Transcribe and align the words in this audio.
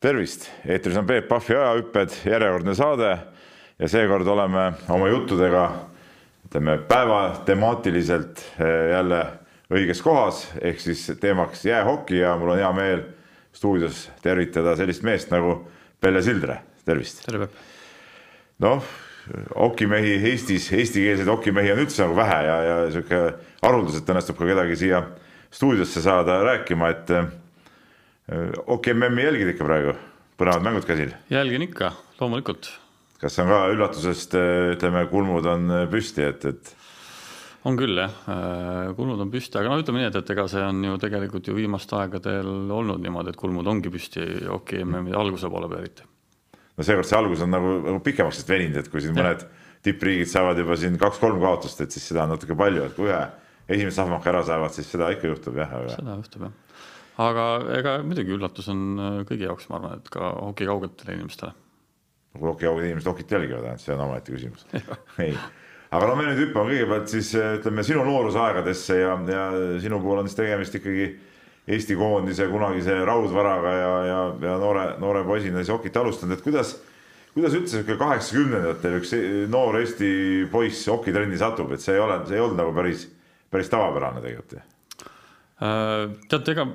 tervist, 0.00 0.46
eetris 0.66 0.96
on 0.96 1.06
Peep 1.06 1.26
Pahvi 1.28 1.56
ajahüpped, 1.56 2.12
järjekordne 2.30 2.74
saade 2.78 3.10
ja 3.78 3.88
seekord 3.90 4.26
oleme 4.30 4.70
oma 4.94 5.08
juttudega 5.10 5.64
ütleme 6.46 6.76
päeva 6.88 7.22
temaatiliselt 7.46 8.44
eh, 8.60 8.92
jälle 8.92 9.24
õiges 9.74 10.02
kohas, 10.02 10.44
ehk 10.62 10.78
siis 10.80 11.02
teemaks 11.20 11.64
jäähoki 11.66 12.20
ja 12.22 12.36
mul 12.38 12.54
on 12.54 12.60
hea 12.62 12.70
meel 12.76 13.02
stuudios 13.52 14.06
tervitada 14.22 14.76
sellist 14.78 15.02
meest 15.02 15.34
nagu 15.34 15.58
Pelle 16.00 16.22
Sildre, 16.22 16.60
tervist. 16.86 17.24
tere, 17.26 17.42
Peep. 17.42 17.58
noh, 18.62 18.86
hokimehi 19.58 20.14
Eestis, 20.30 20.70
eestikeelseid 20.78 21.28
hokimehi 21.28 21.74
on 21.74 21.82
üldse 21.82 22.06
nagu 22.06 22.16
vähe 22.16 22.38
ja, 22.46 22.56
ja 22.68 22.78
sihuke 22.94 23.22
haruldaselt 23.66 24.14
õnnestub 24.14 24.38
ka 24.38 24.46
kedagi 24.46 24.78
siia 24.78 25.02
stuudiosse 25.50 26.06
saada 26.06 26.38
rääkima, 26.46 26.94
et 26.94 27.14
okei, 28.66 28.94
MM-i 28.94 29.24
jälgid 29.24 29.54
ikka 29.54 29.66
praegu, 29.66 29.94
põnevad 30.40 30.64
mängud 30.66 30.86
käsil? 30.88 31.14
jälgin 31.32 31.64
ikka, 31.64 31.92
loomulikult. 32.20 32.70
kas 33.22 33.38
on 33.42 33.48
ka 33.50 33.60
üllatusest, 33.72 34.36
ütleme, 34.74 35.06
kulmud 35.10 35.48
on 35.48 35.72
püsti, 35.92 36.26
et, 36.28 36.44
et? 36.44 36.74
on 37.68 37.78
küll 37.80 37.96
jah, 37.98 38.12
kulmud 38.98 39.24
on 39.24 39.32
püsti, 39.32 39.58
aga 39.60 39.72
no 39.72 39.80
ütleme 39.80 40.02
nii, 40.02 40.10
et, 40.10 40.20
et 40.20 40.34
ega 40.36 40.44
see 40.50 40.64
on 40.64 40.84
ju 40.84 41.00
tegelikult 41.00 41.48
ju 41.48 41.56
viimastel 41.56 42.02
aegadel 42.02 42.52
olnud 42.76 43.02
niimoodi, 43.04 43.32
et 43.32 43.40
kulmud 43.40 43.66
ongi 43.72 43.92
püsti 43.92 44.28
okei 44.58 44.84
MM-i 44.84 45.16
alguse 45.16 45.50
poole 45.52 45.70
peal 45.72 45.86
eriti. 45.86 46.06
no 46.76 46.84
seekord 46.86 47.08
see 47.08 47.18
algus 47.18 47.46
on 47.46 47.54
nagu, 47.56 47.78
nagu 47.88 48.04
pikemaks 48.04 48.44
veninud, 48.48 48.82
et 48.82 48.92
kui 48.92 49.04
siin 49.04 49.16
ja. 49.16 49.24
mõned 49.24 49.48
tippriigid 49.88 50.28
saavad 50.28 50.58
juba 50.58 50.76
siin 50.76 51.00
kaks-kolm 51.00 51.40
kaotust, 51.40 51.80
et 51.80 51.94
siis 51.94 52.12
seda 52.12 52.26
on 52.26 52.34
natuke 52.36 52.56
palju, 52.58 52.84
et 52.90 52.96
kui 52.98 53.08
ühe 53.08 53.24
esimese 53.68 54.02
sahmaka 54.02 54.34
ära 54.34 54.44
saavad, 54.44 54.72
siis 54.74 54.88
seda 54.90 55.08
ikka 55.16 55.32
juhtub 55.32 55.56
jah 55.60 55.78
aga.... 55.80 55.96
seda 55.96 56.20
juhtub 56.20 56.48
jah 56.48 56.56
aga 57.18 57.46
ega 57.78 57.94
muidugi 58.06 58.34
üllatus 58.36 58.68
on 58.72 58.82
äh, 58.98 59.20
kõigi 59.28 59.48
jaoks, 59.48 59.68
ma 59.70 59.80
arvan, 59.80 60.02
et 60.02 60.10
ka 60.12 60.32
hoki 60.38 60.68
kaugetele 60.68 61.16
inimestele. 61.18 61.54
kui 62.38 62.46
hoki 62.46 62.68
kauged 62.68 62.86
inimesed 62.86 63.10
hokit 63.10 63.32
jälgivad, 63.34 63.80
see 63.82 63.94
on 63.94 64.04
omaette 64.04 64.34
küsimus. 64.34 64.66
Ei, 65.24 65.32
aga 65.90 66.10
no 66.10 66.18
me 66.18 66.28
nüüd 66.28 66.42
hüppame 66.44 66.76
kõigepealt 66.76 67.14
siis 67.14 67.32
äh, 67.38 67.56
ütleme 67.58 67.82
sinu 67.86 68.04
noorusaegadesse 68.06 69.00
ja, 69.00 69.16
ja 69.32 69.48
sinu 69.82 69.98
puhul 70.04 70.22
on 70.22 70.30
siis 70.30 70.38
tegemist 70.38 70.78
ikkagi 70.78 71.08
Eesti 71.68 71.98
koondise 72.00 72.46
kunagise 72.48 72.94
raudvaraga 73.04 73.72
ja, 73.76 73.88
ja, 74.06 74.20
ja 74.40 74.52
noore, 74.56 74.84
noore 75.02 75.20
poisina 75.26 75.60
siis 75.60 75.74
hokit 75.74 75.98
alustanud, 76.00 76.38
et 76.38 76.44
kuidas, 76.46 76.78
kuidas 77.34 77.58
üldse 77.58 77.74
sihuke 77.74 77.98
kaheksakümnendatel 78.00 78.96
üks 79.02 79.12
noor 79.52 79.76
Eesti 79.82 80.08
poiss 80.52 80.88
hokitrenni 80.88 81.36
satub, 81.40 81.74
et 81.76 81.84
see 81.84 81.98
ei 81.98 82.00
ole, 82.00 82.22
see 82.30 82.38
ei 82.38 82.44
olnud 82.46 82.62
nagu 82.62 82.72
päris, 82.78 83.04
päris 83.52 83.68
tavapärane 83.74 84.22
tegelikult 84.24 84.56
ju. 84.56 84.64
Äh,? 85.58 86.16
tead, 86.30 86.54
ega 86.54 86.70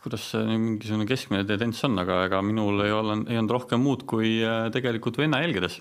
kuidas 0.00 0.24
see 0.32 0.44
mingisugune 0.48 1.06
keskmine 1.08 1.46
tendents 1.48 1.82
on, 1.88 1.98
aga 2.00 2.24
ega 2.28 2.40
minul 2.44 2.80
ei 2.84 2.92
ole, 2.94 3.20
ei 3.28 3.40
olnud 3.40 3.56
rohkem 3.56 3.82
muud 3.84 4.06
kui 4.08 4.38
äh, 4.44 4.68
tegelikult 4.72 5.20
venna 5.20 5.42
jälgedes. 5.44 5.80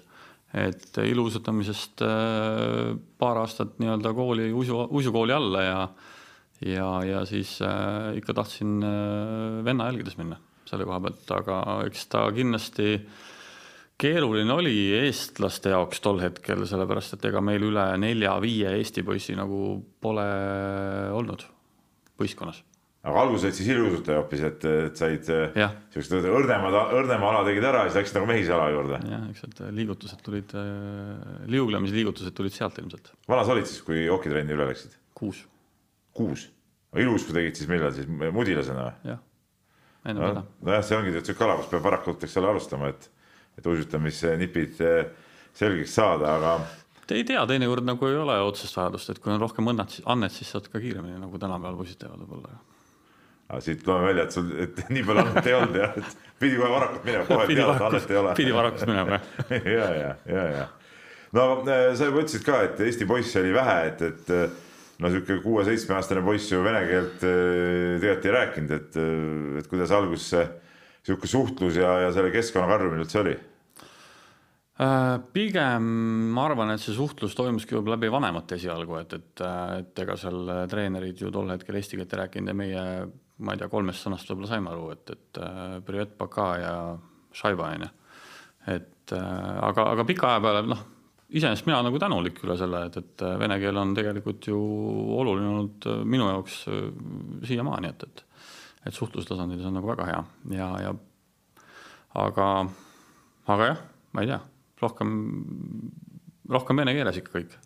et 0.50 0.98
iluuisutamisest 0.98 2.02
äh, 2.02 2.96
paar 3.22 3.38
aastat 3.38 3.76
nii-öelda 3.78 4.14
kooli 4.18 4.50
usu, 4.54 4.80
uisukooli 4.90 5.34
alla 5.36 5.62
ja 5.64 5.82
ja, 6.66 6.88
ja 7.06 7.26
siis 7.26 7.60
äh, 7.62 8.18
ikka 8.18 8.34
tahtsin 8.34 8.84
äh, 8.84 9.64
venna 9.66 9.86
jälgedes 9.92 10.18
minna 10.18 10.40
selle 10.66 10.86
koha 10.86 11.00
pealt, 11.02 11.32
aga 11.34 11.60
eks 11.88 12.08
ta 12.12 12.24
kindlasti 12.34 13.00
keeruline 14.00 14.54
oli 14.54 14.76
eestlaste 15.00 15.74
jaoks 15.74 16.02
tol 16.04 16.22
hetkel, 16.22 16.66
sellepärast 16.70 17.18
et 17.18 17.30
ega 17.32 17.42
meil 17.44 17.66
üle 17.72 17.86
nelja-viie 18.00 18.76
Eesti 18.78 19.04
poissi 19.04 19.36
nagu 19.40 19.80
pole 20.02 20.28
olnud 21.16 21.46
võistkonnas 22.20 22.64
aga 23.00 23.22
alguses 23.22 23.48
olid 23.48 23.56
siis 23.56 23.70
iluuisutaja 23.72 24.20
hoopis, 24.20 24.42
et, 24.44 24.66
et 24.90 25.00
said 25.00 25.30
siuksed 25.94 26.26
õrnemad, 26.28 26.76
õrnema 27.00 27.30
ala 27.32 27.44
tegid 27.48 27.68
ära 27.70 27.86
ja 27.86 27.92
siis 27.92 28.02
läksid 28.02 28.20
nagu 28.20 28.28
mehise 28.28 28.52
ala 28.56 28.66
juurde. 28.74 29.00
jah, 29.08 29.24
eks 29.32 29.46
need 29.46 29.62
liigutused 29.78 30.24
tulid, 30.26 30.56
äh, 30.60 31.38
liuglemise 31.52 31.96
liigutused 31.96 32.36
tulid 32.36 32.56
sealt 32.56 32.80
ilmselt. 32.82 33.14
vanas 33.32 33.52
olid 33.54 33.70
siis, 33.70 33.80
kui 33.88 34.04
hokitrenni 34.10 34.56
üle 34.56 34.68
läksid? 34.72 34.98
kuus. 35.16 35.46
kuus? 36.16 36.50
iluusku 37.00 37.36
tegid 37.36 37.56
siis 37.56 37.72
millal 37.72 37.96
siis, 37.96 38.10
mudilasena 38.36 38.90
või? 38.90 39.14
jah, 39.14 39.24
enne 40.04 40.26
seda 40.26 40.44
no,. 40.44 40.46
nojah, 40.68 40.84
see 40.90 41.00
ongi 41.00 41.24
siuke 41.24 41.48
ala, 41.48 41.56
kus 41.62 41.72
peab 41.72 41.88
varakult, 41.88 42.28
eks 42.28 42.36
ole, 42.42 42.52
alustama, 42.52 42.92
et, 42.92 43.08
et 43.62 43.70
uisutamisnipid 43.72 44.84
selgeks 45.56 45.96
saada, 45.96 46.36
aga 46.36 46.58
ei 47.10 47.24
tea, 47.26 47.42
teinekord 47.50 47.88
nagu 47.88 48.06
ei 48.06 48.20
ole 48.22 48.36
otsest 48.46 48.76
vajadust, 48.78 49.10
et 49.10 49.24
kui 49.24 49.32
on 49.34 49.40
rohkem 49.42 49.72
õnnet, 49.72 49.96
annet, 50.12 50.36
siis 50.36 50.52
saad 50.54 50.68
ka 50.70 50.82
kiiremini 50.84 51.18
nagu 51.18 51.40
tänapäeval 51.42 51.80
poisid 51.80 51.98
teevad 52.04 52.22
võib-olla 52.22 52.60
aga 53.50 53.62
siit 53.66 53.86
loeme 53.88 54.12
välja, 54.12 54.26
et 54.28 54.36
sul, 54.36 54.50
et 54.62 54.82
nii 54.94 55.06
palju 55.08 55.26
annet 55.26 55.50
ei 55.50 55.58
olnud 55.58 55.78
jah, 55.80 55.98
et 55.98 56.32
pidi 56.42 56.60
kohe 56.60 56.72
varakult 56.72 57.06
minema, 57.08 57.26
kohe 57.26 57.50
teada, 57.50 57.76
et 57.76 57.86
annet 57.90 58.14
ei 58.14 58.22
ole. 58.22 58.34
pidi 58.38 58.56
varakult 58.56 58.90
minema 58.90 59.18
jah 59.18 59.30
ja, 59.80 59.92
ja, 59.98 60.16
ja, 60.30 60.48
ja. 60.54 60.66
no 61.38 61.46
äh, 61.66 61.86
sa 61.98 62.10
juba 62.10 62.26
ütlesid 62.26 62.46
ka, 62.46 62.64
et 62.68 62.82
Eesti 62.86 63.08
poisse 63.10 63.42
oli 63.42 63.54
vähe, 63.56 63.78
et, 63.90 64.04
et 64.06 64.34
äh, 64.36 64.58
no 65.02 65.14
sihuke 65.14 65.40
kuue-seitsmeaastane 65.42 66.22
poiss 66.26 66.52
ju 66.52 66.62
vene 66.66 66.84
keelt 66.90 67.24
äh, 67.26 67.96
tegelikult 68.04 68.28
ei 68.30 68.36
rääkinud, 68.38 68.74
et, 68.78 69.00
et 69.64 69.72
kuidas 69.72 69.94
alguses 69.98 70.34
see 70.36 70.50
sihuke 71.08 71.30
suhtlus 71.32 71.80
ja, 71.80 71.96
ja 72.06 72.12
selle 72.14 72.30
keskkonna 72.36 72.70
karjumine 72.70 73.06
üldse 73.06 73.24
oli? 73.24 73.40
pigem 75.36 75.88
ma 76.32 76.46
arvan, 76.48 76.70
et 76.72 76.80
see 76.80 76.94
suhtlus 76.96 77.34
toimuski 77.36 77.76
võib-olla 77.76 77.98
läbi 77.98 78.12
vanemate 78.14 78.56
esialgu, 78.56 78.96
et, 79.02 79.16
et, 79.18 79.42
et 79.76 80.02
ega 80.06 80.16
seal 80.16 80.54
treenerid 80.72 81.20
ju 81.20 81.32
tol 81.36 81.52
hetkel 81.52 81.76
eesti 81.76 82.00
keelt 82.00 82.16
ei 82.16 82.22
rääkinud 82.22 82.54
ja 82.54 82.56
meie 82.56 82.86
ma 83.40 83.56
ei 83.56 83.62
tea, 83.62 83.72
kolmest 83.72 84.06
sõnast 84.06 84.30
võib-olla 84.30 84.52
saime 84.52 84.72
aru, 84.74 84.92
et, 84.96 85.12
et 85.16 85.42
äh, 85.44 85.76
Privet 85.86 86.16
Baka 86.20 86.48
ja 86.60 86.76
Šaiba 87.36 87.70
on 87.74 87.86
ju. 87.86 87.92
et 88.76 89.14
äh, 89.16 89.52
aga, 89.70 89.92
aga 89.96 90.08
pika 90.08 90.34
aja 90.34 90.44
peale 90.44 90.64
noh, 90.68 90.86
iseenesest 91.30 91.68
mina 91.70 91.82
nagu 91.86 92.00
tänulik 92.02 92.42
üle 92.44 92.58
selle, 92.60 92.86
et, 92.90 92.98
et 93.00 93.26
äh, 93.26 93.38
vene 93.42 93.60
keel 93.62 93.78
on 93.80 93.94
tegelikult 93.98 94.50
ju 94.52 94.60
oluline 95.20 95.54
olnud 95.54 95.92
minu 96.10 96.32
jaoks 96.32 96.64
siiamaani, 97.48 97.94
et, 97.94 98.10
et 98.10 98.26
et 98.88 98.96
suhtlustasandil 98.96 99.60
see 99.60 99.68
on 99.68 99.76
nagu 99.76 99.90
väga 99.90 100.06
hea 100.08 100.20
ja, 100.56 100.68
ja 100.86 100.94
aga, 102.20 102.46
aga 103.52 103.72
jah, 103.74 103.82
ma 104.16 104.24
ei 104.24 104.30
tea, 104.32 104.40
rohkem, 104.82 105.10
rohkem 106.50 106.80
vene 106.82 106.96
keeles 106.98 107.20
ikka 107.20 107.36
kõik. 107.36 107.58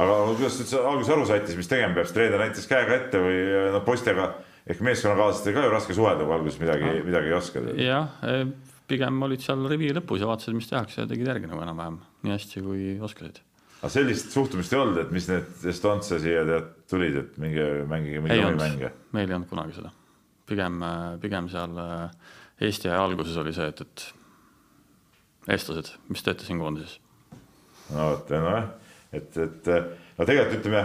aga 0.00 0.20
kuidas 0.30 0.60
nüüd 0.60 0.76
alguses 0.80 1.12
aru 1.16 1.26
saite, 1.28 1.56
mis 1.58 1.70
tegema 1.70 1.98
peab, 1.98 2.08
siis 2.08 2.16
treener 2.16 2.44
näitas 2.44 2.70
käega 2.70 2.96
ette 2.96 3.22
või 3.22 3.42
noh, 3.74 3.84
poistega 3.86 4.30
ehk 4.66 4.82
meeskonnakaaslastega 4.84 5.60
ka 5.60 5.66
ju 5.66 5.72
raske 5.72 5.96
suhelda, 5.96 6.26
kui 6.26 6.36
alguses 6.36 6.58
midagi, 6.60 6.90
midagi 7.06 7.30
ei 7.30 7.36
oska. 7.36 7.62
jah, 7.80 8.10
e, 8.26 8.40
pigem 8.90 9.22
olid 9.26 9.44
seal 9.44 9.62
rivi 9.70 9.92
lõpus 9.96 10.22
ja 10.22 10.28
vaatasid, 10.30 10.56
mis 10.56 10.68
tehakse 10.70 11.02
ja 11.02 11.08
tegid 11.10 11.30
järgi 11.30 11.50
nagu 11.50 11.62
enam-vähem 11.64 12.00
nii 12.24 12.34
hästi, 12.34 12.64
kui 12.66 12.90
oskasid. 13.08 13.40
aga 13.80 13.92
sellist 13.94 14.34
suhtumist 14.34 14.74
ei 14.74 14.82
olnud, 14.82 15.00
et 15.04 15.14
mis 15.14 15.28
need 15.30 15.66
Estontse 15.72 16.20
siia 16.22 16.44
tead 16.48 16.70
tulid, 16.90 17.18
et 17.22 17.38
minge 17.42 17.68
mängige 17.90 18.24
mingi 18.24 18.46
omi 18.46 18.60
mänge? 18.60 18.92
meil 19.16 19.28
ei 19.28 19.38
olnud 19.38 19.50
kunagi 19.50 19.78
seda. 19.78 19.92
pigem, 20.50 20.82
pigem 21.22 21.50
seal 21.52 21.84
e, 21.84 21.90
Eesti 22.60 22.90
aja 22.90 23.00
alguses 23.00 23.38
oli 23.40 23.54
see, 23.56 23.70
et, 23.72 23.80
et 23.80 25.54
eestlased, 25.54 25.94
mis 26.12 26.26
teete 26.26 26.44
siin 26.44 26.60
koondises? 26.60 26.98
no 27.94 28.10
vot, 28.12 28.34
nojah, 28.34 28.68
et, 29.16 29.40
et 29.40 29.72
no 30.18 30.26
tegelikult 30.28 30.60
ütleme 30.60 30.84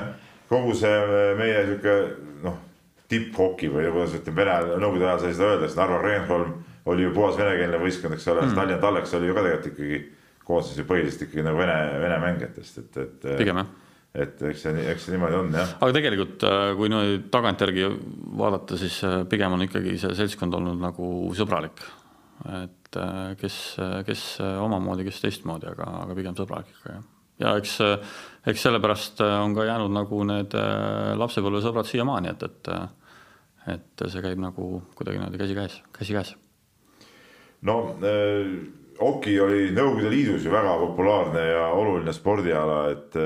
kogu 0.50 0.78
see 0.78 1.36
meie 1.40 1.66
sihuke 1.68 1.98
noh 2.46 2.64
tipphoki 3.12 3.70
või 3.72 3.88
kuidas 3.94 4.18
ütleme, 4.18 4.42
Vene, 4.42 4.78
Nõukogude 4.82 5.10
ajal 5.10 5.24
sai 5.24 5.34
seda 5.38 5.54
öelda, 5.54 5.70
sest 5.70 5.80
Narva 5.80 6.02
Kreenholm 6.02 6.54
oli 6.92 7.08
ju 7.08 7.14
puhas 7.16 7.40
venekeelne 7.40 7.80
võistkond, 7.82 8.18
eks 8.18 8.28
ole 8.34 8.46
mm., 8.46 8.58
Tallinna 8.58 8.82
Talleks 8.82 9.16
oli 9.18 9.30
ju 9.30 9.38
ka 9.38 9.46
tegelikult 9.46 9.72
ikkagi 9.72 10.04
koosnes 10.46 10.78
ju 10.78 10.86
põhiliselt 10.90 11.26
ikkagi 11.26 11.46
nagu 11.46 11.58
vene, 11.58 11.80
vene 12.04 12.22
mängijatest, 12.22 12.84
et, 12.84 13.02
et. 13.06 13.28
pigem 13.42 13.62
jah 13.64 13.74
et 14.16 14.44
eks 14.50 14.64
see, 14.64 14.84
eks 14.92 15.06
see 15.08 15.16
niimoodi 15.16 15.38
on 15.38 15.50
jah. 15.56 15.74
aga 15.76 15.96
tegelikult, 15.98 16.46
äh, 16.48 16.70
kui 16.80 16.92
niimoodi 16.92 17.18
tagantjärgi 17.34 17.90
vaadata, 18.40 18.78
siis 18.80 19.02
äh, 19.08 19.18
pigem 19.32 19.56
on 19.58 19.66
ikkagi 19.66 19.98
see 20.02 20.16
seltskond 20.22 20.56
olnud 20.56 20.80
nagu 20.80 21.10
sõbralik. 21.36 21.84
et 22.62 23.00
äh, 23.00 23.34
kes, 23.42 23.60
kes 24.08 24.24
omamoodi, 24.42 25.08
kes 25.08 25.20
teistmoodi, 25.24 25.68
aga, 25.72 25.90
aga 26.06 26.18
pigem 26.18 26.38
sõbralik 26.38 26.72
ikka 26.72 26.96
jah. 26.98 27.04
Ja 27.40 27.56
eks, 27.60 27.80
eks 28.48 28.68
sellepärast 28.68 29.24
on 29.26 29.56
ka 29.58 29.66
jäänud 29.68 29.92
nagu 29.96 30.22
need 30.28 30.54
lapsepõlvesõbrad 31.20 31.90
siiamaani, 31.90 32.36
et, 32.36 32.46
et 32.48 32.72
et 33.66 34.06
see 34.12 34.22
käib 34.22 34.42
nagu 34.42 34.80
kuidagi 34.98 35.20
niimoodi 35.20 35.40
käsikäes, 35.42 35.80
käsikäes. 35.94 36.36
no 37.66 37.96
äh, 38.06 38.52
hoki 39.00 39.40
oli 39.42 39.72
Nõukogude 39.74 40.12
Liidus 40.14 40.46
ju 40.46 40.54
väga 40.54 40.78
populaarne 40.82 41.46
ja 41.50 41.68
oluline 41.74 42.14
spordiala, 42.14 42.80
et 42.94 43.20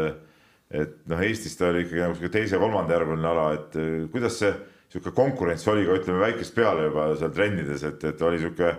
et 0.69 0.99
noh, 1.09 1.21
Eestis 1.25 1.57
ta 1.57 1.71
oli 1.71 1.81
ikkagi 1.81 2.03
nagu 2.03 2.15
sihuke 2.15 2.29
teise-kolmandajärguline 2.37 3.27
ala, 3.27 3.47
et 3.57 3.75
äh, 3.81 4.05
kuidas 4.13 4.37
see 4.39 4.53
sihuke 4.89 5.13
konkurents 5.17 5.67
oli 5.67 5.85
ka 5.85 5.97
ütleme 5.99 6.23
väikest 6.23 6.55
peale 6.55 6.87
juba 6.87 7.09
seal 7.17 7.33
trennides, 7.33 7.83
et, 7.83 8.03
et 8.03 8.21
oli 8.25 8.39
sihuke 8.41 8.71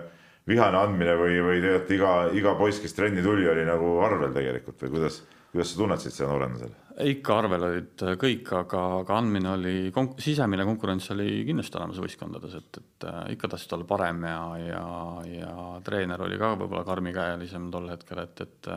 vihane 0.49 0.79
andmine 0.79 1.15
või, 1.19 1.37
või 1.43 1.59
tegelikult 1.61 1.93
iga, 1.97 2.13
iga 2.37 2.55
poiss, 2.59 2.81
kes 2.81 2.95
trenni 2.97 3.23
tuli, 3.25 3.47
oli 3.49 3.65
nagu 3.67 3.97
arvel 4.05 4.33
tegelikult 4.35 4.85
või 4.85 4.95
kuidas, 4.97 5.21
kuidas 5.51 5.73
sa 5.73 5.81
tunnetasid 5.81 6.15
seda 6.17 6.31
noorena 6.31 6.61
seal? 6.61 6.77
ikka 7.01 7.37
arvel 7.39 7.63
olid 7.65 8.01
kõik, 8.19 8.49
aga, 8.53 8.81
aga 8.99 9.15
andmine 9.17 9.53
oli, 9.53 9.75
sisemine 10.21 10.65
konkurents 10.67 11.07
oli 11.15 11.41
kindlasti 11.47 11.79
olemas 11.79 12.01
võistkondades, 12.03 12.57
et, 12.59 12.79
et 12.81 13.05
äh, 13.09 13.21
ikka 13.35 13.49
tahtsid 13.53 13.77
olla 13.77 13.87
parem 13.89 14.25
ja, 14.27 14.41
ja, 14.59 14.83
ja 15.31 15.53
treener 15.87 16.21
oli 16.27 16.37
ka 16.41 16.51
võib-olla 16.59 16.83
karmikäelisem 16.85 17.71
tol 17.73 17.89
hetkel, 17.93 18.25
et, 18.25 18.43
et 18.45 18.73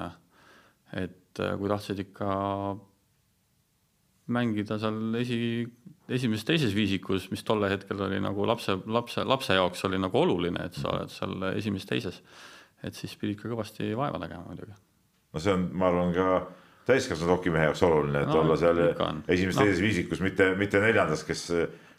et 0.94 1.42
kui 1.58 1.68
tahtsid 1.68 1.98
ikka 2.04 2.28
mängida 4.32 4.78
seal 4.80 5.18
esi, 5.20 5.38
esimeses-teises 6.08 6.72
viisikus, 6.76 7.28
mis 7.32 7.44
tollel 7.44 7.74
hetkel 7.74 8.00
oli 8.06 8.20
nagu 8.24 8.46
lapse, 8.48 8.76
lapse, 8.86 9.24
lapse 9.28 9.56
jaoks 9.56 9.84
oli 9.88 10.00
nagu 10.00 10.20
oluline, 10.20 10.68
et 10.68 10.78
sa 10.78 10.90
oled 10.94 11.12
seal 11.12 11.48
esimeses-teises, 11.52 12.20
et 12.84 12.96
siis 12.96 13.14
pidi 13.20 13.36
ikka 13.36 13.50
kõvasti 13.52 13.92
vaeva 13.98 14.20
nägema 14.22 14.46
muidugi. 14.48 14.76
no 15.34 15.42
see 15.42 15.56
on, 15.56 15.68
ma 15.76 15.90
arvan, 15.90 16.14
ka 16.16 16.28
täiskasvanud 16.88 17.36
hokimehe 17.36 17.68
jaoks 17.68 17.84
oluline, 17.84 18.24
et 18.24 18.32
no, 18.32 18.40
olla 18.42 18.56
seal 18.60 18.80
esimeses-teises 18.84 19.80
no. 19.80 19.86
viisikus, 19.88 20.24
mitte, 20.24 20.50
mitte 20.60 20.80
neljandas, 20.80 21.24
kes, 21.28 21.46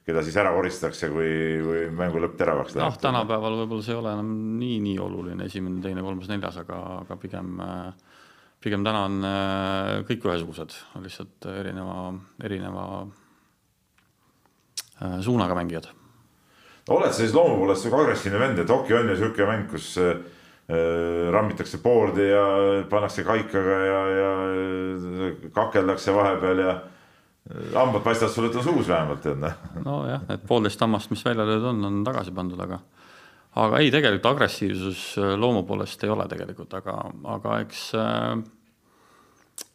keda 0.05 0.25
siis 0.25 0.37
ära 0.41 0.53
koristatakse, 0.53 1.09
kui, 1.13 1.31
kui 1.65 1.85
mängu 1.93 2.21
lõpp 2.21 2.37
teravaks 2.41 2.73
läheb. 2.73 2.89
noh, 2.89 2.99
tänapäeval 3.05 3.61
võib-olla 3.61 3.85
see 3.85 3.93
ei 3.93 4.01
ole 4.01 4.17
enam 4.17 4.33
nii, 4.59 4.81
nii 4.89 4.99
oluline, 5.01 5.49
esimene, 5.49 5.81
teine, 5.85 6.05
kolmas, 6.05 6.29
neljas, 6.33 6.61
aga, 6.61 6.81
aga 7.03 7.17
pigem 7.21 7.57
pigem 8.65 8.85
täna 8.85 9.05
on 9.05 9.19
äh, 9.27 9.91
kõik 10.07 10.25
ühesugused, 10.25 10.73
lihtsalt 11.03 11.45
erineva, 11.51 12.07
erineva 12.43 12.85
äh, 15.01 15.19
suunaga 15.25 15.57
mängijad. 15.57 15.91
oled 16.89 17.11
sa 17.13 17.19
siis 17.21 17.33
loomu 17.33 17.59
poolest 17.61 17.85
sihuke 17.85 18.01
agressiivne 18.01 18.39
vend, 18.41 18.59
et 18.61 18.69
hoki 18.73 18.97
on 18.97 19.09
ju 19.09 19.19
sihuke 19.21 19.47
mäng, 19.49 19.69
kus 19.69 19.91
äh, 20.01 20.17
rammitakse 21.31 21.77
board'i 21.83 22.25
ja 22.31 22.43
pannakse 22.89 23.23
kaikaga 23.23 23.77
ja, 23.85 24.01
ja 24.17 24.29
kakeldakse 25.53 26.13
vahepeal 26.13 26.63
ja 26.63 26.75
hambad 27.75 28.01
paistavad 28.01 28.33
sulle, 28.33 28.63
suus 28.63 28.87
vähemalt, 28.89 29.21
tead 29.21 29.37
noh. 29.41 29.53
nojah, 29.85 30.25
need 30.29 30.45
poolteist 30.49 30.81
hammast, 30.81 31.13
mis 31.13 31.21
välja 31.25 31.45
löödud 31.45 31.69
on, 31.69 31.85
on 31.85 32.03
tagasi 32.07 32.33
pandud, 32.33 32.61
aga 32.65 32.81
aga 33.61 33.79
ei, 33.79 33.91
tegelikult 33.93 34.33
agressiivsus 34.33 35.03
äh, 35.21 35.33
loomu 35.39 35.63
poolest 35.67 36.03
ei 36.03 36.11
ole 36.11 36.27
tegelikult, 36.31 36.73
aga, 36.79 36.97
aga 37.35 37.59
eks 37.63 37.87
äh, 37.99 38.33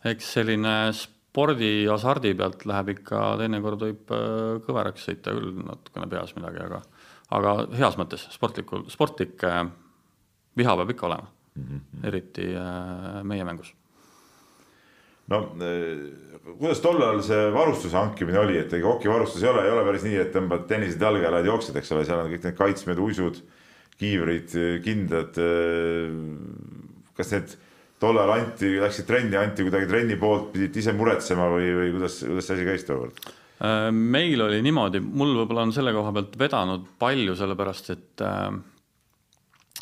eks 0.05 0.32
selline 0.37 0.75
spordi 0.97 1.87
hasardi 1.88 2.32
pealt 2.38 2.64
läheb 2.69 2.94
ikka, 2.97 3.25
teinekord 3.43 3.85
võib 3.87 4.14
äh, 4.17 4.62
kõveraks 4.67 5.08
sõita 5.08 5.35
küll 5.37 5.61
natukene 5.64 6.08
peas 6.11 6.35
midagi, 6.38 6.62
aga 6.64 6.82
aga 7.31 7.50
heas 7.79 7.94
mõttes 7.94 8.25
sportlikul, 8.35 8.88
sportlik 8.91 9.44
viha 10.58 10.73
peab 10.81 10.88
ikka 10.91 11.06
olema 11.06 11.29
mm, 11.29 11.67
-hmm. 11.67 12.06
eriti 12.11 12.49
meie 13.23 13.44
mängus 13.47 13.70
no 15.31 15.44
kuidas 16.58 16.81
tol 16.82 17.00
ajal 17.02 17.23
see 17.25 17.49
varustuse 17.55 17.97
hankimine 17.97 18.41
oli, 18.41 18.58
et 18.58 18.73
ega 18.75 18.88
hokivarustus 18.91 19.44
ei 19.44 19.50
ole, 19.52 19.64
ei 19.67 19.75
ole 19.75 19.87
päris 19.87 20.05
nii, 20.06 20.19
et 20.25 20.32
tõmbad 20.35 20.67
tennised 20.70 21.02
jalga 21.02 21.26
ja 21.26 21.32
lähed 21.37 21.50
jooksed, 21.50 21.76
eks 21.79 21.93
ole, 21.94 22.05
seal 22.08 22.23
on 22.25 22.31
kõik 22.32 22.47
need 22.49 22.58
kaitsmed, 22.58 23.02
uisud, 23.05 23.41
kiivrid, 24.00 24.55
kindad. 24.85 25.37
kas 27.17 27.35
need 27.37 27.55
tollal 28.00 28.32
anti, 28.35 28.73
läksid 28.81 29.06
trenni, 29.08 29.37
anti 29.37 29.67
kuidagi 29.67 29.88
trenni 29.91 30.17
poolt, 30.20 30.50
pidid 30.55 30.76
ise 30.81 30.94
muretsema 30.97 31.50
või, 31.52 31.69
või 31.76 31.93
kuidas, 31.99 32.23
kuidas 32.25 32.49
see 32.49 32.56
asi 32.58 32.67
käis 32.69 32.88
tookord? 32.88 33.31
meil 33.93 34.41
oli 34.41 34.62
niimoodi, 34.64 35.02
mul 35.05 35.35
võib-olla 35.43 35.67
on 35.67 35.73
selle 35.76 35.93
koha 35.93 36.14
pealt 36.17 36.37
vedanud 36.41 36.87
palju, 37.00 37.35
sellepärast 37.37 37.91
et 37.93 38.23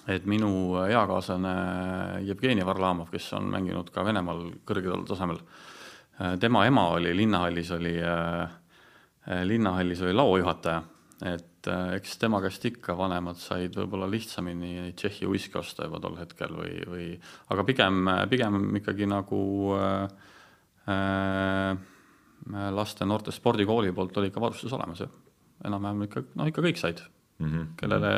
et 0.09 0.25
minu 0.27 0.51
eakaaslane 0.89 1.53
Jevgeni 2.27 2.65
Varlamov, 2.67 3.11
kes 3.13 3.29
on 3.37 3.51
mänginud 3.53 3.91
ka 3.93 4.03
Venemaal 4.07 4.47
kõrgel 4.67 5.05
tasemel, 5.07 5.39
tema 6.41 6.65
ema 6.67 6.89
oli 6.97 7.13
linnahallis, 7.17 7.71
oli, 7.77 7.95
linnahallis 9.45 10.03
oli 10.07 10.17
lauajuhataja, 10.17 10.83
et 11.35 11.58
eks 11.97 12.17
tema 12.21 12.41
käest 12.45 12.65
ikka 12.69 12.97
vanemad 12.99 13.39
said 13.41 13.77
võib-olla 13.77 14.09
lihtsamini 14.11 14.93
Tšehhi 14.97 15.29
uiske 15.29 15.59
osta 15.61 15.87
juba 15.89 16.01
tol 16.05 16.19
hetkel 16.21 16.55
või, 16.57 16.75
või 16.89 17.07
aga 17.55 17.65
pigem, 17.69 18.11
pigem 18.31 18.61
ikkagi 18.81 19.09
nagu 19.11 19.41
äh, 19.79 21.73
laste-noorte 22.79 23.35
spordikooli 23.35 23.93
poolt 23.93 24.17
oli 24.21 24.31
ikka 24.33 24.41
varustus 24.41 24.73
olemas 24.73 25.03
ju. 25.05 25.09
enam-vähem 25.65 26.07
ikka, 26.07 26.23
noh 26.39 26.49
ikka 26.49 26.65
kõik 26.65 26.79
said 26.81 27.03
mm, 27.39 27.51
-hmm. 27.51 27.67
kellele 27.77 28.15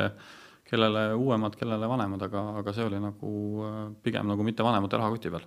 kellele 0.70 1.14
uuemad, 1.18 1.56
kellele 1.58 1.88
vanemad, 1.90 2.22
aga, 2.22 2.42
aga 2.60 2.72
see 2.74 2.84
oli 2.86 3.00
nagu 3.02 3.30
äh, 3.66 3.80
pigem 4.02 4.28
nagu 4.30 4.46
mitte 4.46 4.62
vanemate 4.62 5.00
rahakoti 5.00 5.32
peal. 5.34 5.46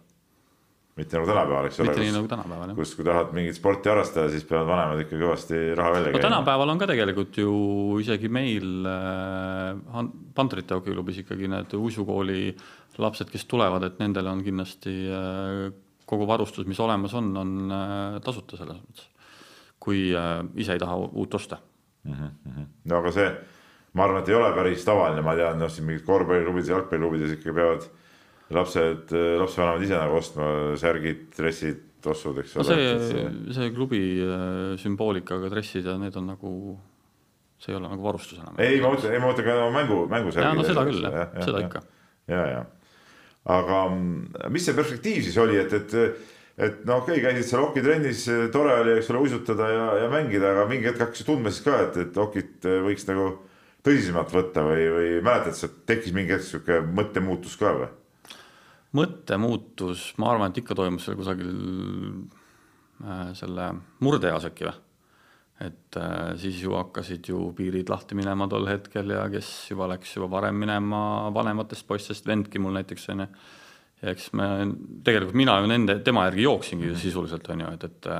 Mitte 0.95 1.17
nagu 1.17 1.27
tänapäeval, 1.27 1.67
eks 1.67 1.79
ole. 1.79 1.89
mitte 1.89 2.03
nii 2.03 2.13
nagu 2.13 2.27
tänapäeval, 2.29 2.69
jah. 2.69 2.77
kus, 2.77 2.91
kui 2.97 3.05
tahad 3.07 3.31
mingit 3.33 3.57
sporti 3.57 3.89
harrastada, 3.89 4.29
siis 4.33 4.45
peavad 4.49 4.67
vanemad 4.69 5.01
ikka 5.01 5.19
kõvasti 5.21 5.61
raha 5.77 5.95
välja 5.95 6.11
käima 6.11 6.19
no,. 6.19 6.25
tänapäeval 6.27 6.73
on 6.73 6.81
ka 6.81 6.89
tegelikult 6.91 7.39
ju 7.41 7.53
isegi 8.03 8.29
meil 8.33 8.89
äh, 8.89 10.03
Pantrite 10.37 10.77
hokiklubis 10.77 11.23
ikkagi 11.23 11.49
need 11.49 11.73
uisukooli 11.77 12.43
lapsed, 13.01 13.31
kes 13.33 13.47
tulevad, 13.49 13.87
et 13.87 13.97
nendele 14.03 14.29
on 14.29 14.43
kindlasti 14.45 14.93
äh, 15.09 15.65
kogu 16.09 16.27
varustus, 16.29 16.69
mis 16.69 16.79
olemas 16.83 17.17
on, 17.17 17.33
on 17.41 17.57
äh, 17.73 18.21
tasuta 18.25 18.59
selles 18.59 18.77
mõttes. 18.77 19.09
kui 19.83 20.13
äh, 20.15 20.37
ise 20.55 20.77
ei 20.77 20.79
taha 20.79 20.95
uut 20.95 21.33
osta 21.33 21.57
mm. 22.03 22.13
-hmm. 22.13 22.69
no 22.85 23.01
aga 23.01 23.11
see 23.11 23.27
ma 23.93 24.05
arvan, 24.05 24.21
et 24.21 24.29
ei 24.29 24.35
ole 24.35 24.53
päris 24.55 24.85
tavaline, 24.85 25.21
ma 25.21 25.35
tean, 25.35 25.59
noh, 25.59 25.69
siin 25.69 25.85
mingid 25.87 26.05
korvpalliklubides, 26.05 26.69
jalgpalliklubides 26.69 27.35
ikkagi 27.37 27.55
peavad 27.55 27.89
lapsed, 28.51 29.13
lapsevanemad 29.39 29.85
ise 29.85 29.97
nagu 29.97 30.17
ostma 30.19 30.47
särgid, 30.79 31.29
dressid, 31.37 31.81
tossud, 32.03 32.39
eks 32.41 32.57
ole. 32.57 32.65
no 32.65 33.07
see, 33.07 33.23
see 33.55 33.69
klubi 33.75 34.01
äh, 34.25 34.73
sümboolikaga 34.81 35.51
dressid 35.53 35.87
ja 35.87 35.95
need 36.01 36.17
on 36.19 36.29
nagu, 36.33 36.51
see 37.61 37.73
ei 37.73 37.79
ole 37.79 37.89
nagu 37.91 38.05
varustus 38.05 38.41
enam. 38.41 38.59
ei, 38.59 38.81
ma 38.83 38.91
mõtlen, 38.93 39.15
ei 39.15 39.23
ma 39.23 39.31
mõtlen 39.31 39.47
ka 39.47 39.57
no, 39.61 39.71
mängu, 39.75 40.03
mängusärgid. 40.11 40.49
ja 40.49 40.59
no 40.59 40.67
seda 40.67 40.85
küll, 40.89 41.07
jah, 41.07 41.33
seda 41.39 41.63
ja, 41.63 41.69
ikka. 41.69 41.83
ja, 42.33 42.43
ja, 42.51 42.61
aga 43.55 43.81
mm, 43.93 44.45
mis 44.53 44.67
see 44.67 44.77
perspektiiv 44.77 45.23
siis 45.29 45.39
oli, 45.43 45.59
et, 45.63 45.79
et 45.79 46.29
et 46.53 46.83
no 46.85 46.99
okei 47.01 47.17
okay,, 47.17 47.31
käisid 47.31 47.49
seal 47.49 47.63
hokitrennis, 47.63 48.27
tore 48.53 48.75
oli, 48.83 48.99
eks 48.99 49.09
ole, 49.09 49.23
uisutada 49.25 49.71
ja, 49.71 49.87
ja 50.03 50.11
mängida, 50.11 50.51
aga 50.53 50.67
mingi 50.69 50.85
hetk 50.85 51.01
hakkasid 51.01 51.25
tundma 51.25 51.49
siis 51.49 51.65
ka, 51.65 51.79
et, 51.87 51.97
et 52.03 52.19
hokit 52.21 52.67
võiks 52.85 53.07
nagu 53.09 53.31
tõsisemalt 53.83 54.29
võtta 54.35 54.61
või, 54.67 54.83
või 54.93 55.09
mäletad 55.25 55.79
tekkis 55.89 56.13
mingi 56.13 56.35
hetk 56.35 56.45
sihuke 56.45 56.77
mõttemuutus 56.85 57.57
ka 57.57 57.73
või? 57.79 57.89
Mõttemuutus, 58.97 60.11
ma 60.21 60.31
arvan, 60.31 60.51
et 60.51 60.61
ikka 60.61 60.77
toimus 60.77 61.07
seal 61.07 61.17
kusagil 61.17 61.53
äh, 63.03 63.29
selle 63.37 63.69
murdeeas 64.03 64.47
äkki 64.50 64.69
või? 64.69 64.79
et 65.63 65.97
äh, 66.00 66.33
siis 66.41 66.62
ju 66.63 66.73
hakkasid 66.75 67.29
ju 67.29 67.39
piirid 67.55 67.91
lahti 67.91 68.17
minema 68.17 68.47
tol 68.51 68.65
hetkel 68.67 69.13
ja 69.13 69.25
kes 69.31 69.50
juba 69.71 69.88
läks 69.93 70.15
juba 70.17 70.31
varem 70.39 70.57
minema 70.59 71.29
vanematest 71.33 71.88
poistest, 71.88 72.25
vendki 72.27 72.59
mul 72.59 72.73
näiteks 72.79 73.05
on 73.13 73.25
ju. 73.25 73.27
ja 74.01 74.15
eks 74.15 74.31
me, 74.38 74.47
tegelikult 75.05 75.38
mina 75.38 75.59
ju 75.62 75.69
nende, 75.69 76.00
tema 76.05 76.25
järgi 76.29 76.47
jooksingi 76.50 76.89
ju 76.89 76.97
sisuliselt 77.00 77.47
on 77.53 77.63
ju, 77.65 77.75
et, 77.77 77.85
et 77.89 78.12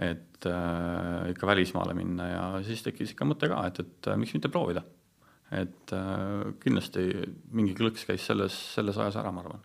et 0.00 0.46
äh, 0.48 1.30
ikka 1.34 1.46
välismaale 1.46 1.94
minna 1.94 2.28
ja 2.28 2.44
siis 2.64 2.82
tekkis 2.84 3.12
ikka 3.12 3.26
mõte 3.28 3.50
ka, 3.52 3.60
et, 3.68 3.82
et 3.82 4.08
äh, 4.08 4.16
miks 4.20 4.32
mitte 4.36 4.48
proovida. 4.52 4.82
et 5.50 5.92
äh, 5.92 6.52
kindlasti 6.62 7.08
mingi 7.50 7.74
klõks 7.74 8.06
käis 8.06 8.24
selles, 8.26 8.54
selles 8.74 8.98
ajas 9.02 9.18
ära, 9.20 9.32
ma 9.34 9.42
arvan. 9.42 9.64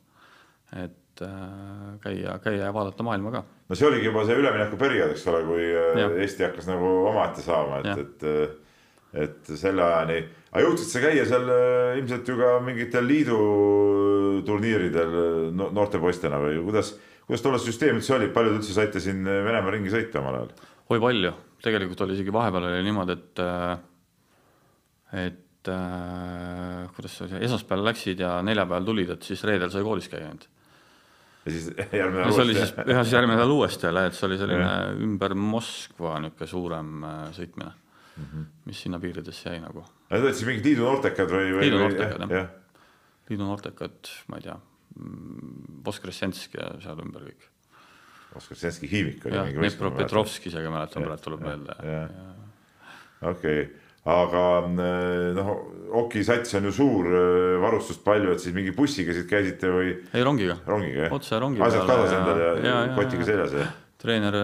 Et 0.74 1.24
äh, 1.24 1.96
käia, 2.04 2.38
käia 2.44 2.68
ja 2.68 2.74
vaadata 2.74 3.06
maailma 3.06 3.32
ka. 3.32 3.44
no 3.70 3.78
see 3.78 3.88
oligi 3.88 4.10
juba 4.10 4.26
see 4.28 4.38
üleminekuperiood, 4.42 5.16
eks 5.16 5.26
ole, 5.32 5.42
kui 5.48 5.66
ja. 5.72 6.12
Eesti 6.26 6.48
hakkas 6.48 6.70
nagu 6.70 6.92
omaette 7.12 7.46
saama, 7.46 7.82
et, 7.84 8.06
et 8.06 8.30
äh, 8.30 8.62
et 9.16 9.48
selle 9.56 9.80
ajani, 9.80 10.18
aga 10.52 10.64
jõudsid 10.66 10.90
sa 10.92 11.02
käia 11.06 11.24
seal 11.28 11.48
äh, 11.48 11.98
ilmselt 12.02 12.28
ju 12.28 12.36
ka 12.40 12.56
mingitel 12.66 13.06
liidu 13.08 13.38
turniiridel 14.46 15.14
noorte 15.56 16.02
poistena 16.04 16.42
või 16.42 16.60
kuidas 16.66 16.96
kuidas 17.26 17.42
tollal 17.42 17.62
süsteem 17.64 18.00
üldse 18.00 18.16
oli, 18.18 18.30
palju 18.34 18.54
te 18.54 18.60
üldse 18.60 18.76
saite 18.76 19.02
siin 19.02 19.24
Venemaa 19.26 19.74
ringi 19.74 19.94
sõita 19.94 20.22
omal 20.22 20.42
ajal? 20.42 20.52
oi 20.94 21.02
palju, 21.02 21.32
tegelikult 21.66 22.04
oli 22.06 22.18
isegi 22.18 22.34
vahepeal 22.34 22.68
oli 22.70 22.84
niimoodi, 22.86 23.16
et 23.16 23.42
äh, 23.42 23.78
et 25.26 25.72
äh, 25.72 26.84
kuidas 26.96 27.16
see 27.18 27.26
oli, 27.28 27.40
esmaspäeval 27.48 27.90
läksid 27.90 28.22
ja 28.22 28.36
neljapäeval 28.46 28.92
tulid, 28.92 29.16
et 29.16 29.26
siis 29.26 29.42
reedel 29.48 29.72
sai 29.74 29.86
koolis 29.86 30.10
käia 30.12 30.28
ainult. 30.30 30.48
Ja 31.46 31.52
siis 31.54 31.70
järgmine 32.00 32.22
nädal 32.22 32.36
see 32.36 32.46
oli 32.46 32.58
siis, 32.58 32.76
jah, 32.78 33.02
siis 33.04 33.16
järgmine 33.16 33.38
nädal 33.38 33.56
uuesti 33.56 33.88
jälle, 33.88 34.06
et 34.10 34.18
see 34.18 34.28
oli 34.30 34.38
selline 34.42 34.68
ja. 34.68 34.78
ümber 35.08 35.36
Moskva 35.38 36.20
niisugune 36.24 36.52
suurem 36.52 36.94
äh, 37.06 37.24
sõitmine 37.38 37.72
mm, 37.72 38.28
-hmm. 38.28 38.46
mis 38.66 38.84
sinna 38.86 39.00
piiridesse 39.00 39.50
jäi 39.50 39.60
nagu. 39.64 39.86
Need 40.10 40.24
olid 40.28 40.38
siis 40.38 40.50
mingid 40.50 40.72
liidu 40.72 40.86
noortekad 40.88 41.34
või, 41.34 41.52
või? 41.58 41.68
liidu 41.68 41.82
noortekad 41.84 42.26
jah 42.26 42.38
ja. 42.40 42.46
liidu 43.30 43.50
noortekad, 43.50 44.14
ma 44.32 44.42
ei 44.42 44.48
tea 44.50 44.58
Voskressensk 45.86 46.54
ja 46.56 46.70
seal 46.80 47.00
ümber 47.04 47.26
kõik. 47.28 47.50
Voskressenski 48.36 48.88
Hiimik 48.92 49.26
oli. 49.28 49.36
jah, 49.36 49.50
Dnepropetrovsk 49.56 50.48
isegi 50.48 50.72
mäletan 50.72 51.04
praegu 51.04 51.24
tuleb 51.24 51.44
meelde. 51.44 51.76
okei, 53.32 53.66
aga 54.06 54.44
noh, 54.70 55.56
Oki 55.96 56.26
sats 56.28 56.58
on 56.58 56.66
ju 56.68 56.72
suur, 56.76 57.08
varustust 57.62 58.02
palju, 58.04 58.34
et 58.34 58.42
siis 58.44 58.56
mingi 58.56 58.74
bussiga 58.76 59.14
siit 59.16 59.30
käisite 59.30 59.70
või? 59.72 59.94
ei, 60.12 60.24
rongiga. 60.26 60.58
rongiga, 60.68 61.06
jah? 61.06 61.14
otse 61.16 61.40
rongi 61.40 61.62
peale. 61.62 61.72
asjad 61.72 61.90
kaasas 61.90 62.16
endal 62.18 62.42
ja, 62.42 62.56
ja 62.66 62.80
kotiga 62.98 63.28
seljas, 63.30 63.54
jah? 63.62 63.76
treener, 64.02 64.36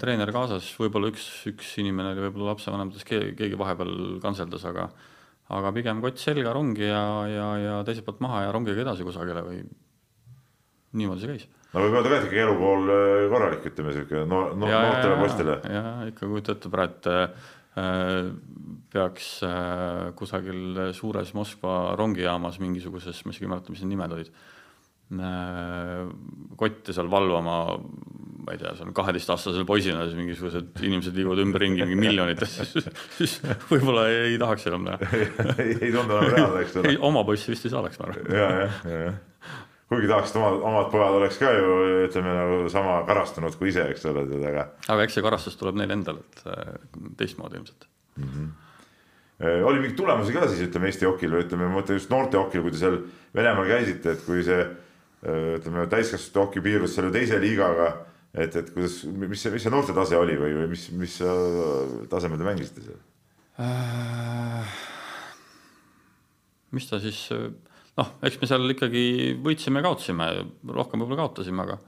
treener 0.00 0.30
kaasas, 0.32 0.68
võib-olla 0.78 1.10
üks, 1.10 1.24
üks 1.50 1.72
inimene 1.82 2.12
oli 2.14 2.26
võib-olla 2.28 2.52
lapsevanematest, 2.52 3.08
keegi 3.08 3.58
vahepeal 3.58 3.96
kantseldas, 4.22 4.68
aga 4.68 4.86
aga 5.52 5.72
pigem 5.76 6.00
kott 6.04 6.20
selga 6.22 6.52
rongi 6.54 6.86
ja, 6.86 7.02
ja, 7.28 7.48
ja 7.60 7.78
teiselt 7.86 8.06
poolt 8.06 8.22
maha 8.24 8.46
ja 8.46 8.52
rongiga 8.54 8.84
edasi 8.84 9.04
kusagile 9.06 9.42
või 9.44 9.58
niimoodi 10.98 11.24
see 11.24 11.32
käis. 11.32 11.48
no 11.72 11.82
võib 11.84 11.96
öelda 11.98 12.12
ka, 12.12 12.18
et 12.20 12.28
ikkagi 12.28 12.44
elupool 12.44 12.92
äh, 12.94 13.24
korralik, 13.32 13.66
ütleme 13.72 13.96
sihuke 13.96 14.22
no, 14.28 14.44
no, 14.54 14.70
noortele 14.70 15.18
poistele. 15.20 15.58
ja 15.72 15.82
ikka 16.08 16.28
kujuta 16.28 16.56
ette 16.56 16.72
praegu, 16.72 17.12
äh, 17.12 17.50
peaks 17.72 19.28
äh, 19.46 20.10
kusagil 20.18 20.90
suures 20.96 21.32
Moskva 21.36 21.94
rongijaamas 21.96 22.58
mingisuguses, 22.60 23.22
ma 23.24 23.32
isegi 23.32 23.48
ei 23.48 23.52
mäleta, 23.54 23.72
mis 23.72 23.80
need 23.84 23.94
nimed 23.94 24.16
olid 24.18 24.28
äh,, 25.16 26.10
kotte 26.60 26.92
seal 26.92 27.08
valvama 27.12 27.56
ma 28.42 28.52
ei 28.52 28.60
tea, 28.60 28.74
seal 28.76 28.92
kaheteistaastasel 28.96 29.64
siis 29.68 30.18
mingisugused 30.18 30.82
inimesed 30.82 31.16
liiguvad 31.16 31.42
ümberringi 31.44 31.86
mingi 31.86 32.00
miljonites, 32.10 32.58
siis 33.18 33.38
võib-olla 33.70 34.08
ei, 34.10 34.32
ei 34.32 34.38
tahaks 34.42 34.68
enam 34.70 34.88
näha 34.90 35.12
ei, 35.62 35.76
ei 35.78 35.92
tundu 35.94 36.18
enam 36.18 36.32
reaalne, 36.32 36.64
eks 36.66 36.80
ole. 36.82 36.96
oma 37.08 37.24
poissi 37.28 37.54
vist 37.54 37.68
ei 37.68 37.74
saadaks, 37.74 38.00
ma 38.02 38.10
arvan. 38.10 38.32
ja, 38.34 38.48
jah, 38.64 38.80
ja, 38.84 39.04
jah 39.08 39.20
kuigi 39.92 40.10
tahaks, 40.10 40.32
et 40.32 40.40
omad, 40.40 40.58
omad 40.70 40.90
pojad 40.92 41.16
oleks 41.18 41.38
ka 41.40 41.52
ju 41.54 41.78
ütleme 42.06 42.34
nagu 42.36 42.58
sama 42.72 42.98
karastunud 43.08 43.56
kui 43.60 43.70
ise, 43.72 43.84
eks 43.92 44.06
ole, 44.10 44.24
tead, 44.30 44.44
aga. 44.48 44.66
aga 44.94 45.06
eks 45.06 45.18
see 45.18 45.24
karastus 45.24 45.58
tuleb 45.60 45.78
neil 45.80 45.92
endal, 45.94 46.22
et 46.22 46.44
äh, 46.48 46.76
teistmoodi 47.20 47.60
ilmselt 47.60 47.88
mm. 48.16 48.30
-hmm. 48.30 49.58
oli 49.68 49.82
mingeid 49.82 49.98
tulemusi 49.98 50.36
ka 50.36 50.46
siis 50.48 50.68
ütleme 50.68 50.88
Eesti 50.90 51.08
hokil 51.08 51.36
või 51.36 51.44
ütleme, 51.46 51.68
ma 51.68 51.80
mõtlen 51.80 52.00
just 52.00 52.10
noorte 52.10 52.40
hokil, 52.40 52.64
kui 52.64 52.72
te 52.72 52.80
seal 52.80 53.02
Venemaal 53.34 53.68
käisite, 53.68 54.16
et 54.16 54.24
kui 54.26 54.44
see 54.46 54.62
äh, 54.62 55.52
ütleme, 55.58 55.86
täiskasvanute 55.86 56.46
hoki 56.46 56.64
piirus 56.64 56.96
seal 56.96 57.10
ju 57.10 57.16
teise 57.18 57.40
liigaga 57.40 57.92
et, 58.32 58.56
et 58.56 58.70
kuidas, 58.72 59.02
mis 59.04 59.42
see, 59.42 59.52
mis 59.52 59.62
see 59.66 59.72
noorte 59.72 59.96
tase 59.96 60.16
oli 60.16 60.38
või, 60.40 60.54
või 60.56 60.70
mis, 60.72 60.88
mis 60.96 61.18
tasemel 62.12 62.40
te 62.40 62.48
mängisite 62.48 62.86
seal 62.86 63.02
äh,? 63.60 64.72
mis 66.72 66.88
ta 66.88 67.00
siis, 67.00 67.26
noh, 68.00 68.12
eks 68.24 68.38
me 68.40 68.48
seal 68.48 68.74
ikkagi 68.74 69.04
võitsime 69.44 69.82
kaotasime, 69.84 70.28
rohkem 70.68 71.02
võib-olla 71.02 71.24
kaotasime, 71.24 71.66
aga, 71.66 71.78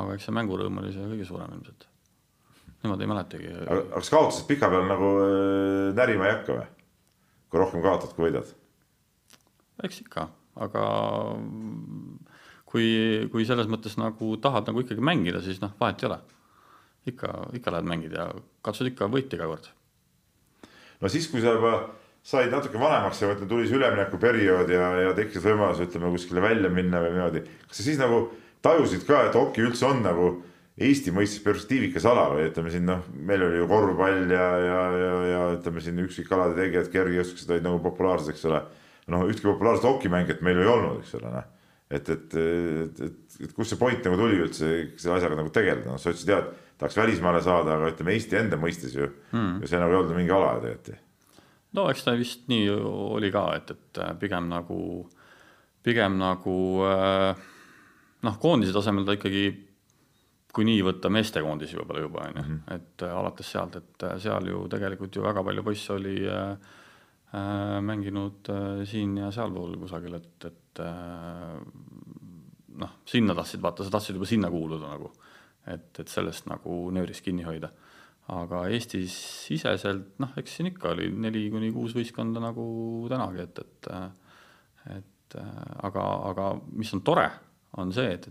aga 0.00 0.16
eks 0.16 0.28
see 0.28 0.36
mängurõõm 0.36 0.80
oli 0.82 0.92
see 0.94 1.08
kõige 1.10 1.28
suurem 1.28 1.56
ilmselt. 1.56 1.88
niimoodi 2.84 3.04
ei 3.04 3.10
mäletagi. 3.10 3.52
aga 3.64 3.82
kas 3.96 4.12
kaotused 4.12 4.48
pikapeal 4.48 4.88
nagu 4.88 5.10
äh, 5.24 5.90
närima 5.96 6.28
ei 6.28 6.36
hakka 6.38 6.58
või? 6.60 6.68
kui 7.50 7.62
rohkem 7.62 7.84
kaotad, 7.84 8.14
kui 8.16 8.28
võidad? 8.28 8.54
eks 9.84 10.00
ikka, 10.06 10.28
aga 10.64 10.84
kui, 12.70 12.86
kui 13.32 13.46
selles 13.46 13.68
mõttes 13.70 13.98
nagu 14.00 14.34
tahad 14.42 14.70
nagu 14.70 14.82
ikkagi 14.82 15.04
mängida, 15.04 15.42
siis 15.44 15.60
noh, 15.62 15.74
vahet 15.80 16.02
ei 16.02 16.08
ole. 16.10 16.20
ikka, 17.10 17.30
ikka 17.58 17.72
lähed 17.74 17.88
mängid 17.88 18.14
ja 18.16 18.30
katsud 18.64 18.88
ikka 18.88 19.10
võita 19.12 19.36
iga 19.36 19.50
kord. 19.50 19.68
no 21.00 21.12
siis, 21.12 21.28
kui 21.28 21.44
sa 21.44 21.52
juba 21.58 21.76
said 22.24 22.52
natuke 22.52 22.80
vanemaks 22.80 23.20
ja 23.20 23.28
mõtlen, 23.28 23.48
tuli 23.50 23.68
see 23.68 23.76
üleminekuperiood 23.76 24.72
ja, 24.72 24.88
ja 25.04 25.12
tekkis 25.16 25.44
võimalus, 25.44 25.82
ütleme 25.84 26.12
kuskile 26.14 26.42
välja 26.44 26.70
minna 26.72 27.02
või 27.04 27.12
niimoodi. 27.12 27.44
kas 27.68 27.80
sa 27.80 27.86
siis 27.86 28.00
nagu 28.00 28.26
tajusid 28.64 29.04
ka, 29.08 29.26
et 29.28 29.38
hoki 29.38 29.64
üldse 29.66 29.88
on 29.90 30.04
nagu 30.06 30.34
Eesti 30.74 31.12
mõistes 31.14 31.38
perspektiivikas 31.44 32.02
ala 32.10 32.24
või 32.32 32.48
ütleme 32.48 32.72
siin 32.72 32.88
noh, 32.88 33.04
meil 33.14 33.44
oli 33.46 33.60
ju 33.60 33.66
korvpall 33.70 34.32
ja, 34.34 34.46
ja, 34.58 34.78
ja, 34.98 35.12
ja 35.30 35.42
ütleme 35.54 35.84
siin 35.84 36.00
üksikkalade 36.02 36.56
tegijad, 36.58 36.88
kergejõustiklased 36.90 37.52
olid 37.54 37.68
nagu 37.68 37.78
populaarsed, 37.84 38.32
eks 38.32 38.48
ole. 38.50 38.64
noh, 39.14 39.22
ühtki 39.28 39.46
populaarset 39.46 39.86
hokimängijat 39.86 40.42
meil 40.42 40.58
ei 40.64 40.72
olnud, 40.72 41.04
eks 41.04 41.14
ole, 41.20 41.30
noh 41.30 41.46
et, 41.90 42.08
et, 42.08 42.34
et, 42.34 43.00
et, 43.00 43.38
et 43.44 43.54
kust 43.54 43.74
see 43.74 43.80
point 43.80 44.06
nagu 44.08 44.18
tuli 44.18 44.40
üldse 44.42 44.68
selle 44.98 45.18
asjaga 45.18 45.38
nagu 45.38 45.52
tegeleda, 45.54 45.86
noh, 45.86 46.00
sa 46.00 46.12
ütlesid 46.12 46.32
jah, 46.32 46.44
et 46.44 46.78
tahaks 46.80 46.98
välismaale 46.98 47.42
saada, 47.44 47.76
aga 47.76 47.92
ütleme 47.92 48.14
Eesti 48.16 48.38
enda 48.40 48.58
mõistes 48.60 48.94
ju 48.96 49.06
mm., 49.06 49.60
ju 49.62 49.70
see 49.70 49.80
nagu 49.80 49.94
ei 49.94 50.00
olnud 50.00 50.16
mingi 50.18 50.34
ala 50.34 50.56
ju 50.56 50.64
tegelikult. 50.64 51.02
No 51.74 51.88
eks 51.90 52.06
ta 52.06 52.16
vist 52.18 52.48
nii 52.52 52.70
oli 52.70 53.30
ka, 53.34 53.48
et, 53.58 53.74
et 53.74 54.02
äh, 54.02 54.14
pigem 54.20 54.48
nagu, 54.52 54.78
pigem 55.84 56.18
nagu 56.20 56.56
äh, 56.88 57.44
noh, 58.24 58.40
koondise 58.42 58.74
tasemel 58.76 59.06
ta 59.08 59.18
ikkagi, 59.18 59.44
kui 60.54 60.68
nii 60.68 60.84
võtta 60.86 61.10
meestekoondisi 61.10 61.80
võib-olla 61.80 62.06
juba 62.06 62.24
on 62.28 62.38
ju, 62.40 62.46
mhm. 62.46 62.62
et 62.78 63.04
äh, 63.06 63.18
alates 63.18 63.52
sealt, 63.56 63.76
et 63.82 64.08
seal 64.22 64.48
ju 64.52 64.64
tegelikult 64.72 65.16
ju 65.16 65.26
väga 65.26 65.44
palju 65.46 65.66
poisse 65.66 65.94
oli 65.96 66.16
äh, 66.30 66.72
Äh, 67.34 67.80
mänginud 67.82 68.48
äh, 68.48 68.84
siin 68.86 69.16
ja 69.18 69.30
sealpool 69.34 69.72
kusagil, 69.80 70.12
et, 70.14 70.44
et 70.46 70.80
äh, 70.84 71.56
noh, 72.78 72.92
sinna 73.10 73.34
tahtsid, 73.34 73.62
vaata, 73.64 73.82
sa 73.82 73.90
tahtsid 73.96 74.20
juba 74.20 74.28
sinna 74.30 74.50
kuuluda 74.52 74.86
nagu. 74.92 75.10
et, 75.66 75.88
et 75.98 76.10
sellest 76.12 76.44
nagu 76.46 76.90
nööris 76.92 77.22
kinni 77.24 77.42
hoida. 77.42 77.70
Aga 78.32 78.62
Eestis 78.72 79.14
siseselt, 79.44 80.14
noh, 80.22 80.32
eks 80.40 80.56
siin 80.56 80.70
ikka 80.70 80.94
oli 80.94 81.10
neli 81.12 81.46
kuni 81.52 81.68
kuus 81.74 81.92
võistkonda 81.96 82.40
nagu 82.40 82.64
tänagi, 83.12 83.44
et, 83.44 83.64
et 83.64 83.90
et 84.94 85.36
aga, 85.36 86.02
aga 86.30 86.50
mis 86.76 86.90
on 86.94 87.00
tore, 87.04 87.24
on 87.80 87.92
see, 87.92 88.12
et, 88.16 88.28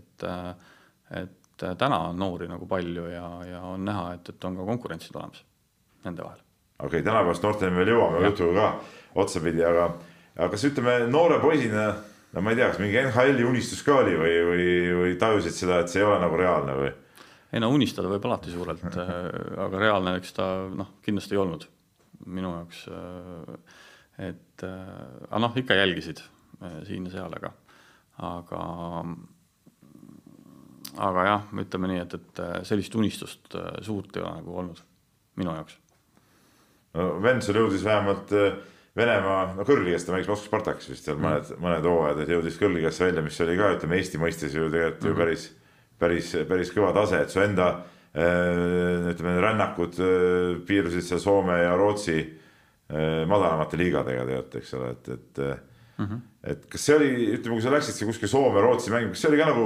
et 1.10 1.40
et 1.64 1.64
täna 1.78 1.98
on 2.08 2.18
noori 2.18 2.48
nagu 2.50 2.66
palju 2.66 3.04
ja, 3.12 3.26
ja 3.46 3.60
on 3.68 3.84
näha, 3.86 4.14
et, 4.16 4.32
et 4.32 4.46
on 4.48 4.56
ka 4.58 4.64
konkurentsid 4.66 5.14
olemas 5.14 5.44
nende 6.04 6.24
vahel 6.24 6.40
okei 6.78 6.86
okay,, 7.00 7.02
tänapäevast 7.02 7.44
noorteni 7.44 7.76
veel 7.76 7.92
jõuame 7.94 8.24
jutuga 8.26 8.54
ka 8.54 9.20
otsapidi, 9.22 9.62
aga, 9.64 9.88
aga 10.34 10.48
kas 10.50 10.66
ütleme 10.66 10.96
noore 11.10 11.38
poisina, 11.42 11.86
no 12.34 12.42
ma 12.42 12.52
ei 12.52 12.58
tea, 12.58 12.72
kas 12.72 12.80
mingi 12.82 12.98
NHL-i 13.04 13.46
unistus 13.46 13.84
ka 13.86 14.00
oli 14.02 14.16
või, 14.18 14.34
või, 14.48 14.66
või 15.00 15.14
tajusid 15.20 15.54
seda, 15.54 15.80
et 15.82 15.92
see 15.92 16.02
ei 16.02 16.08
ole 16.08 16.18
nagu 16.24 16.40
reaalne 16.40 16.76
või? 16.80 16.92
Ei 17.54 17.62
no 17.62 17.70
unistada 17.70 18.10
võib 18.10 18.26
alati 18.28 18.52
suurelt 18.52 18.96
aga 18.98 19.80
reaalne, 19.80 20.16
eks 20.20 20.34
ta 20.36 20.48
noh, 20.74 20.96
kindlasti 21.04 21.36
ei 21.36 21.42
olnud 21.42 21.68
minu 22.24 22.50
jaoks. 22.54 22.86
et 24.18 24.64
aga 24.64 25.42
noh, 25.42 25.54
ikka 25.60 25.76
jälgisid 25.78 26.22
siin 26.88 27.06
ja 27.08 27.14
seal, 27.18 27.36
aga, 27.38 27.52
aga, 28.24 28.64
aga 31.08 31.28
jah, 31.28 31.48
ütleme 31.62 31.90
nii, 31.92 32.02
et, 32.06 32.18
et 32.18 32.44
sellist 32.66 32.94
unistust 32.98 33.58
suurt 33.86 34.16
ei 34.16 34.24
ole 34.24 34.36
nagu 34.40 34.60
olnud 34.64 34.84
minu 35.40 35.54
jaoks 35.54 35.80
no 36.94 37.10
vend 37.22 37.44
sul 37.44 37.58
jõudis 37.58 37.84
vähemalt 37.86 38.32
äh, 38.38 38.54
Venemaa, 38.94 39.48
no 39.56 39.64
kõrgliigast 39.66 40.06
ta 40.06 40.14
mängis 40.14 40.28
Moskva 40.30 40.46
Spartakis 40.46 40.86
vist 40.92 41.08
seal 41.08 41.16
mm. 41.18 41.24
mõned, 41.26 41.48
mõned 41.64 41.86
hooajad, 41.90 42.20
et 42.22 42.28
jõudis 42.30 42.58
kõrgliigasse 42.60 43.02
välja, 43.02 43.24
mis 43.26 43.40
oli 43.42 43.56
ka, 43.58 43.72
ütleme 43.74 43.98
Eesti 43.98 44.20
mõistes 44.22 44.54
ju 44.54 44.68
tegelikult 44.70 45.02
mm. 45.02 45.08
ju 45.10 45.18
päris, 45.18 45.46
päris, 46.04 46.30
päris 46.48 46.72
kõva 46.74 46.92
tase, 46.96 47.24
et 47.24 47.32
su 47.32 47.42
enda 47.42 47.70
äh, 47.74 49.10
ütleme, 49.12 49.36
rännakud 49.42 50.00
äh, 50.00 50.50
piirdusid 50.68 51.06
seal 51.08 51.22
Soome 51.24 51.60
ja 51.64 51.76
Rootsi 51.80 52.22
madalamate 52.84 53.78
liigadega 53.80 54.26
tegelikult, 54.28 54.56
eks 54.60 54.74
ole, 54.76 54.88
et, 54.92 55.06
et 55.08 55.38
mm. 55.40 56.04
-hmm. 56.04 56.18
et 56.52 56.66
kas 56.70 56.82
see 56.84 56.96
oli, 56.98 57.06
ütleme, 57.32 57.56
kui 57.56 57.64
sa 57.64 57.72
läksid 57.72 57.96
seal 57.96 58.10
kuskil 58.10 58.28
Soome-Rootsi 58.28 58.92
mängima, 58.92 59.14
kas 59.14 59.22
see 59.24 59.30
oli 59.30 59.38
ka 59.40 59.46
nagu 59.48 59.64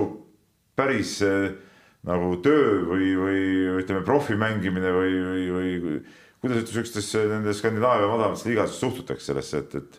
päris 0.78 1.16
nagu 2.06 2.30
töö 2.44 2.84
või, 2.86 3.08
või 3.18 3.42
ütleme, 3.82 4.04
profi 4.06 4.38
mängimine 4.38 4.92
või, 4.94 5.18
või, 5.26 5.48
või 5.82 5.98
kuidas 6.40 6.60
üldse 6.62 6.72
sihukestesse 6.72 7.24
nende 7.32 7.54
Skandinaavia 7.56 8.10
madalamates 8.10 8.46
liigades 8.46 8.78
suhtutakse 8.78 9.32
sellesse, 9.32 9.64
et, 9.64 9.74
et 9.74 9.98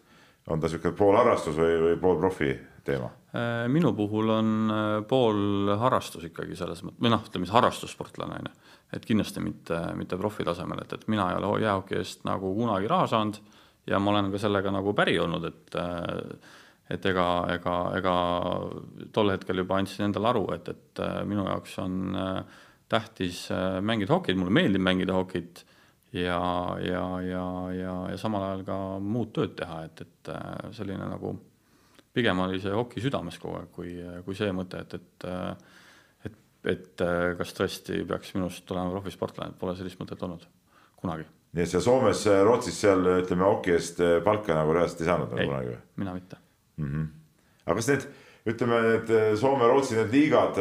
on 0.49 0.61
ta 0.61 0.69
sihuke 0.69 0.91
pool 0.97 1.17
harrastus 1.19 1.57
või, 1.57 1.75
või 1.83 1.95
pool 2.01 2.19
profi 2.19 2.51
teema? 2.85 3.09
Äh, 3.35 3.67
minu 3.71 3.91
puhul 3.97 4.31
on 4.33 4.53
äh, 4.73 4.87
pool 5.09 5.69
harrastus 5.79 6.25
ikkagi 6.29 6.57
selles 6.57 6.81
mõttes, 6.85 7.01
või 7.01 7.13
noh, 7.13 7.25
ütleme 7.27 7.45
siis 7.45 7.55
harrastussportlane 7.55 8.39
on 8.39 8.49
ju. 8.49 8.69
et 8.97 9.05
kindlasti 9.05 9.43
mitte, 9.45 9.81
mitte 9.99 10.17
profi 10.17 10.45
tasemel, 10.47 10.81
et, 10.83 10.95
et 10.97 11.07
mina 11.11 11.29
ei 11.29 11.37
ole 11.37 11.61
jäähoki 11.61 11.99
eest 11.99 12.25
nagu 12.25 12.53
kunagi 12.57 12.89
raha 12.89 13.09
saanud 13.11 13.37
ja 13.89 13.99
ma 14.01 14.15
olen 14.15 14.31
ka 14.33 14.41
sellega 14.41 14.73
nagu 14.73 14.93
päri 14.97 15.19
olnud, 15.21 15.45
et 15.45 15.77
äh, 15.77 16.57
et 16.89 17.05
ega, 17.05 17.27
ega, 17.53 17.73
ega 17.99 18.13
tol 19.13 19.29
hetkel 19.29 19.61
juba 19.61 19.77
andsin 19.77 20.07
endale 20.07 20.31
aru, 20.31 20.47
et, 20.55 20.71
et 20.73 21.01
minu 21.29 21.43
jaoks 21.45 21.75
on 21.83 22.15
tähtis 22.89 23.43
mängida 23.85 24.15
hokit, 24.15 24.33
mulle 24.33 24.55
meeldib 24.57 24.81
mängida 24.81 25.13
hokit 25.13 25.61
ja, 26.13 26.77
ja, 26.81 27.03
ja, 27.21 27.45
ja, 27.73 27.95
ja 28.11 28.17
samal 28.17 28.45
ajal 28.47 28.63
ka 28.67 28.77
muud 29.03 29.33
tööd 29.35 29.55
teha, 29.59 29.83
et, 29.85 30.01
et 30.05 30.31
äh, 30.33 30.69
selline 30.75 31.05
nagu 31.09 31.35
pigem 32.13 32.39
oli 32.45 32.61
see 32.61 32.73
hoki 32.73 33.03
südames 33.03 33.37
kogu 33.41 33.59
aeg, 33.59 33.73
kui, 33.75 33.93
kui 34.25 34.37
see 34.37 34.49
mõte, 34.55 34.81
et, 34.85 34.97
et 34.97 35.27
et, 36.25 36.39
et 36.73 37.03
äh, 37.05 37.25
kas 37.39 37.53
tõesti 37.55 38.01
peaks 38.09 38.33
minust 38.35 38.71
olema 38.73 38.91
profisportlane, 38.95 39.55
pole 39.59 39.75
sellist 39.77 40.01
mõtet 40.01 40.23
olnud 40.25 40.47
kunagi. 40.99 41.27
nii 41.53 41.65
et 41.65 41.71
sa 41.71 41.81
Soomes, 41.83 42.25
Rootsis 42.45 42.81
seal 42.81 43.05
ütleme 43.19 43.45
hoki 43.47 43.75
eest 43.77 44.01
äh, 44.03 44.17
palka 44.25 44.57
nagu 44.57 44.73
reaalselt 44.75 45.05
ei 45.05 45.11
saanud 45.11 45.33
nagu 45.33 45.51
kunagi 45.51 45.73
või? 45.75 45.81
mina 46.01 46.15
mitte 46.17 46.41
mm. 46.77 46.89
-hmm. 46.89 47.07
aga 47.65 47.77
kas 47.79 47.91
need, 47.93 48.07
ütleme 48.49 48.81
need 48.87 49.13
Soome-Rootsi 49.43 50.01
need 50.01 50.17
liigad 50.17 50.57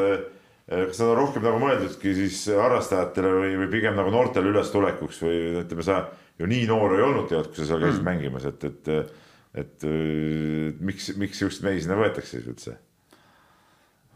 kas 0.69 0.99
nad 1.01 1.13
on 1.15 1.17
rohkem 1.17 1.45
nagu 1.47 1.61
mõeldudki 1.63 2.13
siis 2.17 2.43
harrastajatele 2.53 3.31
või, 3.39 3.53
või 3.63 3.71
pigem 3.73 3.97
nagu 3.97 4.13
noortele 4.13 4.51
ülestulekuks 4.53 5.23
või 5.25 5.39
ütleme, 5.63 5.87
sa 5.87 6.03
ju 6.39 6.49
nii 6.51 6.67
noor 6.69 6.97
ei 6.97 7.07
olnud 7.07 7.31
tead, 7.31 7.49
kui 7.49 7.63
sa 7.63 7.71
seal 7.71 7.81
käisid 7.87 8.03
mm. 8.03 8.11
mängimas, 8.11 8.45
et, 8.51 8.69
et, 8.69 8.91
et, 8.93 9.65
et 9.65 10.85
miks, 10.85 11.09
miks 11.21 11.41
just 11.47 11.65
mehi 11.65 11.81
sinna 11.81 11.97
võetakse 11.99 12.37
siis 12.37 12.53
üldse? 12.53 12.77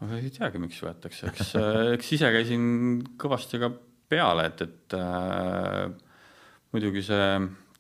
ei 0.03 0.33
teagi, 0.35 0.59
miks 0.59 0.81
võetakse, 0.83 1.31
eks, 1.31 1.53
eks 1.95 2.15
ise 2.19 2.31
käisin 2.35 2.65
kõvasti 3.23 3.61
ka 3.63 3.71
peale, 4.13 4.49
et, 4.51 4.65
et 4.67 4.97
äh, 4.99 5.87
muidugi 6.75 7.05
see 7.07 7.29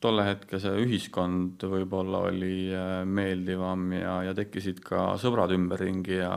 tolle 0.02 0.24
hetke 0.26 0.58
see 0.62 0.82
ühiskond 0.82 1.62
võib-olla 1.70 2.24
oli 2.30 2.70
äh, 2.74 3.02
meeldivam 3.06 3.90
ja, 3.94 4.20
ja 4.28 4.36
tekkisid 4.38 4.80
ka 4.86 5.12
sõbrad 5.20 5.52
ümberringi 5.54 6.20
ja 6.22 6.34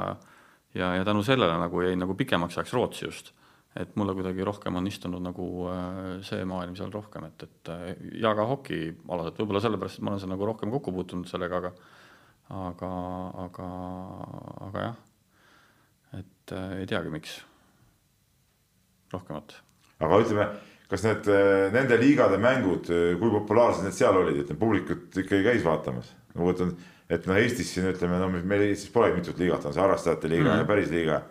ja, 0.75 0.95
ja 0.95 1.05
tänu 1.05 1.23
sellele 1.23 1.57
nagu 1.59 1.81
jäi 1.81 1.95
nagu 1.95 2.15
pikemaks 2.15 2.57
ajaks 2.57 2.73
Rootsi 2.73 3.05
just. 3.05 3.33
et 3.75 3.95
mulle 3.99 4.13
kuidagi 4.15 4.43
rohkem 4.47 4.75
on 4.79 4.85
istunud 4.87 5.19
nagu 5.19 5.45
äh, 5.67 5.97
see 6.23 6.45
maailm 6.47 6.77
seal 6.79 6.93
rohkem, 6.93 7.25
et, 7.27 7.43
et 7.43 7.71
äh, 7.73 7.81
ja 8.21 8.31
ka 8.35 8.45
hokialaselt, 8.47 9.41
võib-olla 9.41 9.59
sellepärast, 9.65 9.99
et 9.99 10.05
ma 10.05 10.13
olen 10.13 10.21
seal 10.23 10.31
nagu 10.31 10.47
rohkem 10.47 10.71
kokku 10.71 10.93
puutunud 10.95 11.27
sellega, 11.27 11.59
aga 11.59 11.73
aga, 12.69 12.91
aga, 13.47 13.67
aga 14.69 14.85
jah, 14.85 14.95
et 16.21 16.55
äh, 16.55 16.77
ei 16.79 16.87
teagi, 16.87 17.11
miks 17.11 17.35
rohkemat. 19.11 19.57
aga 19.99 20.21
ütleme, 20.23 20.47
kas 20.87 21.03
need, 21.03 21.27
nende 21.75 21.99
liigade 21.99 22.39
mängud, 22.39 22.87
kui 23.19 23.37
populaarsed 23.39 23.83
need 23.83 23.97
seal 23.97 24.23
olid, 24.23 24.39
et 24.45 24.59
publikut 24.59 25.19
ikkagi 25.19 25.43
käis 25.49 25.67
vaatamas? 25.67 26.15
ma 26.35 26.47
kujutan, 26.47 26.77
et 27.09 27.27
noh, 27.29 27.37
Eestis 27.37 27.73
siin 27.73 27.89
ütleme, 27.91 28.19
no 28.21 28.29
meil 28.33 28.65
Eestis 28.69 28.91
polegi 28.93 29.19
mitut 29.19 29.39
liigat, 29.41 29.65
on 29.67 29.75
see 29.75 29.83
harrastajate 29.83 30.31
liiga 30.31 30.47
mm 30.49 30.53
-hmm. 30.53 30.63
ja 30.63 30.69
päris 30.71 30.89
liiga. 30.93 31.21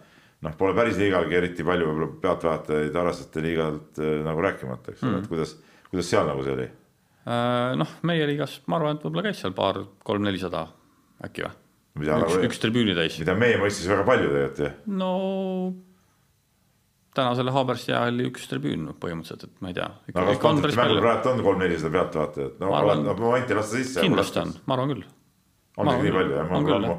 noh, 0.44 0.56
pole 0.60 0.74
päris 0.74 0.98
liigalgi 1.00 1.34
eriti 1.34 1.64
palju 1.64 1.86
võib-olla 1.88 2.20
pealtvaatajaid 2.20 2.94
harrastajate 3.00 3.42
liigalt 3.42 4.00
nagu 4.24 4.40
rääkimata, 4.40 4.92
eks 4.92 5.02
ole 5.02 5.10
mm 5.10 5.16
-hmm., 5.16 5.22
et 5.22 5.28
kuidas, 5.28 5.56
kuidas 5.90 6.10
seal 6.10 6.26
nagu 6.26 6.44
see 6.44 6.52
oli? 6.52 6.68
noh, 7.80 7.98
meie 8.02 8.26
liigas 8.26 8.60
ma 8.66 8.76
arvan, 8.76 8.96
et 8.96 9.04
võib-olla 9.04 9.22
käis 9.30 9.40
seal 9.40 9.52
paar, 9.52 9.84
kolm-nelisada 10.04 10.66
äkki 11.24 11.46
või? 11.46 11.54
üks 11.94 12.38
üks 12.50 12.62
tribüüni 12.62 12.94
täis. 12.94 13.18
mida 13.22 13.34
meie 13.38 13.58
mõistes 13.58 13.88
väga 13.88 14.04
palju 14.04 14.30
tegelikult 14.30 14.58
ju. 14.58 14.70
no 14.86 15.10
tänasele 17.14 17.52
Haabersti 17.54 17.92
jäähalli 17.92 18.26
üks 18.30 18.48
tribüün 18.50 18.88
põhimõtteliselt, 19.00 19.46
et 19.46 19.60
ma 19.62 19.70
ei 19.70 19.76
tea. 19.76 19.90
praegu 20.12 20.48
on 21.30 21.42
kolm-nelisada 21.46 21.92
pealtvaatajat, 21.94 22.56
no 22.60 23.14
momenti 23.20 23.54
lasta 23.54 23.78
sisse. 23.78 24.02
kindlasti 24.02 24.42
on, 24.42 24.54
ma 24.66 24.76
arvan 24.76 24.94
küll. 24.94 25.04
On 25.76 25.90
ikka 25.90 26.06
nii 26.06 26.14
palju 26.18 26.38
jah, 26.38 26.48
ma 26.50 26.62
olen 26.62 26.88
ammu, 26.88 26.96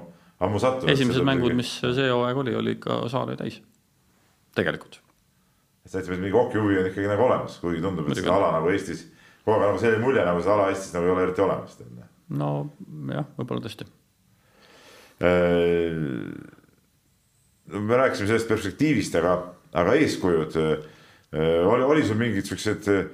ammu 0.47 0.61
sattunud. 0.63 0.93
esimesed 0.93 1.27
mängud, 1.27 1.57
mis 1.57 1.73
see 1.81 2.11
hooaeg 2.11 2.43
oli, 2.43 2.55
oli 2.61 2.77
ikka 2.77 3.01
saal 3.11 3.27
oli 3.29 3.39
täis, 3.39 3.59
tegelikult. 4.57 5.01
et 5.85 5.91
sa 5.91 6.01
ütled, 6.01 6.17
et 6.17 6.25
mingi 6.27 6.37
hokihuvi 6.37 6.79
on 6.83 6.89
ikkagi 6.91 7.11
nagu 7.11 7.27
olemas, 7.27 7.59
kuigi 7.63 7.83
tundub, 7.83 8.09
et 8.09 8.21
seda 8.21 8.37
ala 8.37 8.55
nagu 8.59 8.71
Eestis, 8.73 9.05
kogu 9.43 9.59
aeg 9.59 9.69
nagu 9.69 9.83
selline 9.83 10.05
mulje, 10.05 10.25
nagu 10.27 10.41
seda 10.45 10.57
ala 10.59 10.71
Eestis 10.73 10.95
nagu 10.97 11.09
ei 11.09 11.15
ole 11.17 11.27
eriti 11.29 11.45
olemas. 11.45 11.77
no 12.41 12.55
jah, 13.13 13.29
võib-olla 13.37 13.67
tõesti 13.67 13.87
Äh, 15.21 15.95
me 17.71 17.97
rääkisime 17.97 18.27
sellest 18.27 18.49
perspektiivist, 18.51 19.15
aga, 19.15 19.35
aga 19.73 19.93
eeskujud, 19.95 20.57
äh, 20.59 21.61
oli, 21.67 21.83
oli 21.83 22.03
sul 22.03 22.19
mingid 22.19 22.47
siuksed 22.49 22.89
äh, 22.91 23.05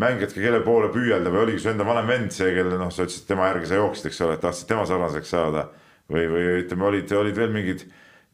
mängijad, 0.00 0.34
kelle 0.34 0.60
poole 0.64 0.90
püüelda 0.94 1.30
või 1.30 1.44
oligi 1.44 1.62
su 1.62 1.70
enda 1.70 1.86
vanem 1.86 2.10
vend 2.10 2.34
see, 2.34 2.50
kelle 2.56 2.78
noh, 2.80 2.90
sa 2.92 3.06
ütlesid, 3.06 3.26
tema 3.28 3.48
järgi 3.52 3.70
sa 3.70 3.80
jooksid, 3.80 4.10
eks 4.10 4.22
ole, 4.26 4.38
tahtsid 4.42 4.70
tema 4.70 4.86
sarnaseks 4.90 5.34
saada. 5.36 5.68
Või, 6.10 6.26
või 6.28 6.48
ütleme, 6.60 6.84
olid, 6.90 7.12
olid 7.16 7.38
veel 7.38 7.52
mingid 7.54 7.86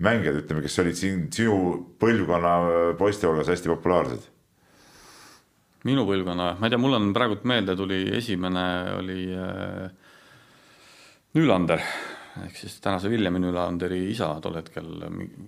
mängijad, 0.03 0.41
ütleme, 0.43 0.65
kes 0.65 0.79
olid 0.83 0.99
siin 0.99 1.27
sinu 1.35 1.57
põlvkonna 2.03 2.55
poiste 2.99 3.29
hulgas 3.29 3.53
hästi 3.53 3.71
populaarsed? 3.71 4.29
minu 5.89 6.05
põlvkonna, 6.05 6.55
ma 6.61 6.69
ei 6.69 6.73
tea, 6.73 6.81
mul 6.81 6.97
on 6.99 7.13
praegult 7.17 7.47
meelde 7.49 7.73
tuli 7.79 8.03
esimene 8.19 8.65
oli 8.99 9.21
äh, 9.33 9.87
Nylander. 11.39 11.81
Ehk 12.45 12.57
siis 12.57 12.77
tänase 12.85 13.11
Villemi 13.11 13.41
Nylanderi 13.43 14.03
isa 14.11 14.29
tol 14.45 14.59
hetkel 14.61 14.91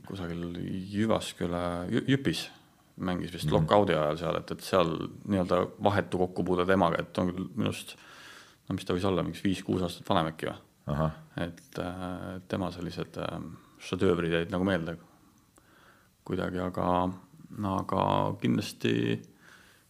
kusagil 0.07 0.57
Jyvaskyla 0.93 1.63
Jüpis 2.09 2.47
mängis 3.05 3.33
vist 3.35 3.49
mm 3.49 3.57
lockout'i 3.57 3.97
ajal 3.97 4.19
seal, 4.21 4.39
et, 4.41 4.53
et 4.55 4.65
seal 4.67 4.93
nii-öelda 5.31 5.61
vahetu 5.85 6.21
kokkupuude 6.23 6.67
temaga, 6.69 7.03
et 7.03 7.19
on 7.19 7.33
küll 7.33 7.49
minust, 7.57 7.97
no 8.69 8.77
mis 8.77 8.87
ta 8.87 8.97
võis 8.97 9.07
olla, 9.09 9.25
mingi 9.27 9.43
viis-kuus 9.45 9.85
aastat 9.85 10.09
vanem 10.09 10.31
äkki 10.33 10.53
või. 10.53 11.09
et 11.43 11.81
äh, 11.83 12.23
tema 12.49 12.71
sellised 12.75 13.19
äh, 13.23 13.35
šedöövrid 13.83 14.35
jäid 14.39 14.55
nagu 14.55 14.67
meelde 14.67 14.97
kuidagi, 16.27 16.61
aga, 16.63 16.87
aga 17.73 18.07
kindlasti, 18.43 18.95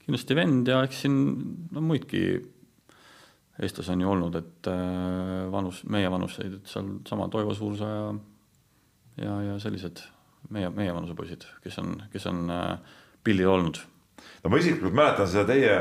kindlasti 0.06 0.36
vend 0.36 0.68
ja 0.68 0.82
eks 0.86 1.04
siin 1.04 1.16
no 1.72 1.84
muidki 1.84 2.24
eestlasi 3.62 3.92
on 3.92 4.04
ju 4.04 4.12
olnud, 4.16 4.36
et 4.40 4.68
äh, 4.72 5.48
vanus, 5.52 5.84
meie 5.84 6.10
vanuseid, 6.10 6.60
et 6.60 6.70
sealsama 6.72 7.28
Toivo 7.32 7.54
Suursa 7.54 7.88
ja 7.88 8.04
ja, 9.20 9.36
ja 9.46 9.58
sellised 9.60 10.02
meie, 10.52 10.70
meie 10.74 10.92
vanuse 10.94 11.16
poisid, 11.18 11.46
kes 11.64 11.78
on, 11.82 11.96
kes 12.12 12.26
on 12.30 12.44
äh, 12.52 12.98
pildil 13.24 13.50
olnud. 13.52 13.78
no 14.42 14.50
ma 14.50 14.58
isiklikult 14.58 14.96
mäletan 14.96 15.30
seda 15.30 15.46
teie, 15.52 15.76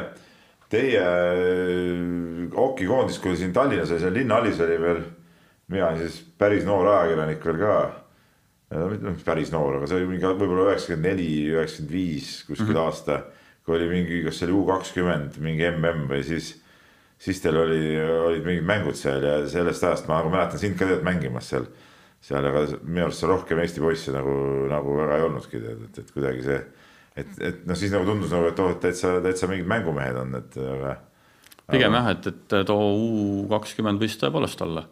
teie 0.71 1.01
äh, 1.01 2.45
hokikoondist, 2.56 3.21
kui 3.23 3.38
siin 3.39 3.54
Tallinnas 3.56 3.91
oli, 3.91 4.04
seal 4.04 4.15
linnahallis 4.15 4.63
oli 4.65 4.80
veel, 4.82 5.04
mina 5.71 5.89
olin 5.89 6.06
siis 6.06 6.21
päris 6.38 6.65
noor 6.67 6.88
ajakirjanik 6.93 7.45
veel 7.45 7.62
ka. 7.62 7.75
mitte 8.71 9.13
päris 9.27 9.51
noor, 9.51 9.77
aga 9.77 9.88
see 9.88 9.99
oli 9.99 10.13
mingi 10.13 10.25
võib-olla 10.25 10.71
üheksakümmend 10.71 11.10
neli, 11.10 11.30
üheksakümmend 11.51 11.91
viis 11.91 12.34
kuskil 12.47 12.71
mm 12.71 12.75
-hmm. 12.77 12.86
aasta, 12.86 13.23
kui 13.65 13.75
oli 13.75 13.89
mingi, 13.89 14.23
kas 14.23 14.39
see 14.39 14.47
oli 14.47 14.58
U 14.58 14.65
kakskümmend, 14.69 15.39
mingi 15.43 15.67
mm 15.67 16.08
või 16.08 16.23
siis 16.23 16.56
siis 17.21 17.41
teil 17.41 17.58
oli, 17.62 17.82
olid 18.01 18.45
mingid 18.45 18.65
mängud 18.65 18.97
seal 18.97 19.23
ja 19.25 19.38
sellest 19.49 19.84
ajast 19.86 20.10
ma 20.10 20.19
nagu 20.19 20.32
mäletan 20.34 20.62
sind 20.62 20.77
ka 20.80 20.88
tead 20.89 21.06
mängimas 21.06 21.51
seal. 21.54 21.67
seal, 22.21 22.45
aga 22.45 22.67
minu 22.86 23.08
arust 23.08 23.23
seal 23.23 23.32
rohkem 23.32 23.60
Eesti 23.63 23.82
poisse 23.82 24.12
nagu, 24.13 24.34
nagu 24.69 24.93
väga 24.93 25.15
ei 25.17 25.23
olnudki 25.25 25.58
tead, 25.58 25.80
et, 25.88 25.95
et 26.04 26.12
kuidagi 26.13 26.43
see, 26.45 26.60
et, 27.15 27.32
et 27.39 27.63
noh, 27.67 27.78
siis 27.78 27.93
nagu 27.93 28.08
tundus 28.08 28.34
nagu, 28.34 28.50
et 28.52 28.60
oh, 28.63 28.74
et 28.74 28.84
täitsa, 28.84 29.15
täitsa 29.24 29.50
mingid 29.52 29.69
mängumehed 29.69 30.19
on, 30.24 30.36
et 30.39 30.60
aga. 30.60 30.97
pigem 31.71 31.97
jah, 32.00 32.12
et, 32.15 32.30
et 32.32 32.60
too 32.67 32.91
U 32.91 33.47
kakskümmend 33.52 34.02
võis 34.02 34.19
tõepoolest 34.21 34.62
olla. 34.67 34.86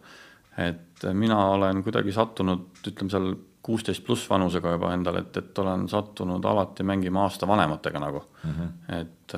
et 0.60 1.06
mina 1.16 1.38
olen 1.54 1.84
kuidagi 1.86 2.12
sattunud, 2.12 2.82
ütleme 2.86 3.12
seal 3.12 3.30
kuusteist 3.64 4.04
pluss 4.04 4.28
vanusega 4.28 4.72
juba 4.74 4.94
endale, 4.96 5.22
et, 5.26 5.36
et 5.36 5.58
olen 5.62 5.86
sattunud 5.88 6.44
alati 6.44 6.84
mängima 6.84 7.26
aasta 7.26 7.48
vanematega 7.48 8.00
nagu 8.00 8.22
mm. 8.42 8.50
-hmm. 8.50 9.00
et, 9.00 9.34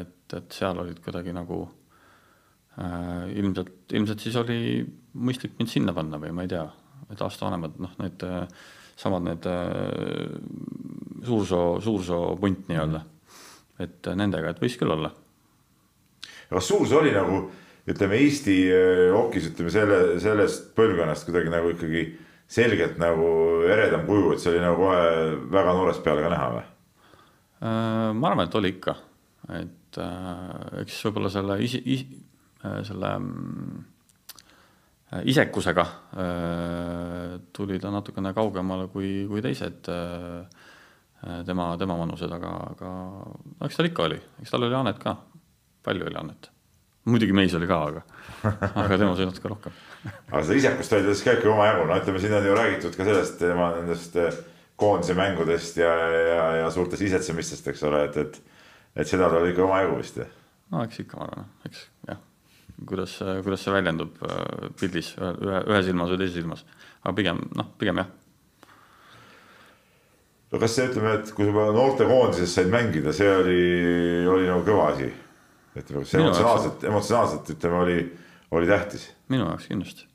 et, 0.00 0.36
et 0.38 0.60
seal 0.60 0.80
olid 0.80 1.00
kuidagi 1.04 1.32
nagu 1.32 1.64
Äh, 2.74 3.28
ilmselt, 3.38 3.92
ilmselt 3.94 4.22
siis 4.24 4.34
oli 4.34 4.56
mõistlik 5.14 5.52
mind 5.60 5.70
sinna 5.70 5.92
panna 5.94 6.18
või 6.18 6.32
ma 6.34 6.42
ei 6.42 6.48
tea, 6.50 6.64
et 7.06 7.20
aasta 7.22 7.46
vanemad, 7.46 7.76
noh, 7.78 7.92
need 8.00 8.24
äh, 8.26 8.48
samad 8.98 9.22
need 9.28 9.46
äh, 9.46 10.32
suursoo, 11.26 11.80
suursoo 11.84 12.34
punt 12.40 12.68
nii-öelda. 12.70 13.02
et 13.82 14.10
nendega, 14.14 14.52
et 14.54 14.62
võis 14.62 14.76
küll 14.78 14.94
olla. 14.94 15.10
kas 16.50 16.68
suursoo 16.68 17.00
oli 17.00 17.14
nagu 17.14 17.40
ütleme 17.90 18.20
Eesti 18.22 18.58
hokis, 19.12 19.50
ütleme 19.52 19.72
selle, 19.72 19.98
sellest 20.20 20.70
põlvkonnast 20.76 21.26
kuidagi 21.28 21.52
nagu 21.52 21.72
ikkagi 21.74 22.04
selgelt 22.48 23.00
nagu 23.00 23.28
eredam 23.68 24.06
kuju, 24.06 24.34
et 24.34 24.40
see 24.40 24.52
oli 24.52 24.62
nagu 24.62 24.78
kohe 24.80 25.08
väga 25.52 25.74
noorest 25.76 26.04
peale 26.04 26.24
ka 26.24 26.30
näha 26.32 26.52
või? 26.54 26.68
ma 27.64 28.28
arvan, 28.28 28.46
et 28.46 28.54
oli 28.58 28.74
ikka, 28.74 28.94
et 29.56 29.98
eks 30.82 30.98
võib-olla 31.06 31.30
selle 31.32 31.56
isi, 31.64 31.80
Äh, 32.64 32.80
selle 32.84 33.08
äh, 35.12 35.22
isekusega 35.28 35.82
äh, 36.16 37.40
tuli 37.52 37.76
ta 37.78 37.90
natukene 37.92 38.32
kaugemale 38.32 38.88
kui, 38.88 39.26
kui 39.28 39.42
teised 39.44 39.90
tema, 41.46 41.68
tema 41.80 41.96
vanused, 41.98 42.32
aga, 42.32 42.50
aga 42.74 42.90
no 42.90 43.68
eks 43.68 43.78
tal 43.78 43.88
ikka 43.88 44.08
oli, 44.08 44.18
eks 44.42 44.54
tal 44.54 44.66
oli 44.66 44.76
annet 44.78 44.98
ka, 45.02 45.16
palju 45.86 46.08
oli 46.08 46.18
annet. 46.20 46.50
muidugi 47.04 47.36
meis 47.36 47.54
oli 47.54 47.68
ka, 47.68 47.80
aga, 47.90 48.02
aga 48.84 48.98
tema 48.98 49.14
sai 49.16 49.28
natuke 49.28 49.52
rohkem. 49.52 49.78
aga 50.04 50.42
seda 50.42 50.58
isekust 50.60 50.96
oli 50.96 51.06
tal 51.06 51.14
siis 51.14 51.24
ka 51.28 51.36
ikka 51.38 51.52
omajagu, 51.52 51.86
no 51.88 52.00
ütleme, 52.02 52.20
siin 52.24 52.36
on 52.38 52.50
ju 52.50 52.58
räägitud 52.60 52.98
ka 52.98 53.08
sellest 53.08 53.38
tema 53.40 53.70
nendest 53.78 54.20
koondise 54.80 55.14
mängudest 55.18 55.80
ja, 55.80 55.94
ja, 56.12 56.44
ja 56.62 56.70
suurtest 56.74 57.06
isetsemistest, 57.06 57.72
eks 57.72 57.84
ole, 57.88 58.04
et, 58.08 58.20
et, 58.24 58.40
et 58.96 59.08
seda 59.08 59.28
tal 59.28 59.42
oli 59.42 59.54
ikka 59.54 59.66
omajagu 59.68 59.98
vist. 60.00 60.22
no 60.72 60.84
eks 60.84 61.04
ikka, 61.04 61.20
ma 61.20 61.28
arvan, 61.30 61.50
eks 61.68 61.88
jah 62.08 62.22
kuidas, 62.86 63.18
kuidas 63.44 63.62
see 63.64 63.74
väljendub 63.74 64.18
äh, 64.26 64.68
pildis 64.80 65.12
ühe, 65.18 65.60
ühes 65.70 65.88
ilmas 65.90 66.12
või 66.12 66.20
teises 66.22 66.40
ilmas. 66.42 66.64
aga 67.02 67.14
pigem 67.16 67.40
noh, 67.54 67.70
pigem 67.78 68.02
jah. 68.02 68.10
No 70.54 70.62
kas 70.62 70.76
see, 70.78 70.88
ütleme, 70.90 71.16
et 71.18 71.30
kui 71.34 71.48
sa 71.48 71.66
noortekoondises 71.74 72.56
said 72.56 72.70
mängida, 72.72 73.12
see 73.16 73.30
oli, 73.34 73.60
oli 74.30 74.48
nagu 74.50 74.64
kõva 74.66 74.90
asi? 74.94 75.10
ütleme, 75.74 76.04
kas 76.04 76.14
see 76.14 76.22
emotsionaalselt, 76.22 76.88
emotsionaalselt 76.90 77.54
ütleme, 77.56 77.80
oli, 77.82 78.00
oli 78.54 78.70
tähtis? 78.70 79.08
minu 79.34 79.48
jaoks 79.48 79.66
kindlasti, 79.72 80.06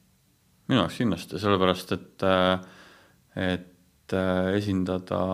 minu 0.71 0.83
jaoks 0.83 1.01
kindlasti, 1.03 1.41
sellepärast 1.43 1.97
et, 1.97 2.27
äh, 2.29 2.53
et 3.53 4.15
äh, 4.15 4.53
esindada 4.61 5.25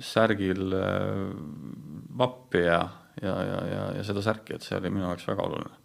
särgil 0.00 0.72
vappi 2.16 2.64
ja 2.64 2.80
ja, 3.22 3.42
ja, 3.44 3.60
ja, 3.66 3.84
ja 3.96 4.04
seda 4.06 4.22
särki, 4.24 4.56
et 4.56 4.64
see 4.64 4.78
oli 4.78 4.92
minu 4.92 5.06
jaoks 5.08 5.26
väga 5.28 5.46
oluline. 5.46 5.76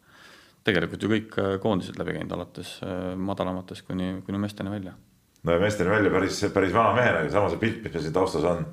tegelikult 0.65 1.04
ju 1.04 1.10
kõik 1.12 1.36
äh, 1.41 1.52
koondised 1.62 2.00
läbi 2.00 2.15
käinud, 2.15 2.32
alates 2.34 2.78
äh, 2.86 3.13
madalamatest 3.17 3.86
kuni, 3.86 4.21
kuni 4.26 4.41
meesteni 4.41 4.71
välja. 4.74 4.95
No 5.45 5.55
ja 5.55 5.62
meesteni 5.62 5.93
välja 5.93 6.12
päris, 6.13 6.41
päris 6.53 6.73
vana 6.73 6.95
mehena, 6.97 7.23
sama 7.31 7.51
see 7.53 7.62
pilt, 7.62 7.84
mis 7.84 7.93
meil 7.93 8.05
siin 8.08 8.15
taustas 8.15 8.45
on. 8.49 8.65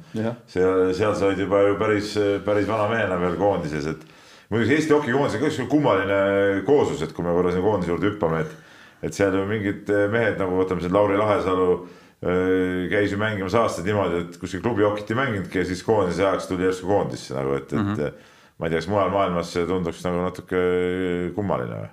Seal, 0.50 0.92
seal 0.96 1.14
sa 1.18 1.28
olid 1.28 1.44
juba 1.44 1.62
ju 1.66 1.78
päris, 1.80 2.12
päris 2.46 2.68
vana 2.68 2.88
mehena 2.90 3.20
veel 3.20 3.36
koondises, 3.40 3.88
et 3.92 4.04
muidugi 4.52 4.78
Eesti 4.78 4.96
hokikoondis 4.96 5.38
on 5.38 5.44
ka 5.44 5.50
sihuke 5.52 5.70
kummaline 5.76 6.20
kooslus, 6.68 7.04
et 7.04 7.12
kui 7.16 7.26
me 7.26 7.34
korra 7.36 7.52
sinna 7.52 7.66
koondise 7.66 7.92
juurde 7.92 8.12
hüppame, 8.12 8.44
et 8.46 8.60
et 9.02 9.16
seal 9.16 9.34
ju 9.34 9.42
mingid 9.48 9.88
mehed 10.12 10.36
nagu 10.38 10.60
võtame 10.60 10.82
siin 10.84 10.94
Lauri 10.94 11.16
Lahesalu 11.18 11.70
käis 12.92 13.10
ju 13.10 13.18
mängimas 13.18 13.56
aastaid 13.58 13.88
niimoodi, 13.88 14.20
et 14.22 14.36
kuskil 14.38 14.62
klubi 14.62 14.84
hokit 14.86 15.10
ei 15.10 15.18
mänginudki 15.18 15.58
ja 15.58 15.64
siis 15.66 15.82
koondise 15.82 16.22
ajaks 16.22 16.46
tuli 16.46 16.68
järsku 16.68 16.86
koondisse 16.86 17.34
nagu, 17.34 17.56
et, 17.58 17.72
et 17.72 17.78
mm 17.80 17.96
-hmm. 17.96 18.28
ma 18.58 18.66
ei 18.66 18.70
tea, 18.70 18.78
kas 18.78 18.88
mujal 18.88 19.10
maailmas 19.10 19.52
see 19.52 19.66
tunduks 19.66 20.04
nagu 20.06 20.22
natuke 20.22 20.62
kummaline 21.34 21.80
või? 21.80 21.90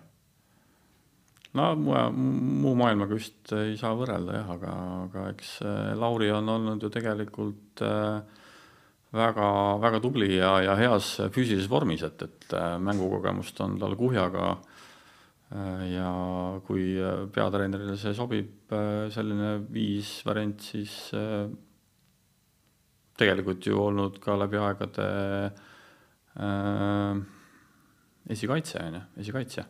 No 1.58 1.70
muu, 1.80 1.96
muu 2.14 2.76
maailmaga 2.78 3.18
vist 3.18 3.54
ei 3.58 3.78
saa 3.80 3.96
võrrelda 3.98 4.36
jah, 4.38 4.52
aga, 4.56 4.74
aga 5.06 5.24
eks 5.34 5.56
äh, 5.66 5.94
Lauri 5.98 6.30
on 6.34 6.50
olnud 6.54 6.84
ju 6.84 6.92
tegelikult 6.94 7.82
äh, 7.86 8.20
väga, 9.16 9.48
väga 9.82 10.02
tubli 10.04 10.36
ja, 10.36 10.52
ja 10.62 10.76
heas 10.78 11.16
füüsilises 11.34 11.70
vormis, 11.72 12.04
et, 12.06 12.22
et 12.28 12.54
äh, 12.54 12.76
mängukogemust 12.82 13.62
on 13.66 13.80
tal 13.82 13.96
kuhjaga 13.98 14.52
äh, 14.54 15.88
ja 15.96 16.12
kui 16.68 16.92
äh, 17.00 17.26
peatreenerile 17.34 17.98
see 17.98 18.14
sobib, 18.18 18.54
äh, 18.76 19.08
selline 19.14 19.56
viis 19.74 20.20
variant, 20.28 20.62
siis 20.62 21.00
äh, 21.18 21.50
tegelikult 23.20 23.66
ju 23.66 23.82
olnud 23.90 24.22
ka 24.24 24.38
läbi 24.40 24.62
aegade 24.62 25.10
äh, 26.38 27.26
esikaitse, 28.30 28.86
on 28.86 29.02
ju, 29.02 29.06
esikaitsja 29.26 29.66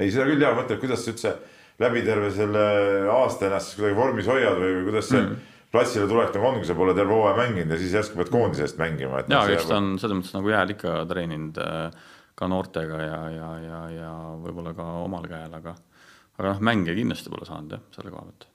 ei, 0.00 0.10
seda 0.12 0.26
küll 0.28 0.42
hea 0.44 0.54
mõte, 0.56 0.76
et 0.76 0.82
kuidas 0.82 1.04
sa 1.04 1.12
üldse 1.12 1.34
läbi 1.82 2.02
terve 2.06 2.30
selle 2.32 2.64
aasta 3.12 3.48
ennast 3.50 3.70
siis 3.70 3.80
kuidagi 3.80 3.98
vormis 3.98 4.28
hoiad 4.30 4.58
või, 4.60 4.72
või 4.78 4.88
kuidas 4.90 5.10
see 5.10 5.20
mm. 5.20 5.54
platsile 5.74 6.08
tulek 6.08 6.32
nagu 6.36 6.50
on, 6.50 6.58
kui 6.60 6.68
sa 6.68 6.76
pole 6.78 6.96
terve 6.96 7.16
hooaja 7.16 7.36
mänginud 7.40 7.74
ja 7.74 7.80
siis 7.80 7.96
järsku 7.98 8.20
pead 8.20 8.32
koondise 8.32 8.64
eest 8.66 8.80
mängima. 8.80 9.24
ja, 9.28 9.42
eks 9.52 9.68
ta 9.68 9.80
on 9.80 9.94
selles 10.00 10.20
mõttes 10.20 10.36
nagu 10.36 10.52
jääl 10.52 10.74
ikka 10.76 10.98
treeninud 11.10 11.60
äh, 11.62 12.10
ka 12.36 12.50
noortega 12.52 13.00
ja, 13.02 13.22
ja, 13.32 13.50
ja, 13.64 13.80
ja 13.92 14.12
võib-olla 14.42 14.74
ka 14.76 14.90
omal 15.04 15.24
käel, 15.30 15.56
aga, 15.56 15.76
aga 16.36 16.52
noh, 16.52 16.62
mänge 16.68 16.96
kindlasti 16.96 17.32
pole 17.32 17.48
saanud 17.48 17.76
jah, 17.76 17.88
selle 17.96 18.12
koha 18.12 18.28
pealt. 18.28 18.48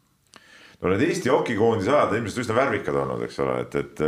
no 0.81 0.93
need 0.93 1.05
Eesti 1.09 1.33
hokikoondise 1.33 1.93
ajad 1.93 2.15
on 2.15 2.21
ilmselt 2.21 2.45
üsna 2.45 2.57
värvikad 2.57 3.01
olnud, 3.05 3.25
eks 3.27 3.41
ole, 3.45 3.59
et, 3.65 3.81
et 3.81 4.07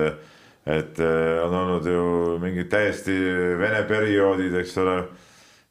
et 0.63 0.99
on 1.43 1.53
olnud 1.59 1.87
ju 1.91 2.03
mingid 2.39 2.69
täiesti 2.71 3.11
vene 3.59 3.81
perioodid, 3.83 4.53
eks 4.61 4.77
ole 4.79 4.93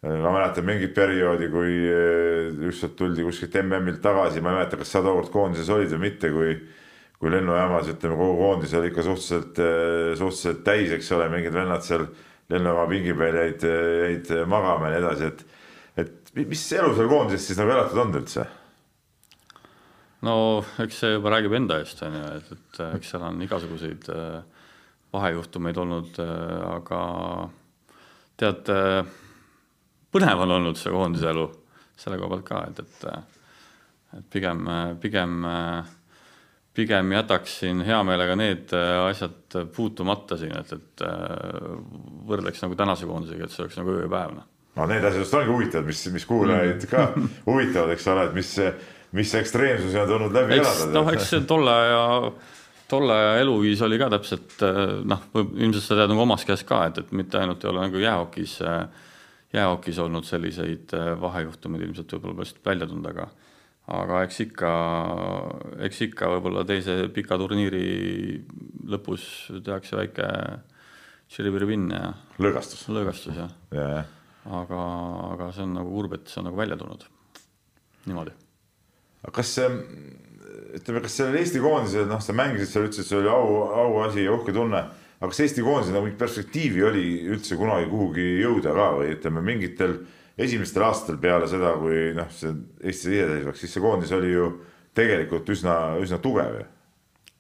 ma 0.02 0.30
mäletan 0.34 0.66
mingit 0.66 0.94
perioodi, 0.96 1.46
kui 1.52 1.76
ükskord 2.68 2.96
tuldi 2.98 3.22
kuskilt 3.26 3.54
MM-ilt 3.62 4.00
tagasi, 4.02 4.42
ma 4.42 4.50
ei 4.50 4.60
mäleta, 4.60 4.80
kas 4.80 4.90
sa 4.96 5.02
tookord 5.04 5.30
koondises 5.30 5.70
olid 5.70 5.92
või 5.94 6.08
mitte, 6.08 6.32
kui 6.34 6.56
kui 7.22 7.30
lennujaamas 7.30 7.86
ütleme, 7.92 8.16
kogu 8.18 8.32
koondis 8.40 8.72
oli 8.74 8.88
ikka 8.90 9.04
suhteliselt, 9.06 9.58
suhteliselt 10.18 10.64
täis, 10.66 10.90
eks 10.90 11.10
ole, 11.14 11.28
mingid 11.30 11.54
vennad 11.54 11.84
seal 11.86 12.08
lennujaama 12.50 12.88
pingi 12.90 13.14
peal 13.14 13.38
jäid, 13.38 13.66
jäid 14.02 14.32
magama 14.50 14.90
ja 14.90 14.96
nii 14.96 15.04
edasi, 15.04 15.28
et 15.30 15.44
et 16.02 16.32
mis 16.34 16.64
elu 16.74 16.90
seal 16.96 17.10
koondises 17.12 17.46
siis 17.46 17.60
nagu 17.60 17.70
elatud 17.70 18.00
on 18.02 18.12
üldse? 18.18 18.48
no 20.26 20.34
eks 20.82 20.98
see 21.04 21.14
juba 21.14 21.36
räägib 21.36 21.54
enda 21.60 21.78
eest, 21.82 22.02
on 22.02 22.18
ju, 22.18 22.26
et, 22.40 22.52
et 22.56 22.82
eks 22.88 23.14
seal 23.14 23.26
on 23.28 23.38
igasuguseid 23.46 24.10
vahejuhtumeid 25.14 25.78
olnud, 25.78 26.18
aga 26.72 27.02
tead 28.40 28.74
põnev 30.12 30.44
on 30.44 30.56
olnud 30.58 30.78
see 30.78 30.92
koondise 30.92 31.30
elu 31.32 31.48
selle 32.02 32.18
koha 32.20 32.30
pealt 32.34 32.46
ka, 32.46 32.62
et, 32.70 32.80
et, 32.82 33.42
et 34.18 34.30
pigem, 34.32 34.64
pigem, 35.02 35.36
pigem 36.76 37.12
jätaksin 37.16 37.82
hea 37.86 38.00
meelega 38.06 38.36
need 38.38 38.72
asjad 38.74 39.58
puutumata 39.76 40.38
siin, 40.40 40.56
et, 40.58 40.72
et 40.72 41.04
võrdleks 42.28 42.64
nagu 42.64 42.78
tänase 42.78 43.08
koondisega, 43.08 43.46
et 43.46 43.54
see 43.54 43.66
oleks 43.66 43.78
nagu 43.80 43.94
öö 43.94 44.06
ja 44.06 44.10
päev, 44.12 44.34
noh. 44.40 44.48
no 44.80 44.88
need 44.90 45.04
asjad 45.04 45.22
just 45.24 45.36
ongi 45.38 45.52
huvitavad, 45.52 45.92
mis, 45.92 46.02
mis 46.16 46.26
kuulajaid 46.28 46.88
ka 46.90 47.06
huvitavad, 47.50 47.94
eks 47.94 48.08
ole, 48.14 48.26
et 48.30 48.40
mis, 48.40 48.56
mis 49.20 49.36
ekstreemsusi 49.42 50.02
on 50.02 50.10
tulnud 50.16 50.40
läbi 50.40 50.58
elada. 50.58 50.90
noh, 50.96 51.12
eks 51.14 51.30
see 51.36 51.46
tolle 51.48 51.78
aja 51.84 52.02
tolle 52.92 53.14
aja 53.16 53.36
eluviis 53.40 53.80
oli 53.86 53.96
ka 54.00 54.10
täpselt 54.12 54.60
noh, 55.08 55.22
ilmselt 55.38 55.84
sa 55.86 55.96
tead 55.96 56.10
nagu 56.12 56.26
omast 56.26 56.44
käest 56.48 56.66
ka, 56.68 56.82
et, 56.90 56.98
et 57.00 57.14
mitte 57.16 57.38
ainult 57.40 57.62
ei 57.64 57.70
ole 57.70 57.86
nagu 57.86 58.02
jäähokis 58.02 58.58
äh, 58.68 58.82
jäähokis 59.52 59.98
olnud 60.02 60.26
selliseid 60.28 60.92
äh, 60.96 61.12
vahejuhtumeid 61.20 61.86
ilmselt 61.86 62.12
võib-olla 62.14 62.38
pole 62.38 62.46
lihtsalt 62.46 62.68
välja 62.70 62.88
tulnud, 62.88 63.08
aga 63.12 63.28
aga 63.92 64.22
eks 64.26 64.38
ikka, 64.44 64.72
eks 65.88 66.04
ikka 66.06 66.28
võib-olla 66.36 66.62
teise 66.66 67.08
pika 67.14 67.38
turniiri 67.40 67.86
lõpus 68.92 69.24
tehakse 69.64 69.98
väike 69.98 70.28
tširipiripinn 71.32 71.90
ja 71.90 72.12
lõõgastus, 72.42 72.86
lõõgastus 72.92 73.40
jah 73.40 73.50
ja, 73.74 73.88
ja. 73.96 74.04
aga, 74.60 74.80
aga 75.32 75.50
see 75.56 75.66
on 75.66 75.76
nagu 75.80 75.92
kurb, 75.98 76.16
et 76.16 76.30
see 76.30 76.40
on 76.42 76.48
nagu 76.50 76.60
välja 76.60 76.78
tulnud 76.78 77.04
niimoodi. 78.06 78.34
aga 79.24 79.34
kas 79.40 79.52
see, 79.58 79.68
ütleme, 80.78 81.02
kas 81.04 81.18
sellel 81.18 81.40
Eesti 81.42 81.62
koondisel, 81.62 82.06
noh, 82.10 82.22
sa 82.22 82.36
mängisid 82.36 82.70
seal, 82.70 82.88
ütlesid, 82.88 83.08
see 83.08 83.18
oli 83.18 83.32
au, 83.32 83.62
auasi 83.84 84.26
ja 84.28 84.36
uhke 84.36 84.54
tunne 84.54 84.86
aga 85.22 85.30
kas 85.30 85.44
Eesti 85.44 85.62
koondisel 85.62 85.94
nagu 85.94 86.08
mingit 86.08 86.18
perspektiivi 86.18 86.82
oli 86.82 87.06
üldse 87.30 87.54
kunagi 87.58 87.86
kuhugi 87.90 88.24
jõuda 88.42 88.74
ka 88.74 88.88
või 88.96 89.12
ütleme 89.14 89.44
mingitel 89.46 90.00
esimestel 90.42 90.82
aastatel 90.88 91.20
peale 91.22 91.46
seda, 91.50 91.76
kui 91.78 92.10
noh, 92.16 92.30
see 92.34 92.50
Eesti 92.82 93.14
iseseisvaks, 93.14 93.62
siis 93.62 93.76
see 93.76 93.84
koondis 93.84 94.10
oli 94.16 94.32
ju 94.32 94.48
tegelikult 94.98 95.48
üsna, 95.54 95.76
üsna 96.02 96.18
tugev 96.22 96.58
ju. 96.58 96.66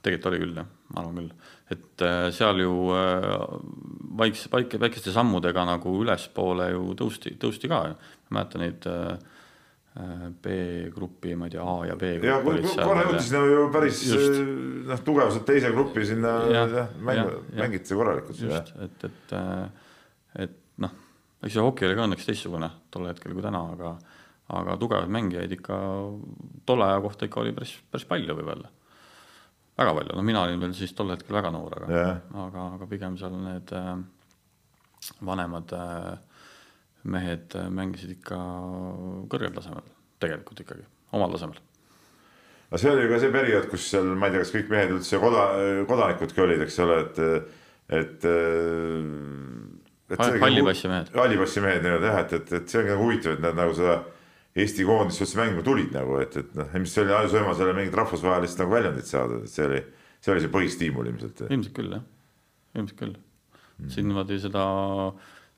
tegelikult 0.06 0.30
oli 0.30 0.40
küll 0.44 0.62
jah, 0.62 0.70
ma 0.92 1.02
arvan 1.02 1.18
küll, 1.18 1.50
et 1.74 2.06
äh, 2.06 2.28
seal 2.38 2.62
ju 2.62 2.72
äh, 2.94 3.58
vaikse, 4.22 4.46
väike, 4.52 4.78
väikeste 4.82 5.14
sammudega 5.14 5.66
nagu 5.66 5.98
ülespoole 6.04 6.70
ju 6.76 6.94
tõusti, 7.02 7.34
tõusti 7.42 7.70
ka, 7.72 7.82
ma 8.30 8.38
mäletan 8.38 8.62
neid 8.62 8.86
äh, 8.86 9.16
B-gruppi, 9.92 11.34
ma 11.36 11.44
ei 11.44 11.52
tea, 11.52 11.64
A 11.68 11.84
ja 11.84 11.96
B. 12.00 12.14
ja 12.24 12.38
korra 12.40 13.02
jõudis 13.04 13.26
sinna 13.28 13.42
ju 13.44 13.64
päris 13.74 13.98
noh, 14.88 15.02
tugevaselt 15.04 15.44
teise 15.44 15.68
gruppi 15.74 16.06
sinna 16.08 16.30
jah, 16.48 16.72
mäng, 16.96 17.28
mängiti 17.58 17.98
korralikult. 17.98 18.40
just, 18.40 18.72
et, 18.80 19.04
et, 19.04 19.34
et 20.46 20.56
noh, 20.80 20.94
eks 21.42 21.52
see 21.58 21.66
hoki 21.66 21.84
oli 21.84 21.98
ka 21.98 22.06
õnneks 22.08 22.24
teistsugune 22.30 22.70
tol 22.94 23.04
hetkel 23.10 23.36
kui 23.36 23.44
täna, 23.44 23.60
aga, 23.74 23.92
aga 24.62 24.78
tugevaid 24.80 25.12
mängijaid 25.12 25.52
ikka 25.58 25.76
tolle 26.64 26.88
aja 26.88 27.04
kohta 27.04 27.28
ikka 27.28 27.44
oli 27.44 27.52
päris, 27.60 27.76
päris 27.92 28.08
palju 28.08 28.40
võib 28.40 28.48
öelda. 28.54 28.72
väga 29.76 29.96
palju, 30.00 30.16
no 30.16 30.24
mina 30.24 30.46
olin 30.46 30.64
veel 30.64 30.72
siis 30.78 30.96
tol 30.96 31.12
hetkel 31.12 31.36
väga 31.36 31.52
noor, 31.52 31.84
aga, 31.84 32.08
aga, 32.46 32.68
aga 32.78 32.88
pigem 32.88 33.20
seal 33.20 33.36
need 33.44 33.76
äh, 33.76 33.92
vanemad 35.20 35.76
äh, 35.76 36.12
mehed 37.08 37.56
mängisid 37.74 38.14
ikka 38.16 38.38
kõrgel 39.32 39.54
tasemel, 39.56 39.86
tegelikult 40.22 40.62
ikkagi, 40.64 40.86
omal 41.16 41.34
tasemel. 41.34 41.58
no 42.70 42.80
see 42.80 42.92
oli 42.92 43.06
ju 43.06 43.12
ka 43.12 43.20
see 43.24 43.34
periood, 43.34 43.68
kus 43.72 43.88
seal, 43.90 44.12
ma 44.14 44.28
ei 44.28 44.36
tea, 44.36 44.44
kas 44.44 44.54
kõik 44.54 44.72
mehed 44.72 44.94
üldse 44.96 45.20
koda, 45.22 45.48
kodanikudki 45.90 46.44
olid, 46.44 46.64
eks 46.66 46.78
ole, 46.84 47.00
et, 47.02 47.22
et, 48.00 48.26
et. 50.14 50.24
hallipassimehed. 50.46 51.14
hallipassimehed 51.18 51.86
nii-öelda 51.86 52.12
jah, 52.12 52.24
et, 52.24 52.36
et, 52.38 52.56
et 52.60 52.74
see 52.74 52.82
ongi 52.82 52.94
nagu 52.94 53.08
huvitav, 53.08 53.38
et 53.38 53.46
nad 53.48 53.58
nagu 53.58 53.76
seda 53.78 54.02
Eesti 54.52 54.84
koondist 54.84 55.22
üldse 55.24 55.38
mängima 55.38 55.62
tulid 55.64 55.94
nagu, 55.96 56.18
et, 56.20 56.34
et 56.36 56.56
noh, 56.58 56.72
see 56.84 57.00
oli 57.00 57.14
ainus 57.16 57.32
võimalus 57.32 57.60
jälle 57.62 57.72
mingit 57.76 57.94
rahvusvahelist 57.96 58.58
nagu 58.60 58.74
väljundit 58.74 59.08
saada, 59.08 59.38
et 59.40 59.52
see 59.52 59.64
oli, 59.64 59.78
see 60.20 60.32
oli 60.34 60.42
see 60.44 60.52
põhistiimul 60.52 61.08
ilmselt. 61.08 61.40
ilmselt 61.48 61.76
küll 61.78 61.94
jah, 61.96 62.02
ilmselt 62.76 62.98
küll 62.98 63.14
mm.. 63.14 63.88
siin 63.94 64.10
niimoodi 64.10 64.36
seda 64.42 64.66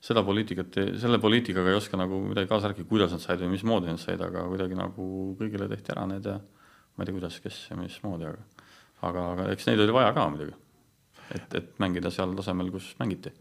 seda 0.05 0.21
poliitikat, 0.25 0.75
selle 1.01 1.17
poliitikaga 1.21 1.71
ei 1.71 1.79
oska 1.79 1.97
nagu 1.97 2.19
midagi 2.27 2.49
kaasa 2.51 2.69
rääkida, 2.69 2.89
kuidas 2.89 3.15
nad 3.15 3.23
said 3.23 3.41
või 3.41 3.55
mismoodi 3.55 3.89
nad 3.89 4.01
said, 4.01 4.21
aga 4.21 4.45
kuidagi 4.51 4.77
nagu 4.77 5.07
kõigile 5.39 5.69
tehti 5.71 5.95
ära 5.95 6.05
need 6.09 6.27
ja 6.29 6.35
ma 6.37 7.03
ei 7.03 7.09
tea, 7.09 7.15
kuidas, 7.15 7.39
kes 7.43 7.63
ja 7.71 7.79
mismoodi, 7.79 8.29
aga 8.29 8.65
aga, 9.09 9.25
aga 9.33 9.47
eks 9.53 9.67
neid 9.69 9.81
oli 9.83 9.95
vaja 9.95 10.13
ka 10.15 10.27
muidugi. 10.31 10.55
et, 11.33 11.55
et 11.57 11.73
mängida 11.81 12.11
seal 12.13 12.35
tasemel, 12.37 12.69
kus 12.73 12.91
mängiti. 13.01 13.31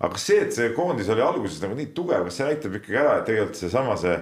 aga 0.00 0.20
see, 0.20 0.40
et 0.46 0.54
see 0.54 0.72
koondis 0.76 1.10
oli 1.12 1.24
alguses 1.24 1.60
nagu 1.62 1.76
nii 1.78 1.92
tugev, 1.96 2.24
kas 2.28 2.40
see 2.40 2.48
näitab 2.48 2.78
ikkagi 2.80 3.00
ära, 3.02 3.18
et 3.18 3.28
tegelikult 3.28 3.60
seesama 3.60 3.96
see 4.00 4.16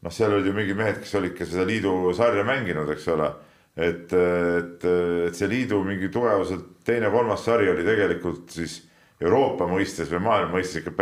noh, 0.00 0.12
seal 0.14 0.34
olid 0.34 0.50
ju 0.50 0.56
mingid 0.56 0.78
mehed, 0.78 1.00
kes 1.04 1.14
olid 1.20 1.36
ka 1.38 1.46
seda 1.48 1.66
liidu 1.68 1.94
sarja 2.16 2.44
mänginud, 2.48 2.90
eks 2.94 3.08
ole. 3.14 3.30
et, 3.76 4.12
et, 4.12 4.86
et 5.30 5.36
see 5.36 5.48
liidu 5.48 5.82
mingi 5.86 6.10
tugevuselt 6.12 6.80
teine-kolmas 6.84 7.44
sari 7.46 7.70
oli 7.70 7.86
tegelikult 7.86 8.50
siis 8.50 8.80
Euroopa 9.20 9.66
mõistes 9.68 10.08
või 10.12 10.22
maailma 10.24 10.56
mõistes 10.56 10.80
ikka 10.80 10.94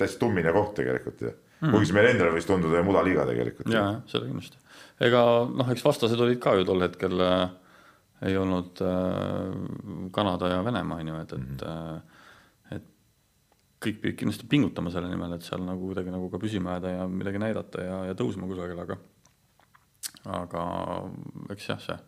täiesti 0.00 0.20
tummine 0.20 0.52
koht 0.54 0.76
tegelikult 0.78 1.20
ju 1.20 1.32
mm.. 1.32 1.72
kuigi 1.72 1.90
see 1.90 1.96
meile 1.96 2.12
endale 2.14 2.34
võis 2.34 2.48
tunduda 2.48 2.80
ju 2.80 2.86
mudaliiga 2.86 3.26
tegelikult. 3.28 3.72
ja, 3.72 3.84
seda 4.10 4.28
kindlasti. 4.28 4.60
ega 5.08 5.24
noh, 5.50 5.72
eks 5.74 5.84
vastased 5.84 6.24
olid 6.24 6.40
ka 6.42 6.56
ju 6.58 6.66
tol 6.68 6.84
hetkel 6.84 7.24
äh, 7.26 7.44
ei 8.28 8.38
olnud 8.38 8.82
äh, 8.86 10.10
Kanada 10.14 10.50
ja 10.52 10.64
Venemaa 10.64 11.00
on 11.02 11.12
ju, 11.12 11.20
et, 11.20 11.32
et 11.32 11.38
mm, 11.38 11.56
-hmm. 11.62 12.76
et 12.76 12.90
kõik 13.82 14.02
pidid 14.02 14.18
kindlasti 14.18 14.48
pingutama 14.48 14.90
selle 14.94 15.10
nimel, 15.10 15.34
et 15.36 15.46
seal 15.46 15.64
nagu 15.66 15.90
kuidagi 15.90 16.14
nagu 16.14 16.30
ka 16.30 16.38
püsima 16.42 16.76
jääda 16.76 16.96
ja 16.96 17.08
midagi 17.08 17.42
näidata 17.42 17.82
ja, 17.82 18.04
ja 18.10 18.14
tõusma 18.18 18.48
kusagile, 18.50 18.86
aga 18.86 18.98
aga 20.24 20.64
eks 21.50 21.68
jah, 21.68 21.80
see 21.82 21.98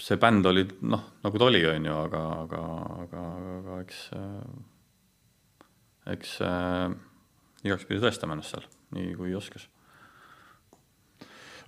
see 0.00 0.18
bänd 0.20 0.46
oli 0.46 0.64
noh, 0.82 1.02
nagu 1.24 1.40
ta 1.40 1.48
oli, 1.48 1.62
on 1.70 1.86
ju, 1.86 1.96
aga, 2.06 2.22
aga, 2.44 2.62
aga, 3.04 3.24
aga 3.58 3.80
eks, 3.84 4.00
eks 6.14 6.34
äh, 6.44 6.88
igaks 7.64 7.86
pidi 7.88 8.02
tõestama 8.02 8.36
ennast 8.36 8.54
seal, 8.54 8.66
nii 8.96 9.14
kui 9.18 9.34
oskas. 9.38 9.68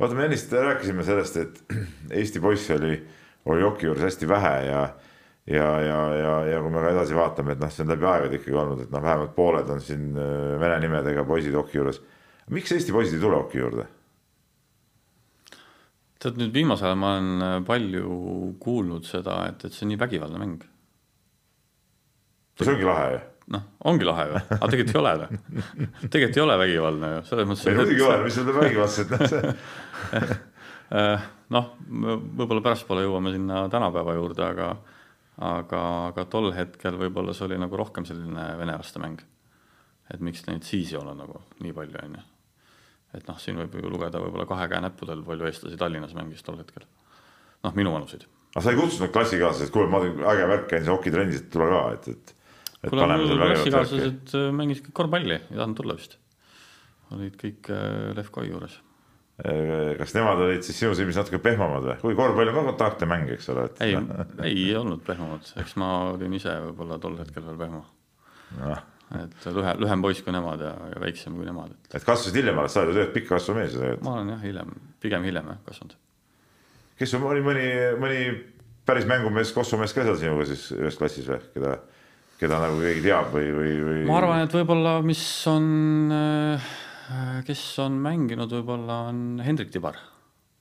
vaata, 0.00 0.14
me 0.14 0.26
ennist 0.26 0.52
rääkisime 0.52 1.06
sellest, 1.06 1.40
et 1.42 1.76
Eesti 2.20 2.42
poisse 2.42 2.76
oli, 2.76 2.98
oli 3.46 3.62
joki 3.62 3.90
juures 3.90 4.08
hästi 4.08 4.28
vähe 4.28 4.56
ja 4.70 4.86
ja, 5.46 5.66
ja, 5.80 5.98
ja, 6.18 6.32
ja 6.50 6.60
kui 6.62 6.72
me 6.74 6.82
ka 6.82 6.90
edasi 6.90 7.14
vaatame, 7.14 7.54
et 7.54 7.60
noh, 7.62 7.70
see 7.70 7.84
on 7.84 7.92
läbi 7.94 8.08
aegade 8.10 8.40
ikkagi 8.40 8.56
olnud, 8.58 8.80
et 8.82 8.90
noh, 8.90 9.02
vähemalt 9.02 9.34
pooled 9.36 9.68
on 9.70 9.82
siin 9.82 10.08
äh, 10.18 10.56
vene 10.60 10.80
nimedega 10.82 11.22
poisid 11.28 11.54
hoki 11.54 11.78
juures. 11.78 12.02
miks 12.50 12.74
Eesti 12.74 12.94
poisid 12.94 13.20
ei 13.20 13.22
tule 13.22 13.38
hoki 13.38 13.62
juurde? 13.62 13.86
Tead 16.26 16.40
nüüd 16.40 16.52
viimasel 16.54 16.90
ajal 16.90 16.98
ma 17.00 17.12
olen 17.14 17.46
äh, 17.46 17.54
palju 17.66 18.18
kuulnud 18.62 19.06
seda, 19.08 19.38
et, 19.50 19.64
et 19.66 19.76
see 19.76 19.86
on 19.86 19.92
nii 19.94 20.02
vägivaldne 20.02 20.42
mäng. 20.42 20.66
see 22.58 22.74
ongi 22.74 22.88
lahe 22.88 23.06
ju. 23.14 23.22
noh, 23.56 23.64
ongi 23.92 24.08
lahe 24.08 24.26
ju, 24.30 24.42
aga 24.58 24.72
tegelikult 24.72 24.96
ei 24.96 25.02
ole 25.02 25.14
või? 25.22 25.40
tegelikult 26.16 26.40
ei 26.40 26.44
ole 26.46 26.58
vägivaldne 26.64 27.12
ju, 27.14 27.22
selles 27.30 27.48
mõttes. 27.52 27.70
ei 27.70 27.78
muidugi 27.78 28.02
ei 28.02 28.08
ole, 28.08 28.18
mis 28.26 28.38
seal 28.40 28.52
vägivaldset, 28.60 29.16
noh. 29.16 30.44
Äh, 30.86 31.22
noh, 31.50 31.72
võib-olla 31.90 32.62
pärastpoole 32.62 33.02
jõuame 33.02 33.32
sinna 33.34 33.64
tänapäeva 33.66 34.12
juurde, 34.14 34.44
aga 34.46 34.68
aga, 35.42 35.80
aga 36.12 36.24
tol 36.30 36.52
hetkel 36.56 36.96
võib-olla 37.00 37.34
see 37.36 37.48
oli 37.48 37.58
nagu 37.60 37.76
rohkem 37.76 38.06
selline 38.08 38.44
venelaste 38.60 39.02
mäng. 39.02 39.24
et 40.06 40.22
miks 40.22 40.44
neid 40.46 40.62
siis 40.62 40.92
ei 40.92 41.00
ole 41.00 41.16
nagu 41.18 41.42
nii 41.58 41.74
palju, 41.74 41.98
on 42.04 42.14
ju. 42.14 42.24
Et 43.16 43.28
noh, 43.28 43.40
siin 43.42 43.58
võib 43.60 43.76
ju 43.80 43.90
lugeda 43.92 44.22
võib-olla 44.22 44.46
kahe 44.48 44.68
käe 44.72 44.80
näppudel, 44.84 45.24
palju 45.26 45.50
eestlasi 45.50 45.80
Tallinnas 45.80 46.14
mängis 46.16 46.44
tol 46.46 46.58
hetkel. 46.60 46.86
noh, 47.66 47.76
minu 47.78 47.94
vanuseid. 47.94 48.26
aga 48.54 48.64
sa 48.64 48.72
ei 48.72 48.80
kutsunud 48.80 49.12
klassikaaslased, 49.14 49.72
kuule, 49.74 49.90
ma 49.92 50.02
olen 50.02 50.24
äge 50.34 50.48
värk, 50.52 50.66
käin 50.72 50.90
hokitrennis, 50.92 51.42
et 51.42 51.52
tule 51.52 51.68
ka, 51.72 51.82
et, 51.96 52.08
et 52.82 52.90
kuule, 52.92 53.20
mul 53.24 53.44
klassikaaslased 53.44 54.36
äh, 54.38 54.48
mängisid 54.54 54.88
kõik 54.88 54.98
korvpalli, 55.02 55.40
ei 55.40 55.60
tahtnud 55.60 55.80
tulla 55.82 55.98
vist. 55.98 56.18
olid 57.16 57.38
kõik 57.40 57.72
äh, 57.74 58.12
Lev 58.18 58.34
Koi 58.34 58.50
juures 58.50 58.80
Äh, 59.36 59.92
kas 59.98 60.14
nemad 60.16 60.40
olid 60.40 60.62
siis 60.64 60.78
sinu 60.80 60.94
silmis 60.96 61.18
natuke 61.18 61.36
pehmemad 61.44 61.84
või, 61.84 61.94
kuigi 62.00 62.16
korvpall 62.16 62.48
on 62.48 62.54
ka 62.56 62.62
kontaktne 62.70 63.08
mäng, 63.10 63.28
eks 63.34 63.50
ole 63.52 63.66
et.... 63.68 63.82
ei, 63.84 63.98
ei 64.48 64.62
olnud 64.78 65.02
pehmemad, 65.04 65.50
eks 65.60 65.74
ma 65.76 65.90
olin 66.14 66.36
ise 66.38 66.54
võib-olla 66.64 66.96
tol 67.02 67.18
hetkel 67.20 67.44
veel 67.44 67.58
pehme 67.60 67.82
no.. 67.82 68.78
Et 69.14 69.46
lühem, 69.54 69.80
lühem 69.84 70.02
poiss 70.02 70.24
kui 70.26 70.34
nemad 70.34 70.62
ja, 70.64 70.72
ja 70.90 71.00
väiksem 71.02 71.36
kui 71.38 71.46
nemad. 71.46 71.74
et, 71.92 72.02
kasvasid 72.02 72.40
hiljem 72.40 72.58
alles, 72.58 72.74
sa 72.74 72.82
oled 72.82 72.90
ju 72.90 72.96
tegelikult 72.96 73.18
pikk 73.20 73.28
kasvav 73.30 73.60
mees 73.60 73.74
ju 73.74 73.82
tegelikult. 73.82 74.06
ma 74.08 74.14
olen 74.16 74.32
jah, 74.34 74.40
hiljem, 74.42 74.72
pigem 75.04 75.28
hiljem 75.28 75.52
jah 75.52 75.60
kasvanud. 75.68 75.98
kes 76.98 77.14
sul 77.14 77.28
oli 77.30 77.44
mõni, 77.46 77.68
mõni 78.02 78.18
päris 78.86 79.06
mängumees, 79.10 79.52
kossumees 79.54 79.94
ka 79.94 80.06
seal 80.06 80.18
sinuga 80.20 80.48
siis 80.48 80.66
ühes 80.74 80.98
klassis 80.98 81.30
või, 81.30 81.38
keda, 81.54 81.76
keda 82.40 82.60
nagu 82.66 82.82
keegi 82.82 83.06
teab 83.06 83.30
või, 83.34 83.54
või, 83.54 83.72
või? 83.86 84.02
ma 84.10 84.18
arvan, 84.20 84.42
et 84.46 84.58
võib-olla, 84.58 84.98
mis 85.06 85.22
on 85.50 85.72
äh, 86.16 86.68
kes 87.46 87.64
on 87.86 87.98
mänginud, 88.02 88.52
võib-olla 88.58 89.04
on 89.12 89.42
Hendrik 89.44 89.70
Tibar. 89.74 89.98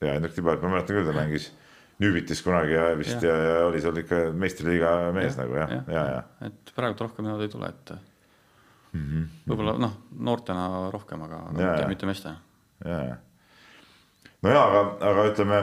ja 0.05 0.17
Hendrik 0.17 0.38
Tibar, 0.38 0.62
ma 0.62 0.77
mäletan 0.77 0.99
küll, 0.99 1.08
ta 1.10 1.17
mängis 1.17 1.53
Nüübitis 2.03 2.41
kunagi 2.43 2.73
ja 2.75 2.89
vist 2.99 3.23
ja, 3.23 3.31
ja, 3.31 3.51
ja 3.53 3.67
oli 3.69 3.79
seal 3.79 3.95
ikka 4.01 4.17
meistriliiga 4.36 4.89
mees 5.15 5.38
ja, 5.38 5.45
nagu 5.45 5.55
jah, 5.55 5.69
ja, 5.71 5.84
ja, 5.88 6.01
ja, 6.12 6.49
et 6.49 6.73
praegu 6.75 6.99
rohkem 7.05 7.23
niimoodi 7.23 7.47
ei 7.47 7.53
tule, 7.53 7.69
et 7.71 7.93
mm 8.95 9.05
-hmm. 9.05 9.27
võib-olla 9.49 9.75
noh, 9.81 9.97
noortena 10.29 10.67
rohkem, 10.93 11.25
aga, 11.27 11.41
aga 11.49 11.62
ja, 11.62 11.71
mitte, 11.71 11.88
mitte 11.93 12.10
meestena. 12.10 12.38
ja. 12.86 13.17
no 14.41 14.55
ja, 14.55 14.63
aga, 14.63 14.81
aga 15.12 15.27
ütleme 15.34 15.60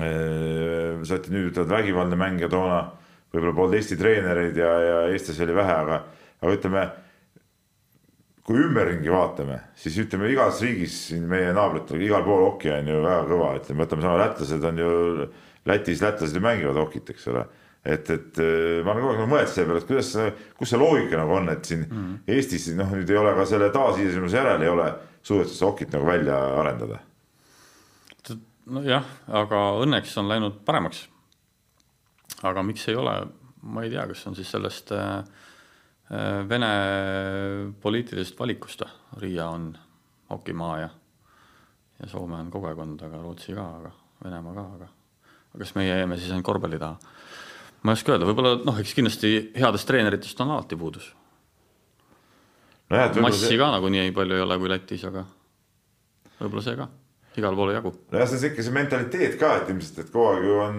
äh,, 0.00 1.04
sa 1.04 1.14
oled 1.18 1.30
nüüd 1.34 1.52
ütled 1.52 1.70
vägivaldne 1.70 2.16
mäng 2.16 2.40
ja 2.40 2.48
toona 2.48 2.82
võib-olla 3.32 3.54
polnud 3.54 3.78
Eesti 3.78 3.96
treenereid 4.00 4.56
ja, 4.56 4.72
ja 4.88 4.98
eestlasi 5.12 5.46
oli 5.46 5.54
vähe, 5.56 5.78
aga, 5.84 6.02
aga 6.42 6.58
ütleme 6.58 6.90
kui 8.42 8.58
ümberringi 8.58 9.12
vaatame, 9.12 9.60
siis 9.78 9.96
ütleme 10.02 10.28
igas 10.32 10.60
riigis 10.64 10.96
siin 11.08 11.28
meie 11.30 11.52
naabritel, 11.54 12.00
igal 12.02 12.24
pool 12.26 12.42
hoki 12.48 12.72
on 12.74 12.90
ju 12.90 12.98
väga 13.04 13.24
kõva, 13.30 13.50
ütleme, 13.60 13.84
võtame 13.84 14.02
sama 14.02 14.18
lätlased 14.24 14.70
on 14.70 14.82
ju 14.82 14.92
Lätis, 15.62 16.00
lätlased 16.02 16.34
ju 16.34 16.42
mängivad 16.42 16.74
hokit, 16.74 17.12
eks 17.14 17.28
ole. 17.30 17.44
Et, 17.84 18.10
et 18.10 18.42
äh, 18.42 18.80
ma 18.84 18.94
olen 18.94 19.04
kogu 19.04 19.14
aeg 19.14 19.30
mõelnud 19.30 19.52
selle 19.52 19.68
peale, 19.70 19.82
et 19.82 19.88
kuidas, 19.90 20.10
kus 20.58 20.72
see 20.72 20.80
loogika 20.80 21.20
nagu 21.20 21.36
on, 21.38 21.48
et 21.52 21.70
siin 21.70 21.86
mm. 21.88 22.18
Eestis 22.34 22.68
noh, 22.78 22.90
nüüd 22.94 23.10
ei 23.10 23.20
ole 23.20 23.34
ka 23.38 23.46
selle 23.48 23.70
taasiseseisvumise 23.74 24.38
järel 24.38 24.66
ei 24.66 24.72
ole 24.72 24.90
suudetud 25.22 25.54
seda 25.54 25.70
hokit 25.70 25.96
nagu 25.96 26.06
välja 26.06 26.40
arendada. 26.62 27.00
nojah, 28.72 29.06
aga 29.42 29.62
õnneks 29.82 30.16
on 30.22 30.28
läinud 30.30 30.60
paremaks. 30.66 31.08
aga 32.42 32.62
miks 32.62 32.88
ei 32.88 32.98
ole, 32.98 33.16
ma 33.62 33.82
ei 33.82 33.90
tea, 33.90 34.06
kas 34.10 34.26
on 34.30 34.38
siis 34.38 34.50
sellest 34.54 34.94
äh, 34.94 35.24
Äh, 36.12 36.48
Vene 36.48 36.66
poliitilisest 37.80 38.38
valikust, 38.38 38.82
Riia 39.20 39.46
on 39.48 39.70
hokimaa 40.30 40.78
ja, 40.78 40.88
ja 42.00 42.08
Soome 42.08 42.36
on 42.36 42.50
kogu 42.52 42.68
aeg 42.68 42.82
olnud, 42.84 43.00
aga 43.06 43.20
Rootsi 43.22 43.54
ka, 43.56 43.64
aga 43.78 43.92
Venemaa 44.24 44.52
ka, 44.58 44.64
aga, 44.76 44.88
kas 45.62 45.72
meie 45.78 45.94
jääme 45.94 46.18
siis 46.20 46.34
ainult 46.34 46.44
korvpalli 46.50 46.80
taha? 46.82 46.98
Ma 47.82 47.92
ei 47.92 47.98
oska 47.98 48.14
öelda, 48.14 48.28
võib-olla 48.28 48.56
noh, 48.66 48.78
eks 48.82 48.94
kindlasti 48.96 49.34
headest 49.58 49.88
treeneritest 49.88 50.40
on 50.44 50.54
alati 50.54 50.78
puudus 50.78 51.12
no. 52.92 53.22
massi 53.24 53.46
see... 53.46 53.60
ka 53.60 53.70
nagunii 53.74 54.08
nii 54.08 54.16
palju 54.16 54.38
ei 54.38 54.44
ole 54.44 54.58
kui 54.62 54.70
Lätis, 54.72 55.06
aga 55.08 55.24
võib-olla 56.40 56.66
see 56.66 56.78
ka, 56.78 56.88
igal 57.40 57.58
pool 57.58 57.72
ei 57.72 57.78
jagu. 57.78 57.94
nojah, 58.12 58.30
see 58.30 58.38
on 58.40 58.46
ikka 58.52 58.66
see 58.66 58.76
mentaliteet 58.76 59.40
ka, 59.40 59.56
et 59.60 59.72
ilmselt, 59.74 60.04
et 60.04 60.14
kogu 60.14 60.28
aeg 60.30 60.46
ju 60.46 60.60
on 60.62 60.78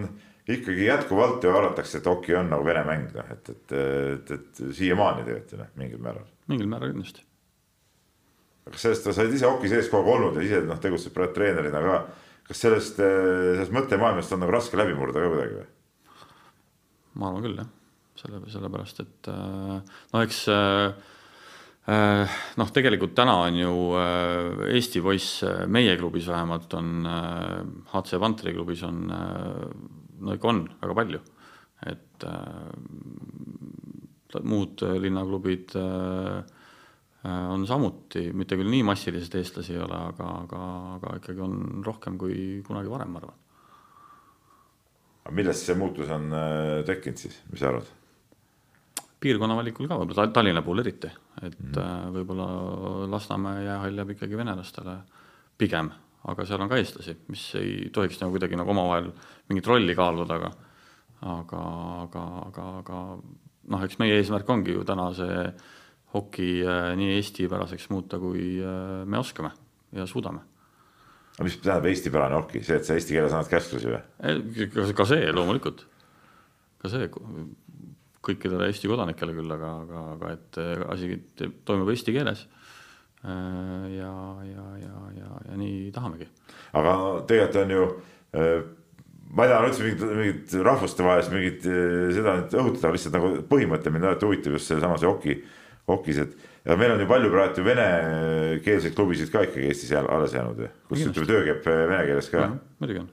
ikkagi 0.54 0.88
jätkuvalt 0.90 1.44
ju 1.44 1.54
arvatakse, 1.56 2.00
et 2.00 2.10
hoki 2.12 2.36
on 2.36 2.50
nagu 2.52 2.66
vene 2.68 2.84
mäng, 2.88 3.12
noh, 3.16 3.30
et, 3.36 3.54
et, 3.54 3.76
et, 3.76 4.34
et 4.38 4.66
siiamaani 4.76 5.24
tegelikult 5.28 5.56
ju 5.56 5.62
noh, 5.62 5.70
mingil 5.80 6.02
määral. 6.04 6.26
mingil 6.52 6.72
määral 6.72 6.92
kindlasti. 6.96 7.24
kas 8.72 8.88
sellest, 8.88 9.08
sa 9.12 9.24
oled 9.24 9.40
ise 9.40 9.50
hoki 9.50 9.72
sees 9.72 9.92
kogu 9.92 10.12
aeg 10.12 10.20
olnud 10.20 10.40
ja 10.40 10.48
ise 10.48 10.66
noh, 10.68 10.82
tegutsed 10.84 11.16
praegu 11.16 11.36
treenerina 11.36 11.84
ka. 11.84 12.02
kas 12.48 12.66
sellest, 12.68 13.00
sellest 13.00 13.76
mõttemaailmast 13.76 14.36
on 14.36 14.44
nagu 14.44 14.56
raske 14.56 14.80
läbi 14.80 14.96
murda 14.98 15.24
ka 15.24 15.32
kuidagi 15.32 15.62
või? 15.62 15.72
Ma 17.20 17.30
arvan 17.30 17.46
küll 17.46 17.60
jah, 17.62 17.68
selle, 18.20 18.40
sellepärast 18.52 19.04
et 19.04 19.30
äh, 19.32 19.98
no 20.14 20.24
eks 20.24 20.40
äh, 20.54 20.94
äh, 21.94 22.40
noh, 22.60 22.72
tegelikult 22.76 23.16
täna 23.18 23.38
on 23.48 23.60
ju 23.60 23.74
Eesti 24.70 25.04
poiss, 25.06 25.44
meie 25.68 25.98
klubis 26.00 26.30
vähemalt 26.32 26.74
on, 26.80 27.06
HC 27.92 28.22
Vantri 28.22 28.56
klubis 28.56 28.84
on 28.88 29.06
no 29.10 30.36
ikka 30.38 30.52
on 30.52 30.66
väga 30.82 30.98
palju, 31.02 31.22
et 31.92 32.28
muud 34.48 34.82
linnaklubid 35.04 35.76
on 37.24 37.64
samuti, 37.68 38.26
mitte 38.36 38.58
küll 38.60 38.72
nii 38.72 38.84
massiliselt 38.88 39.36
eestlasi 39.40 39.76
ei 39.76 39.84
ole, 39.84 40.00
aga, 40.12 40.32
aga, 40.44 40.64
aga 40.98 41.14
ikkagi 41.20 41.44
on 41.44 41.84
rohkem 41.86 42.18
kui 42.20 42.62
kunagi 42.68 42.92
varem, 42.92 43.14
ma 43.14 43.22
arvan. 43.22 43.43
Aga 45.24 45.36
millest 45.36 45.68
see 45.68 45.76
muutus 45.80 46.10
on 46.14 46.32
äh, 46.36 46.84
tekkinud 46.88 47.26
siis, 47.26 47.42
mis 47.52 47.64
sa 47.64 47.72
arvad? 47.72 47.92
piirkonna 49.24 49.56
valikul 49.56 49.88
ka 49.88 49.98
võib-olla, 50.02 50.28
Tallinna 50.36 50.62
puhul 50.62 50.84
eriti, 50.84 51.08
et 51.42 51.60
mm 51.60 51.76
-hmm. 51.76 52.16
võib-olla 52.18 52.48
Lasnamäe 53.12 53.64
jäähall 53.64 54.02
jääb 54.02 54.10
ikkagi 54.18 54.38
venelastele 54.38 54.98
pigem 55.58 55.92
aga 56.24 56.46
seal 56.48 56.62
on 56.64 56.70
ka 56.72 56.80
eestlasi, 56.80 57.16
mis 57.32 57.44
ei 57.60 57.90
tohiks 57.94 58.20
nagu 58.22 58.32
kuidagi 58.36 58.56
nagu 58.60 58.72
omavahel 58.72 59.12
mingit 59.50 59.68
rolli 59.68 59.96
kaaluda, 59.96 60.36
aga 60.36 60.52
aga, 61.34 61.62
aga, 62.04 62.24
aga, 62.48 62.68
aga 62.80 63.00
noh, 63.72 63.84
eks 63.84 64.00
meie 64.00 64.18
eesmärk 64.20 64.50
ongi 64.50 64.76
ju 64.76 64.84
täna 64.88 65.10
see 65.16 65.44
hoki 66.14 66.50
äh, 66.62 66.94
nii 67.00 67.16
eestipäraseks 67.18 67.90
muuta, 67.90 68.20
kui 68.20 68.60
me 69.06 69.18
oskame 69.20 69.52
ja 69.96 70.06
suudame. 70.06 70.44
Aga 71.34 71.48
mis 71.48 71.60
tähendab 71.60 71.90
eestipärane 71.90 72.40
hoki, 72.40 72.64
see, 72.66 72.78
et 72.78 72.88
sa 72.88 72.98
eesti 72.98 73.18
keeles 73.18 73.34
annad 73.34 73.52
käsklusi 73.52 73.92
või? 73.92 74.94
ka 74.98 75.08
see 75.10 75.30
loomulikult, 75.34 75.86
ka 76.84 76.94
see 76.94 77.10
kõikidele 78.24 78.70
Eesti 78.72 78.88
kodanikele 78.88 79.34
küll, 79.36 79.52
aga, 79.52 79.70
aga, 79.84 80.02
aga 80.14 80.30
et 80.38 80.60
asi 80.94 81.18
toimub 81.68 81.90
eesti 81.92 82.14
keeles 82.16 82.46
Äh, 83.24 83.98
ja, 83.98 84.36
ja, 84.44 84.64
ja, 84.84 84.96
ja, 85.16 85.28
ja 85.48 85.58
nii 85.58 85.92
tahamegi. 85.96 86.26
aga 86.76 86.96
tegelikult 87.28 87.60
on 87.62 87.70
ju, 87.72 87.84
äh, 88.36 88.66
ma 89.32 89.46
ei 89.46 89.52
taha 89.54 89.70
üldse 89.70 89.86
mingit, 89.86 90.02
mingit 90.18 90.56
rahvustevahelist 90.68 91.32
mingit 91.32 91.64
äh, 91.64 92.10
seda 92.18 92.34
nüüd 92.42 92.58
õhutada, 92.60 92.92
lihtsalt 92.92 93.16
nagu 93.16 93.30
põhimõte 93.48 93.94
mind 93.96 94.10
alati 94.10 94.28
huvitab 94.28 94.58
just 94.58 94.68
sealsamas 94.68 95.08
hoki, 95.08 95.38
hokis, 95.88 96.20
et 96.26 96.36
ja 96.66 96.78
meil 96.80 96.96
on 96.96 97.04
ju 97.04 97.10
palju 97.10 97.32
praegu 97.34 97.66
venekeelseid 97.66 98.96
klubisid 98.96 99.32
ka 99.34 99.44
ikkagi 99.48 99.68
Eestis 99.72 99.92
alles 100.00 100.36
jäänud, 100.36 100.64
kus 100.90 101.04
ütleme, 101.08 101.28
töö 101.30 101.44
käib 101.50 101.68
vene 101.68 102.04
keeles 102.08 102.30
ka. 102.32 102.48
muidugi 102.84 103.04
on. 103.04 103.10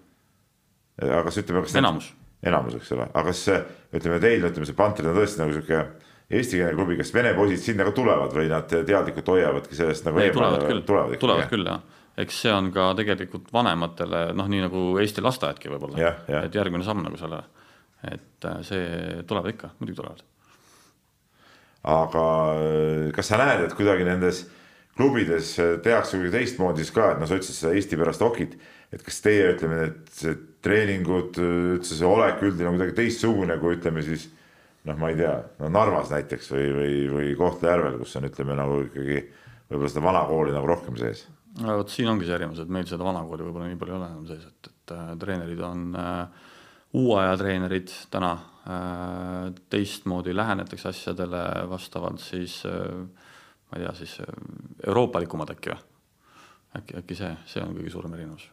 aga 1.08 1.24
kas 1.28 1.40
ütleme, 1.42 1.64
kas 1.66 1.78
enamus, 1.80 2.12
enamus, 2.46 2.78
eks 2.80 2.94
ole, 2.96 3.08
aga 3.10 3.26
kas 3.32 3.42
ütleme 3.50 4.20
teil, 4.22 4.46
ütleme 4.50 4.68
see 4.68 4.78
Pantrid 4.78 5.10
on 5.10 5.18
tõesti 5.18 5.42
nagu 5.42 5.56
sihuke 5.56 5.84
eestikeelne 6.30 6.76
klubi, 6.78 6.98
kas 7.00 7.10
vene 7.14 7.32
poisid 7.34 7.62
sinna 7.64 7.86
ka 7.88 7.94
tulevad 7.94 8.34
või 8.34 8.50
nad 8.50 8.70
teadlikult 8.70 9.32
hoiavadki 9.34 9.78
sellest 9.78 10.06
nagu 10.06 10.22
ei, 10.22 10.30
tulevad 10.34 10.66
küll, 10.68 10.84
tulevad, 10.86 11.16
tulevad 11.22 11.50
küll 11.50 11.66
jah, 11.66 11.80
eks 12.22 12.42
see 12.44 12.52
on 12.54 12.70
ka 12.74 12.92
tegelikult 12.98 13.50
vanematele 13.54 14.28
noh, 14.38 14.50
nii 14.50 14.66
nagu 14.68 14.84
Eesti 15.02 15.24
lasteaedki 15.26 15.72
võib-olla, 15.72 16.14
et 16.44 16.54
järgmine 16.54 16.86
samm 16.86 17.02
nagu 17.06 17.18
sellele, 17.18 17.42
et 18.06 18.46
äh, 18.46 18.60
see 18.66 19.24
tuleb 19.28 19.50
ikka, 19.54 19.74
muidugi 19.80 19.98
tulevad. 19.98 20.22
Aga 21.88 22.24
äh, 22.56 23.04
kas 23.16 23.30
sa 23.32 23.40
näed, 23.40 23.66
et 23.66 23.76
kuidagi 23.78 24.06
nendes 24.08 24.44
klubides 24.98 25.54
tehakse 25.84 26.18
kuidagi 26.18 26.36
teistmoodi 26.36 26.84
siis 26.84 26.92
ka, 26.92 27.14
et 27.14 27.22
noh, 27.22 27.30
sa 27.30 27.38
ütlesid 27.38 27.56
seda 27.56 27.72
Eesti 27.78 27.98
pärast 28.00 28.24
okit, 28.26 28.58
et 28.92 29.04
kas 29.06 29.22
teie 29.24 29.52
ütleme, 29.54 29.86
see 30.12 30.34
treeningud, 30.64 31.38
üldse 31.78 31.96
see 31.96 32.08
olek 32.08 32.42
üldine 32.44 32.68
on 32.68 32.76
kuidagi 32.76 32.98
teistsugune 32.98 33.56
kui 33.62 33.78
ütleme 33.78 34.04
siis 34.04 34.28
noh, 34.88 34.96
ma 35.00 35.10
ei 35.12 35.18
tea, 35.18 35.34
no 35.60 35.70
Narvas 35.72 36.12
näiteks 36.12 36.52
või, 36.54 36.68
või, 36.76 36.94
või 37.14 37.34
Kohtla-Järvel, 37.38 37.98
kus 38.00 38.16
on, 38.18 38.28
ütleme 38.30 38.56
nagu 38.58 38.80
ikkagi 38.86 39.18
võib-olla 39.70 39.92
seda 39.92 40.04
vana 40.04 40.22
kooli 40.28 40.54
nagu 40.56 40.70
rohkem 40.70 40.96
sees? 41.00 41.26
No 41.60 41.80
vot 41.80 41.90
siin 41.92 42.08
ongi 42.10 42.28
see 42.28 42.36
erinevus, 42.36 42.62
et 42.62 42.70
meil 42.72 42.86
seda 42.88 43.06
vanakooli 43.06 43.46
võib-olla 43.48 43.68
nii 43.68 43.80
palju 43.80 43.94
ei 43.94 43.98
ole 43.98 44.08
enam 44.08 44.26
sees, 44.28 44.46
et, 44.46 44.70
et 44.70 44.94
äh, 44.94 45.12
treenerid 45.20 45.60
on 45.66 45.88
äh, 45.98 46.48
uue 46.92 47.20
aja 47.22 47.36
treenerid 47.36 47.92
täna 48.10 48.32
äh,, 48.32 49.52
teistmoodi 49.70 50.36
lähenetakse 50.36 50.88
asjadele 50.88 51.44
vastavalt 51.70 52.20
siis 52.20 52.62
äh, 52.66 53.04
ma 53.70 53.78
ei 53.78 53.84
tea, 53.84 53.94
siis 53.94 54.18
äh, 54.20 54.34
euroopalikumad 54.86 55.54
äkki 55.54 55.74
või? 55.74 55.84
äkki, 56.78 56.98
äkki 57.02 57.18
see, 57.18 57.30
see 57.50 57.62
on 57.62 57.76
kõige 57.78 57.92
suurem 57.92 58.14
erinevus. 58.18 58.48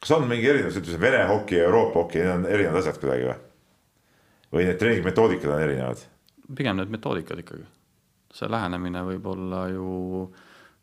kas 0.00 0.14
on 0.16 0.28
mingi 0.30 0.48
erinevus, 0.50 0.78
ütleme 0.80 1.00
Vene 1.00 1.24
hoki 1.30 1.58
ja 1.58 1.66
Euroopa 1.68 2.04
hoki, 2.04 2.22
need 2.22 2.32
on 2.34 2.46
erinevad 2.46 2.82
asjad 2.82 3.02
kuidagi 3.02 3.28
või? 3.28 3.36
või 4.54 4.70
need 4.70 4.80
treeningmetoodikad 4.82 5.54
on 5.54 5.66
erinevad? 5.66 6.06
pigem 6.56 6.78
need 6.78 6.90
metoodikad 6.94 7.42
ikkagi. 7.42 7.66
see 8.34 8.50
lähenemine 8.50 9.02
võib 9.06 9.26
olla 9.26 9.66
ju 9.70 9.90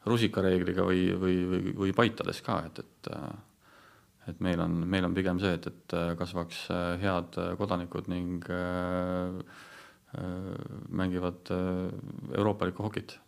rusikareegliga 0.08 0.84
või, 0.88 1.12
või, 1.20 1.38
või, 1.52 1.76
või 1.84 1.94
paitades 1.96 2.42
ka, 2.44 2.62
et, 2.68 2.80
et 2.80 3.10
et 4.28 4.40
meil 4.44 4.60
on, 4.60 4.74
meil 4.88 5.06
on 5.08 5.16
pigem 5.16 5.40
see, 5.40 5.54
et, 5.56 5.68
et 5.68 5.96
kasvaks 6.20 6.66
head 7.02 7.38
kodanikud 7.60 8.10
ning 8.12 8.44
äh, 8.52 9.40
mängivad 10.90 11.52
euroopalikku 12.38 12.84
hokit. 12.84 13.20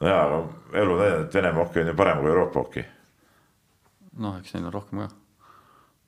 jaa, 0.00 0.20
aga 0.26 0.38
elu 0.80 0.96
näidanud, 0.98 1.26
et 1.26 1.34
Venemaa 1.34 1.64
hoki 1.64 1.80
on 1.80 1.90
ju 1.90 1.94
parem 1.98 2.22
kui 2.22 2.30
Euroopa 2.30 2.60
hoki. 2.60 2.84
noh, 4.18 4.38
eks 4.38 4.54
neil 4.54 4.66
on 4.70 4.72
rohkem 4.74 5.04
ka. 5.04 5.08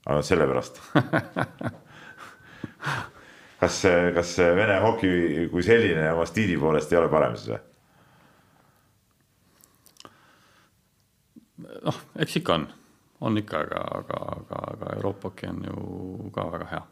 aga 0.07 0.22
sellepärast 0.22 0.81
kas, 3.61 3.83
kas 4.14 4.37
Vene 4.38 4.81
hoki 4.85 5.09
kui 5.53 5.62
selline 5.62 6.11
oma 6.12 6.27
stiili 6.29 6.59
poolest 6.61 6.92
ei 6.92 6.99
ole 7.01 7.09
parem 7.12 7.37
siis 7.37 7.55
või? 7.55 7.62
noh, 11.87 12.01
eks 12.22 12.37
ikka 12.40 12.59
on, 12.59 12.66
on 13.20 13.38
ikka, 13.38 13.62
aga, 13.64 13.81
aga, 14.00 14.20
aga, 14.37 14.61
aga 14.72 14.92
Euroopa 14.96 15.31
hoki 15.31 15.48
on 15.48 15.64
ju 15.64 16.31
ka 16.35 16.50
väga 16.52 16.68
hea 16.74 16.85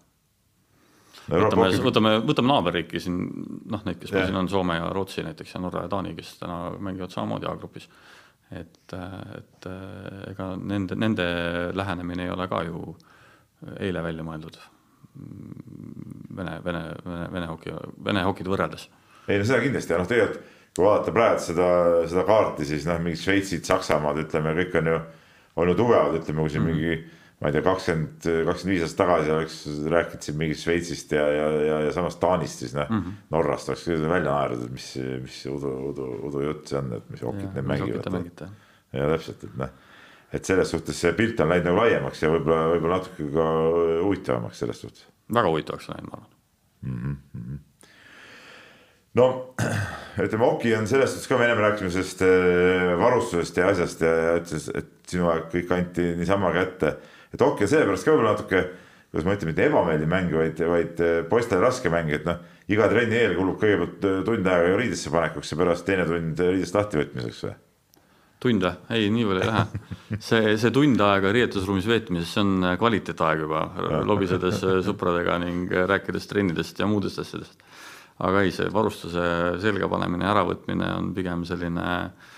võtame, 1.28 1.68
võtame, 1.84 2.12
võtame 2.26 2.50
naaberriiki 2.50 3.00
siin, 3.00 3.18
noh, 3.70 3.82
neid, 3.86 3.98
kes 4.00 4.12
meil 4.12 4.28
siin 4.28 4.38
on, 4.40 4.50
Soome 4.50 4.76
ja 4.78 4.90
Rootsi 4.92 5.24
näiteks 5.24 5.56
ja 5.56 5.62
Norra 5.62 5.84
ja 5.86 5.92
Taani, 5.92 6.14
kes 6.16 6.34
täna 6.40 6.58
mängivad 6.78 7.14
samamoodi 7.14 7.48
A-grupis. 7.48 7.88
et, 8.52 8.92
et 9.38 9.68
ega 10.30 10.50
nende, 10.60 10.96
nende 11.00 11.24
lähenemine 11.74 12.26
ei 12.26 12.30
ole 12.30 12.48
ka 12.48 12.62
ju 12.66 12.96
eile 13.80 14.02
välja 14.04 14.24
mõeldud. 14.26 14.58
Vene, 16.36 16.58
Vene, 16.64 16.82
Vene, 17.06 17.28
Vene 17.32 17.46
hoki, 17.46 17.72
Vene 18.04 18.24
hokid 18.26 18.50
võrreldes. 18.50 18.88
ei 19.28 19.38
no 19.38 19.46
seda 19.48 19.62
kindlasti 19.62 19.94
ja 19.94 19.98
noh, 19.98 20.08
tegelikult 20.10 20.52
kui 20.74 20.84
vaadata 20.84 21.12
praegu 21.14 21.38
seda, 21.40 21.66
seda 22.10 22.24
kaarti, 22.26 22.66
siis 22.66 22.86
noh, 22.88 22.98
mingid 23.00 23.22
Šveitsid, 23.22 23.62
Saksamaad, 23.64 24.18
ütleme, 24.24 24.56
kõik 24.58 24.74
on 24.80 24.90
ju 24.90 24.96
olnud 25.56 25.78
tugevad, 25.78 26.16
ütleme, 26.20 26.40
kui 26.40 26.50
siin 26.50 26.62
mm 26.62 26.70
-hmm. 26.70 26.80
mingi 26.80 27.22
ma 27.40 27.50
ei 27.50 27.54
tea, 27.56 27.64
kakskümmend, 27.66 28.26
kakskümmend 28.46 28.72
viis 28.72 28.82
aastat 28.86 29.00
tagasi 29.02 29.32
oleks 29.34 29.56
rääkinud 29.92 30.26
siin 30.26 30.36
mingist 30.40 30.64
Šveitsist 30.64 31.12
ja, 31.12 31.24
ja, 31.28 31.48
ja, 31.68 31.80
ja 31.86 31.92
samast 31.92 32.20
Taanist, 32.22 32.62
siis 32.62 32.74
noh 32.76 32.88
mm 32.88 33.00
-hmm., 33.00 33.16
Norrast 33.34 33.68
oleks 33.68 33.88
välja 33.88 34.22
naernud, 34.30 34.62
et 34.64 34.72
mis, 34.72 34.86
mis 35.22 35.40
udu, 35.50 35.72
udu, 35.90 36.06
udujutt 36.30 36.72
see 36.72 36.78
on, 36.78 36.92
et 36.96 37.10
mis 37.10 37.22
okid 37.22 37.58
need 37.58 37.68
mängivad. 37.72 38.48
ja 38.92 39.10
täpselt, 39.10 39.44
et 39.44 39.58
noh, 39.60 39.74
et 40.32 40.44
selles 40.44 40.70
suhtes 40.70 41.00
see 41.00 41.12
pilt 41.12 41.40
on 41.40 41.52
läinud 41.52 41.68
nagu 41.68 41.82
laiemaks 41.82 42.22
ja 42.22 42.30
võib-olla, 42.30 42.70
võib-olla 42.72 43.00
natuke 43.02 43.28
ka 43.34 43.50
huvitavamaks 44.06 44.64
selles 44.64 44.80
suhtes. 44.80 45.06
väga 45.34 45.52
huvitavaks 45.52 45.88
läinud, 45.88 46.10
ma 46.10 46.22
arvan 46.22 46.32
mm. 46.82 47.16
-hmm 47.34 47.62
no 49.14 49.54
ütleme, 50.24 50.44
Oki 50.44 50.74
on 50.76 50.88
selles 50.90 51.12
suhtes 51.12 51.28
ka, 51.30 51.38
me 51.38 51.46
ennem 51.46 51.62
rääkisime 51.62 51.90
sellest 51.94 52.24
äh, 52.26 52.94
varustusest 52.98 53.60
ja 53.60 53.68
asjast 53.70 54.02
ja, 54.02 54.14
ja 54.26 54.34
ütles, 54.40 54.68
et 54.74 55.03
sinu 55.10 55.28
aeg 55.32 55.50
kõik 55.52 55.74
anti 55.76 56.12
niisama 56.18 56.52
kätte. 56.54 56.96
et 57.34 57.42
Oki 57.42 57.66
on 57.66 57.70
sellepärast 57.70 58.06
ka 58.06 58.14
võib-olla 58.14 58.34
natuke, 58.34 58.62
kuidas 59.10 59.26
ma 59.26 59.36
ütlen, 59.36 59.50
mitte 59.50 59.66
ebameeldiv 59.68 60.10
mäng, 60.10 60.32
vaid, 60.34 60.62
vaid 60.70 61.02
äh, 61.04 61.18
poistele 61.30 61.64
raske 61.64 61.92
mäng, 61.92 62.12
et 62.14 62.24
noh, 62.28 62.40
iga 62.70 62.88
trenni 62.90 63.18
eel 63.20 63.36
kulub 63.38 63.60
kõigepealt 63.60 64.08
äh, 64.08 64.22
tund 64.26 64.48
aega 64.50 64.72
ju 64.72 64.80
riidesse 64.80 65.12
panekuks 65.14 65.52
ja 65.52 65.60
pärast 65.60 65.86
teine 65.88 66.08
tund 66.08 66.40
riidest 66.40 66.78
lahtivõtmiseks 66.78 67.44
või? 67.48 67.54
tund 68.44 68.66
või? 68.66 68.74
ei, 68.96 69.10
nii 69.14 69.26
palju 69.28 69.44
ei 69.44 69.50
lähe. 69.50 69.82
see, 70.28 70.56
see 70.60 70.74
tund 70.74 71.04
aega 71.08 71.32
riietusruumis 71.36 71.88
veetmises, 71.90 72.32
see 72.34 72.44
on 72.44 72.70
kvaliteetaeg 72.80 73.44
juba, 73.46 73.66
lobisedes 74.06 74.62
sõpradega 74.86 75.38
ning 75.44 75.72
rääkides 75.72 76.30
trennidest 76.30 76.82
ja 76.82 76.90
muudest 76.90 77.22
asjadest 77.24 77.62
aga 78.22 78.44
ei, 78.44 78.52
see 78.54 78.68
varustuse 78.70 79.24
selga 79.62 79.88
panemine 79.90 80.26
ja 80.26 80.34
äravõtmine 80.34 80.90
on 80.98 81.10
pigem 81.16 81.42
selline 81.48 81.84
äh, 81.84 82.32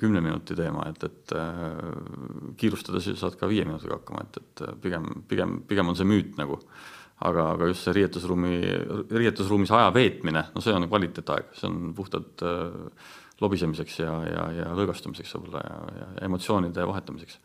kümne 0.00 0.22
minuti 0.24 0.56
teema, 0.56 0.86
et, 0.88 1.02
et 1.04 1.34
äh, 1.36 1.58
kiirustades 2.56 3.10
saad 3.20 3.36
ka 3.36 3.48
viie 3.50 3.66
minutiga 3.68 3.98
hakkama, 3.98 4.24
et, 4.24 4.38
et 4.40 4.62
pigem, 4.80 5.08
pigem, 5.28 5.58
pigem 5.68 5.92
on 5.92 5.98
see 5.98 6.08
müüt 6.08 6.38
nagu. 6.40 6.60
aga, 7.18 7.48
aga 7.56 7.66
just 7.66 7.82
see 7.82 7.92
riietusruumi, 7.96 8.56
riietusruumis 9.10 9.72
aja 9.74 9.88
veetmine, 9.90 10.44
no 10.54 10.60
see 10.62 10.70
on 10.70 10.86
kvaliteetaeg, 10.86 11.48
see 11.58 11.66
on 11.66 11.88
puhtalt 11.96 12.44
äh, 12.46 13.16
lobisemiseks 13.42 13.98
ja, 13.98 14.12
ja, 14.22 14.44
ja 14.54 14.68
lõõgastumiseks 14.78 15.34
võib-olla 15.34 15.64
ja, 15.64 15.78
ja 15.98 16.06
emotsioonide 16.28 16.86
vahetamiseks 16.86 17.40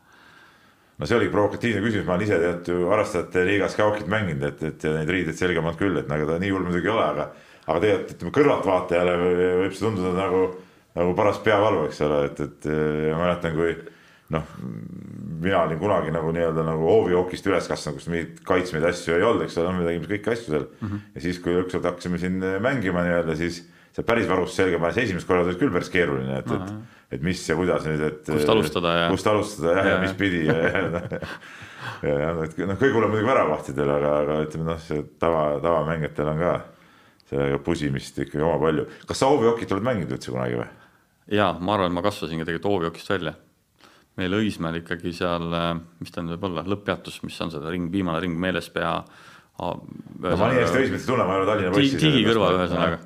no 0.98 1.08
see 1.08 1.16
oligi 1.18 1.32
provokatiivne 1.34 1.82
küsimus, 1.82 2.06
ma 2.06 2.14
olen 2.14 2.26
ise 2.26 2.38
tead 2.38 2.70
ju 2.70 2.86
harrastajate 2.90 3.42
liigas 3.48 3.74
ka 3.74 3.88
hokit 3.88 4.10
mänginud, 4.10 4.44
et, 4.46 4.62
et 4.68 4.86
neid 4.94 5.10
riideid 5.10 5.38
selga 5.38 5.62
polnud 5.62 5.80
küll, 5.80 5.98
et 5.98 6.10
nagu 6.10 6.28
ta 6.28 6.38
nii 6.42 6.52
hull 6.54 6.68
muidugi 6.68 6.90
ei 6.90 6.94
ole, 6.94 7.06
aga, 7.08 7.26
aga 7.66 7.82
tegelikult 7.82 8.14
ütleme 8.14 8.34
kõrvaltvaatajale 8.38 9.16
võib 9.24 9.74
see 9.74 9.86
tunduda 9.86 10.12
nagu, 10.18 10.44
nagu 10.94 11.16
paras 11.18 11.40
peavalu, 11.44 11.84
eks 11.88 12.00
ole, 12.06 12.22
et, 12.28 12.40
et 12.44 12.70
ma 12.70 13.24
mäletan, 13.24 13.56
kui 13.56 13.74
noh, 14.34 14.54
mina 15.44 15.60
olin 15.66 15.78
kunagi 15.78 16.14
nagu 16.14 16.32
nii-öelda 16.34 16.64
nagu 16.66 16.88
hoovihokist 16.88 17.46
üles 17.50 17.68
kasvanud, 17.70 18.00
kus 18.00 18.08
mingeid 18.10 18.40
kaitsmeid 18.46 18.88
asju 18.88 19.18
ei 19.18 19.26
olnud, 19.26 19.44
eks 19.46 19.58
ole, 19.60 19.74
me 19.76 19.86
tegime 19.88 20.10
kõiki 20.10 20.32
asju 20.32 20.50
seal 20.50 20.66
mm. 20.66 20.88
-hmm. 20.88 21.06
ja 21.14 21.24
siis, 21.26 21.40
kui 21.44 21.56
ükskord 21.60 21.90
hakkasime 21.90 22.20
siin 22.22 22.38
mängima 22.64 23.04
nii-öelda, 23.04 23.36
siis 23.38 23.62
see 23.94 24.06
päris 24.06 24.28
varustus 24.30 24.62
selga 24.62 24.80
panes, 24.82 24.98
esimest 25.04 25.28
korda 25.28 25.50
oli 25.50 25.60
küll 25.60 25.74
päris 25.74 25.92
keeruline, 25.92 26.40
et, 26.40 26.50
et 26.50 26.94
et 27.14 27.22
mis 27.22 27.40
ja 27.48 27.56
kuidas 27.58 27.84
nüüd, 27.86 28.02
et. 28.02 28.22
kust 28.26 28.50
alustada 28.50 28.94
ja. 28.96 29.08
kust 29.12 29.26
alustada 29.30 29.74
jah 29.76 29.86
ja, 29.86 29.96
ja 29.96 29.98
mis 30.02 30.14
pidi 30.18 30.44
ja, 30.48 30.54
ja, 30.56 30.80
ja, 32.02 32.14
ja 32.24 32.30
noh, 32.34 32.46
et 32.46 32.56
noh, 32.58 32.78
kõige 32.80 32.96
hullem 32.96 33.12
muidugi 33.12 33.28
väravahtidel, 33.28 33.92
aga, 33.98 34.14
aga 34.22 34.38
ütleme 34.46 34.66
noh, 34.70 34.80
see 34.82 35.04
tava, 35.22 35.44
tavamängijatel 35.62 36.32
on 36.32 36.40
ka 36.42 36.54
sellega 37.30 37.60
pusimist 37.66 38.18
ikkagi 38.24 38.42
oma 38.44 38.56
palju. 38.62 38.86
kas 39.08 39.22
sa 39.22 39.30
hoovihokit 39.30 39.76
oled 39.76 39.86
mänginud 39.86 40.16
üldse 40.16 40.32
kunagi 40.34 40.58
või? 40.62 40.70
Ja 41.32 41.52
ma 41.60 41.76
arvan, 41.76 41.92
et 41.92 41.96
ma 41.96 42.04
kasvasin 42.04 42.42
ka 42.42 42.48
tegelikult 42.48 42.70
hoovihokist 42.72 43.10
välja. 43.14 43.34
meil 44.16 44.36
Õismäel 44.38 44.78
ikkagi 44.78 45.10
seal, 45.12 45.48
mis 45.98 46.12
ta 46.14 46.22
nüüd 46.22 46.36
võib 46.36 46.50
olla, 46.50 46.66
lõpppeatus, 46.70 47.22
mis 47.26 47.40
on 47.42 47.50
seda 47.50 47.70
ring, 47.72 47.90
viimane 47.92 48.20
ring 48.22 48.36
Meelespea. 48.38 48.92
no 49.58 49.72
ma 50.22 50.52
nii 50.52 50.62
hästi 50.62 50.84
Õismäed 50.84 51.00
ei 51.00 51.08
tunne, 51.08 51.24
ma 51.24 51.34
ei 51.34 51.42
ole 51.42 51.50
Tallinna 51.50 51.74
poiss. 51.74 51.98
Tigi 51.98 52.22
kõrval 52.28 52.60
ühesõnaga 52.60 53.02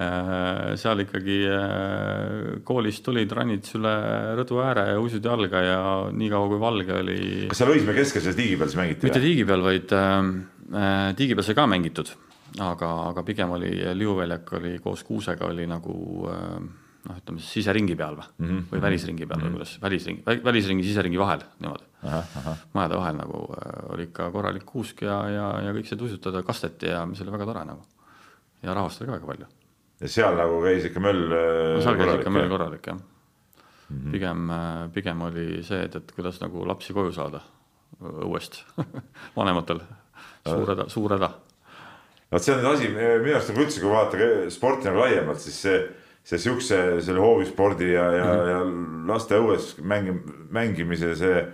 Äh, 0.00 0.76
seal 0.80 1.02
ikkagi 1.02 1.42
äh, 1.50 2.60
koolist 2.64 3.02
tulid, 3.04 3.32
rannid 3.36 3.66
üle 3.76 3.90
rõdu 4.38 4.60
ääre 4.62 4.84
ja 4.94 5.00
uisid 5.02 5.26
jalga 5.28 5.60
ja 5.60 5.80
niikaua 6.14 6.46
kui 6.48 6.60
valge 6.62 6.94
oli. 6.94 7.16
kas 7.50 7.60
seal 7.60 7.74
Õismäe 7.74 7.98
keskel 7.98 8.22
selles 8.24 8.38
tiigi 8.38 8.56
peal 8.56 8.70
siis 8.70 8.78
mängiti? 8.80 9.08
mitte 9.08 9.20
tiigi 9.20 9.44
peal, 9.50 9.64
vaid 9.66 9.92
äh, 9.92 10.14
äh, 10.72 11.10
tiigi 11.18 11.36
peal 11.36 11.44
sai 11.44 11.58
ka 11.58 11.66
mängitud, 11.68 12.14
aga, 12.62 12.92
aga 13.10 13.26
pigem 13.26 13.52
oli 13.58 13.74
Liuväljak 13.98 14.54
oli 14.60 14.72
koos 14.80 15.02
Kuusega 15.04 15.50
oli 15.50 15.66
nagu 15.68 15.96
äh, 16.32 16.56
noh, 17.08 17.20
ütleme 17.20 17.40
siis 17.40 17.52
siseringi 17.58 17.96
peal 17.96 18.18
või 18.18 18.26
mm, 18.26 18.48
-hmm. 18.48 18.66
või 18.72 18.82
välisringi 18.86 19.26
peal 19.26 19.40
mm 19.40 19.46
-hmm. 19.46 19.54
või 19.54 19.60
kuidas, 19.60 19.76
välisring, 19.82 20.44
välisringi, 20.44 20.84
siseringi 20.84 21.18
vahel 21.18 21.44
niimoodi. 21.58 21.84
majade 22.72 22.96
vahel 22.96 23.16
nagu 23.16 23.46
äh, 23.56 23.78
oli 23.94 24.08
ikka 24.08 24.30
korralik 24.30 24.66
kuusk 24.66 25.02
ja, 25.02 25.22
ja, 25.28 25.46
ja 25.66 25.72
kõik 25.76 25.88
said 25.88 26.02
uisutada, 26.02 26.42
kasteti 26.42 26.92
ja 26.92 27.06
mis 27.06 27.20
oli 27.20 27.32
väga 27.32 27.46
tore 27.46 27.64
nagu. 27.64 27.82
ja 28.62 28.74
rahvast 28.74 29.00
oli 29.00 29.10
ka 29.10 29.16
väga 29.18 29.26
palju 29.26 29.46
ja 30.00 30.08
seal 30.08 30.36
nagu 30.36 30.60
käis 30.64 30.84
ikka 30.88 31.00
möll 31.00 31.28
no,. 31.28 31.40
Äh, 31.76 31.82
seal 31.84 31.96
käis 32.00 32.18
ikka 32.18 32.30
möll 32.30 32.48
korralik 32.48 32.86
jah 32.86 32.96
mm 32.96 33.96
-hmm.. 33.96 34.10
pigem, 34.12 34.50
äh, 34.50 34.92
pigem 34.92 35.22
oli 35.22 35.62
see, 35.62 35.84
et, 35.84 35.96
et 35.96 36.12
kuidas 36.12 36.40
nagu 36.40 36.66
lapsi 36.66 36.92
koju 36.92 37.12
saada 37.12 37.40
õuest 38.00 38.62
vanematel, 39.36 39.80
suur 40.46 40.68
häda, 40.72 40.88
suur 40.88 41.12
häda. 41.16 41.30
vot 42.32 42.42
see 42.42 42.54
on 42.54 42.62
nüüd 42.62 42.72
asi, 42.72 42.88
minu 42.94 43.34
arust 43.34 43.50
nagu 43.52 43.64
üldse, 43.64 43.80
kui 43.80 43.90
vaadata 43.90 44.50
sporti 44.50 44.88
nagu 44.88 45.02
laiemalt, 45.02 45.40
siis 45.42 45.58
see, 45.66 45.80
see 46.30 46.38
siukse 46.38 46.78
selle 47.02 47.22
hoovispordi 47.22 47.90
ja, 47.92 48.06
ja 48.14 48.24
mm, 48.24 48.40
-hmm. 48.40 48.50
ja 48.50 49.12
laste 49.12 49.38
õues 49.40 49.74
mängi-, 49.82 50.20
mängimise 50.50 51.14
see 51.18 51.44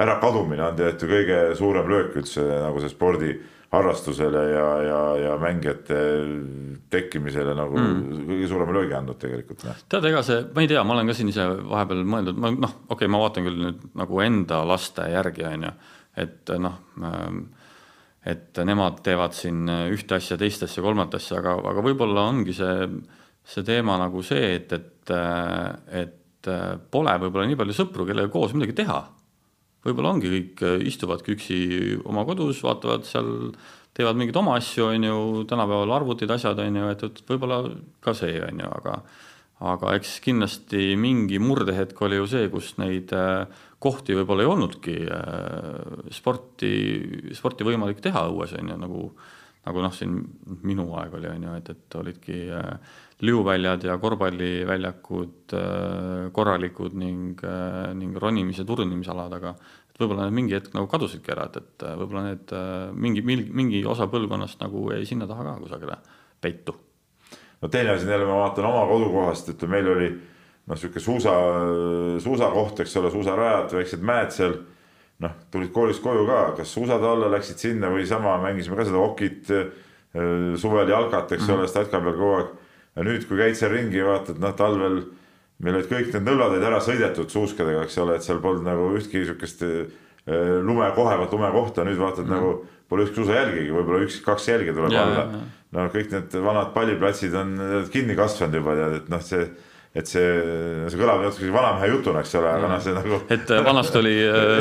ärakadumine 0.00 0.64
on 0.66 0.76
tegelikult 0.76 1.02
ju 1.02 1.10
kõige 1.12 1.40
suurem 1.58 1.90
löök 1.90 2.16
üldse 2.18 2.42
nagu 2.42 2.82
see 2.82 2.90
spordiharrastusele 2.90 4.44
ja, 4.50 4.68
ja, 4.82 5.00
ja 5.22 5.36
mängijate 5.38 6.00
tekkimisele 6.90 7.54
nagu 7.54 7.78
mm. 7.78 8.22
kõige 8.32 8.50
suurema 8.50 8.74
löögi 8.74 8.98
andnud 8.98 9.20
tegelikult. 9.22 9.66
Noh. 9.68 9.82
tead, 9.88 10.08
ega 10.10 10.22
see, 10.26 10.40
ma 10.54 10.64
ei 10.64 10.70
tea, 10.70 10.82
ma 10.82 10.96
olen 10.96 11.10
ka 11.10 11.18
siin 11.18 11.30
ise 11.30 11.46
vahepeal 11.70 12.02
mõelnud, 12.02 12.40
ma 12.42 12.54
noh, 12.54 12.78
okei 12.88 12.96
okay,, 12.96 13.12
ma 13.14 13.22
vaatan 13.22 13.46
küll 13.46 13.60
nüüd 13.68 13.84
nagu 14.02 14.24
enda 14.26 14.64
laste 14.66 15.06
järgi, 15.14 15.46
on 15.52 15.68
ju, 15.68 15.74
et 16.24 16.56
noh 16.58 16.80
ähm, 17.02 17.44
et 18.24 18.56
nemad 18.64 19.02
teevad 19.04 19.34
siin 19.36 19.68
ühte 19.92 20.16
asja, 20.16 20.38
teist 20.40 20.64
asja, 20.64 20.82
kolmandat 20.82 21.20
asja, 21.20 21.42
aga, 21.42 21.58
aga 21.70 21.82
võib-olla 21.84 22.24
ongi 22.30 22.54
see, 22.56 22.86
see 23.44 23.66
teema 23.66 23.98
nagu 24.00 24.22
see, 24.24 24.54
et, 24.58 24.72
et, 24.72 25.14
et 26.02 26.50
pole 26.92 27.18
võib-olla 27.20 27.48
nii 27.48 27.60
palju 27.60 27.76
sõpru, 27.76 28.06
kellega 28.08 28.32
koos 28.32 28.54
midagi 28.56 28.76
teha. 28.82 29.02
Võib-olla 29.84 30.14
ongi 30.14 30.30
kõik, 30.32 30.64
äh, 30.64 30.86
istuvadki 30.88 31.36
üksi 31.36 31.58
oma 32.08 32.24
kodus, 32.28 32.62
vaatavad 32.64 33.04
seal, 33.08 33.28
teevad 33.96 34.16
mingeid 34.18 34.40
oma 34.40 34.56
asju, 34.60 34.88
on 34.88 35.06
ju, 35.10 35.20
tänapäeval 35.50 35.92
arvutid, 35.98 36.32
asjad, 36.32 36.60
on 36.64 36.80
ju, 36.80 36.90
et, 36.94 37.04
et 37.04 37.22
võib-olla 37.28 37.60
ka 38.04 38.16
see, 38.16 38.40
on 38.48 38.64
ju, 38.64 38.72
aga 38.80 38.98
aga 39.64 39.92
eks 39.96 40.16
kindlasti 40.24 40.96
mingi 40.98 41.38
murdehetk 41.40 42.00
oli 42.04 42.18
ju 42.18 42.26
see, 42.28 42.48
kus 42.52 42.72
neid 42.80 43.12
äh, 43.16 43.46
kohti 43.80 44.16
võib-olla 44.18 44.44
ei 44.44 44.50
olnudki 44.50 44.96
äh, 45.06 46.08
sporti, 46.12 46.72
sporti 47.36 47.66
võimalik 47.66 48.02
teha 48.04 48.26
õues, 48.32 48.56
on 48.58 48.72
ju, 48.72 48.78
nagu 48.82 49.04
nagu 49.64 49.84
noh, 49.84 49.92
siin 49.94 50.18
minu 50.66 50.88
aeg 51.00 51.14
oli, 51.18 51.30
on 51.30 51.46
ju, 51.46 51.54
et, 51.60 51.70
et 51.72 51.96
olidki 52.00 52.40
liuväljad 53.24 53.86
ja 53.88 53.96
korvpalliväljakud 54.02 55.54
korralikud 56.36 56.98
ning, 57.00 57.40
ning 57.96 58.18
ronimise, 58.20 58.66
turnimisalad, 58.68 59.32
aga 59.38 59.54
et 59.54 60.02
võib-olla 60.02 60.26
need 60.26 60.36
mingi 60.40 60.56
hetk 60.58 60.74
nagu 60.74 60.90
kadusidki 60.90 61.32
ära, 61.32 61.46
et, 61.48 61.62
et 61.62 61.86
võib-olla 62.00 62.26
need 62.26 62.54
mingi, 62.98 63.24
mingi 63.24 63.84
osa 63.88 64.08
põlvkonnast 64.10 64.60
nagu 64.64 64.88
jäi 64.92 65.06
sinna 65.08 65.30
taha 65.30 65.46
ka 65.46 65.56
kusagile 65.62 65.98
peitu. 66.42 66.76
no 67.62 67.68
teine 67.72 67.94
asi 67.94 68.10
jälle, 68.10 68.26
ma 68.28 68.42
vaatan 68.42 68.68
oma 68.68 68.84
kodukohast, 68.90 69.54
et 69.54 69.68
meil 69.70 69.88
oli 69.88 70.10
noh, 70.66 70.78
sihuke 70.78 71.00
suusa, 71.00 71.32
suusakoht, 72.22 72.80
eks 72.84 72.96
ole, 73.00 73.10
suusarajad, 73.12 73.74
väiksed 73.78 74.04
mäed 74.04 74.32
seal. 74.34 74.56
Noh, 75.22 75.34
tulid 75.54 75.72
koolist 75.72 76.02
koju 76.02 76.26
ka, 76.26 76.40
kas 76.58 76.74
suusade 76.74 77.06
alla 77.06 77.30
läksid 77.36 77.62
sinna 77.62 77.90
või 77.92 78.06
sama, 78.08 78.36
mängisime 78.42 78.76
ka 78.76 78.88
seda 78.88 79.02
okit 79.02 79.52
suvel 80.60 80.88
jalkat, 80.88 81.32
eks 81.32 81.42
mm 81.42 81.48
-hmm. 81.48 81.58
ole, 81.58 81.68
statka 81.68 82.00
peal 82.00 82.16
kogu 82.18 82.34
aeg 82.38 82.50
ja 82.96 83.04
nüüd, 83.06 83.26
kui 83.28 83.38
käid 83.38 83.56
seal 83.58 83.72
ringi 83.72 84.02
vaatad, 84.06 84.38
noh, 84.42 84.54
talvel 84.54 85.00
meil 85.62 85.78
olid 85.78 85.90
kõik 85.90 86.12
need 86.12 86.28
nõllad 86.28 86.54
olid 86.54 86.66
ära 86.66 86.80
sõidetud 86.82 87.30
suuskadega, 87.30 87.82
eks 87.86 87.98
ole, 88.02 88.16
et 88.18 88.26
seal 88.26 88.40
polnud 88.42 88.66
nagu 88.66 88.90
ühtki 88.98 89.24
sihukest 89.24 89.64
lume, 90.64 90.86
kohevat 90.96 91.32
lumekohta, 91.32 91.84
nüüd 91.84 92.00
vaatad 92.00 92.24
mm. 92.24 92.32
nagu 92.32 92.54
pole 92.88 93.04
ükski 93.04 93.20
suusajälgigi, 93.20 93.72
võib-olla 93.74 94.06
üks-kaks 94.06 94.48
jälge 94.48 94.74
tuleb 94.76 94.94
ja, 94.94 95.04
alla. 95.04 95.42
no 95.74 95.86
kõik 95.92 96.10
need 96.12 96.36
vanad 96.44 96.72
palliplatsid 96.76 97.34
on 97.38 97.54
kinni 97.92 98.16
kasvanud 98.18 98.60
juba 98.60 98.76
tead, 98.78 98.98
et 99.00 99.08
noh, 99.12 99.22
see 99.24 99.46
et 99.94 100.10
see, 100.10 100.26
see 100.90 100.98
kõlab 100.98 101.22
natuke 101.22 101.52
vanamehe 101.54 101.92
jutuna, 101.92 102.24
eks 102.24 102.34
ole, 102.40 102.50
aga 102.50 102.72
noh, 102.72 102.82
see 102.82 102.96
nagu. 102.96 103.20
et 103.36 103.54
vanasti 103.68 104.00
oli 104.00 104.16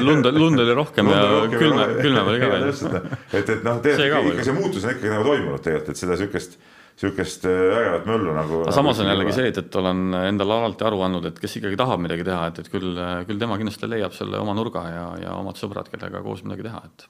lund, 0.06 0.30
lund 0.36 0.62
oli 0.62 0.78
rohkem 0.78 1.10
lund 1.10 1.18
ja 1.18 1.34
rohkem 1.40 1.64
külme, 1.64 1.90
külmem 2.02 2.32
oli 2.34 2.44
ka 2.44 2.52
veel. 2.54 2.70
et, 2.70 3.50
et 3.58 3.66
noh, 3.66 3.82
tegelikult 3.82 4.38
ikka 4.38 4.48
see 4.52 4.58
muutus 4.60 4.86
on 4.86 4.94
ikkagi 4.94 5.14
nagu 5.16 5.28
toimunud 5.32 5.66
tegelikult, 5.66 5.94
et 5.96 6.04
seda 6.06 6.20
sihukest 6.22 6.58
sihukest 6.96 7.46
äh, 7.46 7.78
ägedat 7.78 8.06
möllu 8.06 8.34
nagu. 8.34 8.62
aga 8.62 8.76
samas 8.76 9.00
on 9.02 9.10
jällegi 9.10 9.34
see, 9.34 9.50
et, 9.50 9.58
et 9.58 9.76
olen 9.80 10.14
endale 10.28 10.60
alati 10.60 10.86
aru 10.88 11.02
andnud, 11.08 11.26
et 11.32 11.42
kes 11.42 11.58
ikkagi 11.60 11.80
tahab 11.80 12.04
midagi 12.04 12.26
teha, 12.28 12.46
et, 12.52 12.62
et 12.62 12.70
küll, 12.72 13.02
küll 13.28 13.42
tema 13.42 13.58
kindlasti 13.62 13.90
leiab 13.90 14.14
selle 14.18 14.40
oma 14.42 14.56
nurga 14.58 14.86
ja, 14.92 15.06
ja 15.24 15.36
omad 15.40 15.60
sõbrad, 15.60 15.90
kellega 15.92 16.22
koos 16.26 16.44
midagi 16.46 16.68
teha, 16.68 16.84
et. 16.86 17.08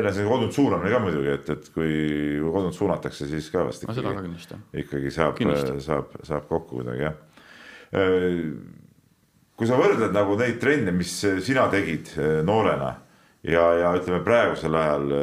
asi 0.00 0.24
on 0.24 0.30
kodunt 0.32 0.56
suunamine 0.56 0.92
ka 0.94 1.02
muidugi, 1.04 1.34
et, 1.36 1.50
et 1.52 1.68
kui 1.74 1.92
kodunt 2.46 2.76
suunatakse, 2.76 3.28
siis 3.28 3.50
ka 3.52 3.66
vast 3.68 3.84
ikkagi, 3.84 4.32
ikkagi 4.84 5.12
saab, 5.14 5.44
saab, 5.84 6.16
saab 6.24 6.48
kokku 6.48 6.80
kuidagi 6.80 7.10
jah. 7.10 7.18
Äh, 7.90 8.42
kui 9.58 9.68
sa 9.68 9.78
võrdled 9.80 10.14
nagu 10.16 10.36
neid 10.40 10.58
trenne, 10.62 10.94
mis 10.96 11.14
sina 11.44 11.68
tegid 11.72 12.12
äh, 12.16 12.40
noorena 12.46 12.94
ja, 13.42 13.64
ja 13.80 13.94
ütleme 13.98 14.22
praegusel 14.24 14.76
ajal 14.78 15.14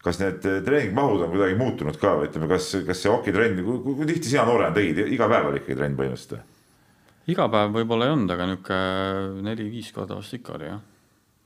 kas 0.00 0.16
need 0.16 0.40
treeningmahud 0.64 1.26
on 1.26 1.32
kuidagi 1.32 1.58
muutunud 1.60 1.98
ka 2.00 2.14
või 2.16 2.30
ütleme, 2.30 2.48
kas, 2.48 2.70
kas 2.86 3.02
see 3.02 3.12
hokitrenn, 3.12 3.60
kui, 3.66 3.82
kui 3.84 4.08
tihti 4.08 4.32
sina 4.32 4.46
noorena 4.48 4.72
tegid, 4.72 5.02
iga 5.12 5.28
päev 5.28 5.50
oli 5.50 5.60
ikkagi 5.60 5.76
trenn 5.76 5.98
põhimõtteliselt 5.98 6.40
iga 7.30 7.46
päev 7.52 7.74
võib-olla 7.74 8.06
ei 8.06 8.14
olnud, 8.14 8.32
aga 8.32 8.46
niisugune 8.48 9.42
neli-viis 9.46 9.90
korda 9.94 10.16
vast 10.18 10.36
ikka 10.36 10.54
oli 10.56 10.70
jah. 10.70 10.80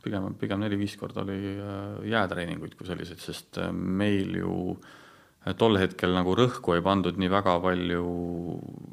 pigem, 0.04 0.28
pigem 0.40 0.62
neli-viis 0.62 0.96
korda 1.00 1.24
oli 1.24 1.38
äh, 1.54 2.04
jäätreeninguid 2.12 2.76
kui 2.78 2.88
selliseid, 2.88 3.20
sest 3.22 3.58
äh, 3.62 3.72
meil 3.72 4.36
ju 4.38 4.54
äh, 4.76 5.54
tol 5.58 5.78
hetkel 5.80 6.14
nagu 6.16 6.36
rõhku 6.38 6.76
ei 6.76 6.84
pandud 6.84 7.18
nii 7.20 7.32
väga 7.32 7.56
palju 7.64 8.04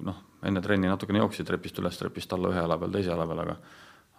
noh, 0.08 0.22
enne 0.44 0.62
trenni 0.62 0.90
natukene 0.90 1.22
jooksid 1.22 1.48
trepist 1.48 1.80
üles, 1.80 1.98
trepist 1.98 2.34
alla 2.34 2.50
ühe 2.50 2.62
jala 2.64 2.78
peal, 2.82 2.92
teise 2.92 3.14
jala 3.14 3.28
peal, 3.30 3.44
aga 3.46 3.58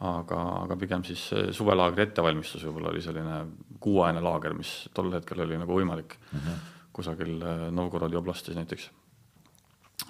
aga, 0.02 0.40
aga 0.64 0.76
pigem 0.78 1.04
siis 1.06 1.28
suvelaagri 1.54 2.06
ettevalmistus 2.08 2.64
võib-olla 2.66 2.90
oli 2.90 3.02
selline 3.04 3.38
kuuajane 3.82 4.22
laager, 4.24 4.56
mis 4.58 4.72
tol 4.94 5.12
hetkel 5.14 5.44
oli 5.44 5.58
nagu 5.60 5.78
võimalik 5.78 6.16
mm 6.18 6.38
-hmm. 6.38 6.68
kusagil 6.92 7.42
äh, 7.42 7.66
Novgorodi 7.70 8.16
oblastis 8.16 8.56
näiteks. 8.56 8.90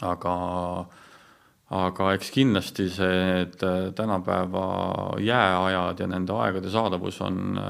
aga, 0.01 0.35
aga 1.71 2.13
eks 2.15 2.31
kindlasti 2.31 2.89
see, 2.91 3.43
et 3.43 3.63
äh, 3.63 3.93
tänapäeva 3.95 5.19
jääajad 5.21 6.01
ja 6.01 6.07
nende 6.07 6.33
aegade 6.33 6.71
saadavus 6.71 7.21
on 7.21 7.61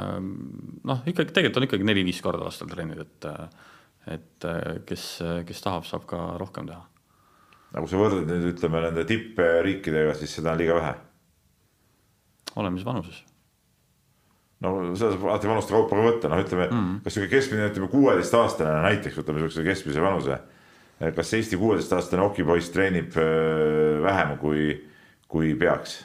noh, 0.85 1.03
ikkagi 1.07 1.33
tegelikult 1.33 1.57
on 1.57 1.63
ikkagi 1.63 1.85
neli-viis 1.85 2.23
korda 2.23 2.45
lastel 2.45 2.69
trennid, 2.69 2.99
et 2.99 3.27
et 4.07 4.45
kes, 4.87 5.23
kes 5.47 5.61
tahab, 5.63 5.85
saab 5.85 6.07
ka 6.07 6.17
rohkem 6.39 6.67
teha. 6.67 6.92
Nagu 7.73 7.89
sa 7.89 8.01
võrdled 8.01 8.29
nüüd 8.29 8.53
ütleme 8.53 8.85
nende 8.85 9.07
tippriikidega, 9.09 10.15
siis 10.19 10.37
seda 10.37 10.53
on 10.53 10.61
liiga 10.61 10.77
vähe 10.81 10.93
oleme 12.57 12.77
mis 12.77 12.87
vanuses. 12.87 13.23
no 14.63 14.75
seda 14.95 15.13
saab 15.15 15.27
alati 15.27 15.51
vanuste 15.51 15.75
kaupa 15.75 15.97
ka 15.97 16.05
võtta, 16.07 16.31
noh, 16.31 16.45
ütleme 16.45 16.69
mm., 16.69 17.01
kas 17.05 17.17
sihuke 17.17 17.33
keskmine, 17.33 17.67
ütleme 17.73 17.91
kuueteistaastane 17.93 18.77
näiteks, 18.87 19.19
võtame 19.19 19.43
sihukese 19.43 19.67
keskmise 19.67 20.05
vanuse. 20.05 20.39
kas 21.17 21.35
Eesti 21.39 21.59
kuueteistaastane 21.59 22.23
hokipoiss 22.23 22.71
treenib 22.75 23.17
äh, 23.19 23.99
vähem 24.05 24.37
kui, 24.43 24.77
kui 25.29 25.55
peaks? 25.59 26.03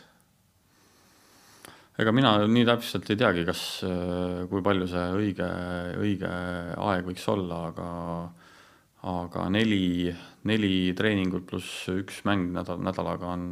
ega 1.97 2.13
mina 2.13 2.36
nii 2.45 2.65
täpselt 2.65 3.09
ei 3.09 3.20
teagi, 3.20 3.45
kas, 3.45 3.61
äh, 3.86 4.43
kui 4.49 4.63
palju 4.65 4.89
see 4.89 5.05
õige, 5.20 5.51
õige 6.01 6.34
aeg 6.89 7.07
võiks 7.11 7.30
olla, 7.34 7.68
aga 7.72 7.88
aga 9.07 9.45
neli, 9.53 10.09
neli 10.48 10.93
treeningut 10.98 11.48
pluss 11.50 11.88
üks 11.93 12.22
mäng 12.28 12.52
nädal, 12.56 12.80
nädalaga 12.84 13.34
on 13.36 13.43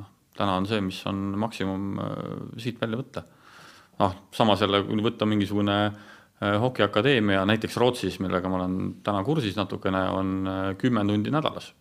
noh, 0.00 0.10
täna 0.36 0.58
on 0.58 0.68
see, 0.68 0.82
mis 0.84 1.00
on 1.10 1.32
maksimum 1.40 1.98
äh, 2.02 2.20
siit 2.62 2.80
välja 2.82 3.00
võtta. 3.00 3.24
noh, 4.00 4.14
samas 4.34 4.64
jälle, 4.64 4.82
kui 4.86 5.02
võtta 5.04 5.28
mingisugune 5.30 5.76
äh, 5.86 6.56
hokiakadeemia 6.60 7.44
näiteks 7.48 7.76
Rootsis, 7.80 8.18
millega 8.22 8.50
ma 8.50 8.62
olen 8.62 8.78
täna 9.06 9.24
kursis 9.26 9.58
natukene, 9.58 10.06
on 10.10 10.32
äh, 10.50 10.62
kümme 10.80 11.04
tundi 11.08 11.34
nädalas 11.34 11.72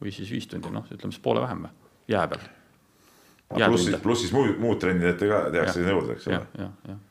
või 0.00 0.14
siis 0.14 0.32
viis 0.32 0.48
tundi, 0.50 0.72
noh, 0.72 0.88
ütleme 0.90 1.14
siis 1.14 1.22
poole 1.22 1.44
vähem 1.44 1.68
jää 2.08 2.26
peal. 2.28 2.48
pluss 3.54 3.84
siis, 3.84 4.00
pluss 4.02 4.26
siis 4.26 4.34
muud, 4.34 4.56
muud 4.58 4.80
trennid 4.80 5.14
ette 5.14 5.28
ka 5.28 5.44
tehakse 5.52 5.78
sinna 5.78 5.94
juurde, 5.94 6.18
eks 6.18 6.26
ole. 6.30 6.42
jah, 6.58 6.74
jah 6.88 7.06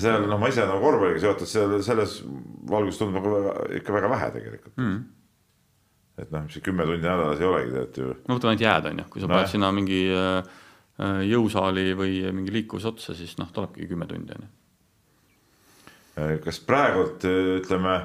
seal 0.00 0.22
noh, 0.24 0.38
ma 0.40 0.48
ise 0.48 0.64
nagu 0.64 0.80
korvpalliga 0.80 1.20
seotud, 1.20 1.48
seal 1.48 1.74
selles 1.84 2.14
valguses 2.70 3.00
tundub 3.00 3.18
nagu 3.18 3.56
ikka 3.76 3.92
väga 3.92 4.08
vähe 4.14 4.30
tegelikult 4.38 4.78
mm 4.80 5.02
et 6.20 6.32
noh, 6.32 6.44
mis 6.44 6.56
see 6.56 6.64
kümme 6.64 6.84
tundi 6.88 7.06
nädalas 7.06 7.40
ei 7.40 7.48
olegi 7.48 7.70
tegelikult 7.72 8.00
ju. 8.02 8.16
no 8.28 8.36
võtame 8.36 8.52
ainult 8.52 8.66
jääd 8.66 8.88
on 8.90 9.02
ju, 9.02 9.04
kui 9.12 9.22
sa 9.22 9.28
no, 9.28 9.34
paned 9.34 9.52
sinna 9.52 9.70
mingi 9.74 10.00
äh, 10.12 10.50
äh, 11.00 11.20
jõusaali 11.30 11.86
või 11.98 12.18
mingi 12.36 12.56
liikuvuse 12.58 12.90
otsa, 12.92 13.16
siis 13.16 13.36
noh, 13.40 13.52
tulebki 13.54 13.88
kümme 13.90 14.08
tundi 14.10 14.36
on 14.36 14.44
ju. 14.44 14.50
Äh, 16.20 16.34
kas 16.44 16.60
praegult 16.66 17.24
ütleme 17.28 18.00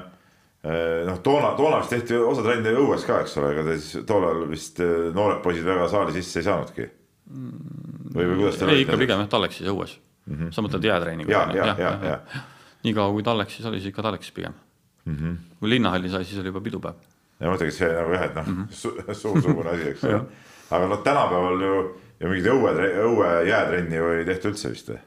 noh, 1.08 1.18
toona, 1.24 1.52
toona 1.56 1.78
vist 1.80 1.92
tehti 1.94 2.16
osa 2.18 2.42
trenne 2.42 2.72
õues 2.80 3.04
ka, 3.06 3.20
eks 3.22 3.36
ole, 3.38 3.52
ega 3.54 3.76
siis 3.76 4.06
tollal 4.08 4.42
vist 4.50 4.80
noored 5.14 5.38
poisid 5.44 5.68
väga 5.68 5.86
saali 5.92 6.16
sisse 6.16 6.40
ei 6.40 6.48
saanudki? 6.48 6.88
või, 7.28 8.24
või 8.24 8.38
kuidas 8.40 8.56
te 8.58 8.68
ei, 8.72 8.84
ikka 8.84 8.96
pigem 9.00 9.20
jah, 9.22 9.28
Talleksis 9.30 9.68
õues 9.68 9.98
mm. 9.98 10.34
-hmm. 10.34 10.54
sa 10.56 10.64
mõtled 10.64 10.88
jäätreeningut? 10.88 11.32
ja, 11.32 11.44
ja, 11.54 11.66
ja, 11.76 11.92
ja, 12.02 12.08
ja. 12.08 12.42
niikaua 12.86 13.12
kui 13.12 13.22
Talleksis 13.26 13.68
oli, 13.68 13.82
siis 13.82 13.92
ikka 13.92 14.02
Talleksis 14.06 14.32
pigem 14.32 14.56
mm. 15.04 15.14
-hmm. 15.14 15.36
kui 15.60 15.70
linnahalli 15.76 16.10
sai, 16.10 16.24
siis 16.24 16.40
oli 16.40 16.52
juba 16.52 16.64
pidupäev 16.64 17.04
ja 17.38 17.50
mõtlengi 17.52 17.74
see 17.74 17.90
nagu 17.92 18.14
jah, 18.14 18.28
et 18.28 18.38
noh 18.38 18.46
mm 18.46 18.62
-hmm. 18.62 19.18
suur-sugune 19.22 19.74
asi, 19.74 19.90
eks 19.92 20.04
ole. 20.10 20.22
aga 20.70 20.88
noh, 20.88 21.02
tänapäeval 21.04 21.66
ju, 21.66 21.74
ju 22.20 22.32
mingit 22.32 22.50
õue, 22.52 22.72
õue 23.08 23.28
jäätrenni 23.48 24.00
ju 24.00 24.08
ei 24.14 24.24
tehta 24.28 24.50
üldse 24.52 24.72
vist 24.72 24.90
või? 24.92 25.02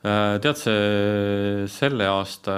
Äh, 0.00 0.40
tead, 0.40 0.56
see 0.56 1.68
selle 1.68 2.06
aasta 2.08 2.56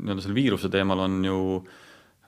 nii-öelda 0.00 0.22
selle 0.22 0.34
viiruse 0.34 0.70
teemal 0.70 1.06
on 1.06 1.24
ju 1.24 1.38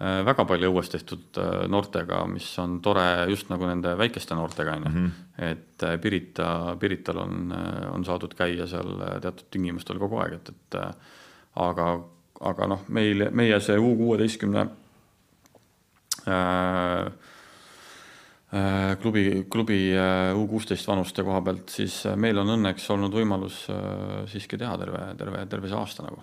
väga 0.02 0.42
palju 0.44 0.66
õues 0.72 0.88
tehtud 0.90 1.38
noortega, 1.70 2.24
mis 2.26 2.58
on 2.58 2.80
tore 2.82 3.04
just 3.30 3.52
nagu 3.52 3.68
nende 3.68 3.92
väikeste 3.94 4.34
noortega, 4.34 4.72
on 4.74 4.82
ju. 4.82 4.90
Mhm. 4.90 5.10
et 5.38 5.84
Pirita, 6.02 6.76
Pirital 6.80 7.18
on, 7.22 7.52
on 7.92 8.04
saadud 8.04 8.34
käia 8.34 8.66
seal 8.66 8.96
teatud 9.22 9.46
tingimustel 9.50 9.98
kogu 10.02 10.18
aeg, 10.18 10.32
et, 10.40 10.48
et 10.50 10.80
aga, 11.54 11.86
aga 12.42 12.66
noh, 12.70 12.86
meil, 12.88 13.28
meie 13.30 13.60
see 13.62 13.78
U 13.78 13.94
kuueteistkümne 13.98 14.66
äh, 16.26 17.12
Äh, 18.52 18.98
klubi, 19.00 19.46
klubi 19.48 19.94
äh, 19.96 20.36
U 20.36 20.44
kuusteist 20.46 20.84
vanuste 20.84 21.22
koha 21.24 21.38
pealt, 21.40 21.70
siis 21.72 22.02
meil 22.20 22.36
on 22.36 22.52
õnneks 22.52 22.84
olnud 22.92 23.14
võimalus 23.16 23.62
siiski 24.28 24.58
teha 24.60 24.74
terve, 24.76 25.06
terve, 25.16 25.44
terve 25.48 25.70
see 25.70 25.78
aasta 25.78 26.04
nagu. 26.04 26.20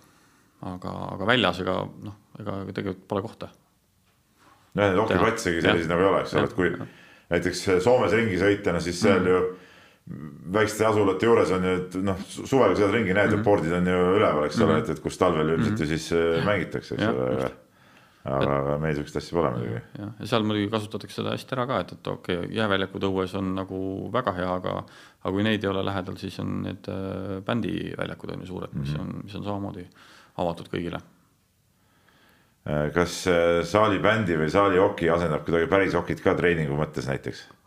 aga, 0.70 0.92
aga 1.16 1.26
väljas 1.26 1.64
ega 1.64 1.74
noh, 2.06 2.20
ega 2.38 2.60
tegelikult 2.68 3.08
pole 3.10 3.24
kohta. 3.26 3.50
nojah, 4.76 4.92
neid 4.92 5.02
okipatsigi 5.08 5.64
selliseid 5.66 5.90
nagu 5.90 6.06
ei 6.06 6.10
ole, 6.12 6.22
eks 6.22 6.36
ole, 6.36 6.52
et 6.52 6.54
kui 6.60 6.70
ja. 6.70 6.88
näiteks 7.34 7.64
Soomes 7.88 8.14
ringi 8.14 8.38
sõita, 8.38 8.76
no 8.78 8.84
siis 8.84 9.02
seal 9.02 9.24
mm. 9.24 9.34
ju 9.34 9.42
väikeste 10.54 10.86
asulate 10.86 11.26
juures 11.26 11.52
on 11.54 11.64
ju, 11.64 11.78
et 11.84 11.98
noh, 12.02 12.22
suvel 12.28 12.76
sõidad 12.76 12.96
ringi, 12.96 13.14
näed, 13.14 13.36
mm. 13.36 13.44
pordid 13.46 13.74
on 13.78 13.90
ju 13.92 13.98
üleval, 14.18 14.46
eks 14.48 14.60
ole 14.60 14.66
mm, 14.66 14.76
-hmm. 14.76 14.84
et, 14.84 14.90
et 14.98 15.04
kus 15.04 15.18
talvel 15.18 15.56
üldiselt 15.56 15.80
mm 15.80 15.86
-hmm. 15.86 15.92
ju 15.92 15.98
siis 15.98 16.46
mängitakse, 16.46 16.96
eks 16.96 17.08
ole 17.08 17.52
aga, 18.28 18.56
aga 18.62 18.78
meil 18.82 18.96
sihukest 18.98 19.20
asja 19.20 19.36
pole 19.38 19.52
muidugi. 19.54 19.82
jah, 20.00 20.10
ja 20.20 20.30
seal 20.32 20.46
muidugi 20.48 20.72
kasutatakse 20.74 21.22
seda 21.22 21.36
hästi 21.36 21.56
ära 21.56 21.66
ka, 21.70 21.78
et, 21.84 21.94
et 21.96 22.10
okei 22.12 22.40
okay,, 22.42 22.50
jääväljakud 22.58 23.06
õues 23.10 23.36
on 23.40 23.54
nagu 23.58 23.80
väga 24.14 24.34
hea, 24.38 24.50
aga 24.60 24.74
aga 24.82 25.34
kui 25.36 25.46
neid 25.46 25.64
ei 25.64 25.72
ole 25.72 25.84
lähedal, 25.88 26.18
siis 26.22 26.40
on 26.44 26.58
need 26.66 26.90
äh, 26.92 27.38
bändiväljakud 27.46 28.34
on 28.36 28.44
ju 28.44 28.52
suured 28.52 28.74
-hmm. 28.74 28.84
mis 28.84 28.94
mhm. 28.94 29.02
on, 29.02 29.24
mis 29.24 29.36
on 29.36 29.44
samamoodi 29.44 29.88
avatud 30.38 30.68
kõigile. 30.74 31.02
Äh, 32.68 32.92
kas 32.94 33.22
äh, 33.28 33.64
saali 33.64 34.00
bändi 34.00 34.38
või 34.38 34.50
saali 34.50 34.80
oki 34.80 35.10
asendab 35.10 35.46
kuidagi 35.46 35.68
päris 35.68 35.96
okit 35.96 36.22
ka 36.22 36.36
treeningu 36.36 36.76
mõttes 36.76 37.08
näiteks 37.08 37.48
äh,? 37.48 37.59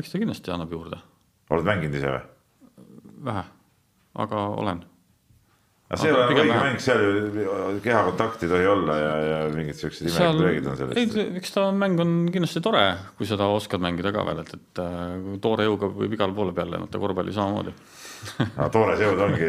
Eks 0.00 0.12
ta 0.12 0.18
kindlasti 0.18 0.54
annab 0.54 0.72
juurde. 0.74 0.98
oled 1.50 1.66
mänginud 1.66 1.98
ise 1.98 2.14
või? 2.14 2.22
vähe, 3.30 3.44
aga 4.24 4.46
olen 4.62 4.80
aga 5.90 5.98
see 6.00 6.10
ei 6.10 6.14
ole 6.14 6.26
õige 6.30 6.58
mäng, 6.58 6.82
seal 6.82 7.80
kehakontakti 7.84 8.46
ei 8.46 8.52
tohi 8.54 8.68
olla 8.70 8.96
ja, 8.98 9.14
ja 9.26 9.38
mingid 9.54 9.78
siuksed 9.78 10.06
imelikud 10.06 10.44
reeglid 10.46 10.68
on 10.70 10.78
sellest. 10.78 11.00
ei, 11.00 11.26
eks 11.40 11.54
ta 11.54 11.66
mäng 11.74 12.02
on 12.02 12.14
kindlasti 12.34 12.62
tore, 12.64 12.84
kui 13.18 13.28
seda 13.30 13.50
oskad 13.50 13.82
mängida 13.82 14.14
ka 14.14 14.24
veel, 14.26 14.42
et, 14.44 14.54
et 14.58 14.82
äh, 14.82 15.34
toore 15.42 15.66
jõuga 15.66 15.90
võib 15.94 16.14
igale 16.18 16.36
poole 16.36 16.54
peale 16.56 16.76
lennata, 16.76 17.02
korvpalli 17.02 17.34
samamoodi 17.34 17.74
no, 18.58 18.68
toores 18.72 19.00
jõud 19.00 19.22
ongi 19.26 19.48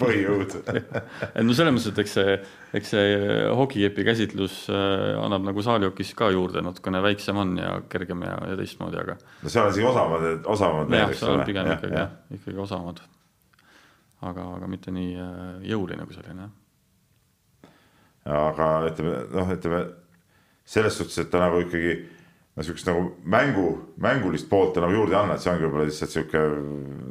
põhijõud 0.00 0.56
et 0.74 1.42
no 1.44 1.56
selles 1.56 1.74
mõttes, 1.74 1.88
et 1.90 2.02
eks 2.04 2.16
see, 2.18 2.36
eks 2.80 2.94
see 2.94 3.16
hokikepi 3.60 4.06
käsitlus 4.06 4.60
äh, 4.72 5.14
annab 5.22 5.48
nagu 5.48 5.64
saalihokis 5.64 6.14
ka 6.18 6.30
juurde, 6.34 6.62
natukene 6.64 7.02
väiksem 7.04 7.40
on 7.40 7.56
ja 7.60 7.74
kergem 7.90 8.26
ja, 8.28 8.36
ja 8.52 8.60
teistmoodi, 8.60 9.00
aga. 9.00 9.18
no 9.42 9.52
seal 9.52 9.68
on 9.68 9.74
isegi 9.74 9.90
osavamad, 9.90 10.46
osavamad. 10.56 10.96
jah, 11.02 11.18
seal 11.18 11.36
on 11.38 11.44
pigem 11.48 11.72
ja, 11.72 11.80
ikkagi 11.80 12.00
jah, 12.02 12.16
ikkagi 12.38 12.64
osavamad 12.68 13.04
aga, 14.28 14.46
aga 14.58 14.68
mitte 14.70 14.92
nii 14.94 15.14
äh, 15.20 15.42
jõuline 15.70 16.06
kui 16.08 16.16
selline. 16.16 16.48
aga 18.24 18.68
ütleme 18.88 19.16
noh, 19.34 19.52
ütleme 19.52 19.80
selles 20.64 20.96
suhtes, 20.96 21.18
et 21.20 21.30
ta 21.32 21.42
nagu 21.42 21.60
ikkagi 21.60 21.96
no 22.54 22.66
sihukest 22.66 22.88
nagu 22.90 23.06
mängu, 23.24 23.68
mängulist 24.00 24.48
poolt 24.50 24.78
nagu 24.82 24.94
juurde 24.94 25.16
ei 25.16 25.20
anna, 25.20 25.38
et 25.38 25.44
see 25.44 25.52
ongi 25.52 25.66
võib-olla 25.66 25.88
lihtsalt 25.88 26.14
sihuke 26.14 26.44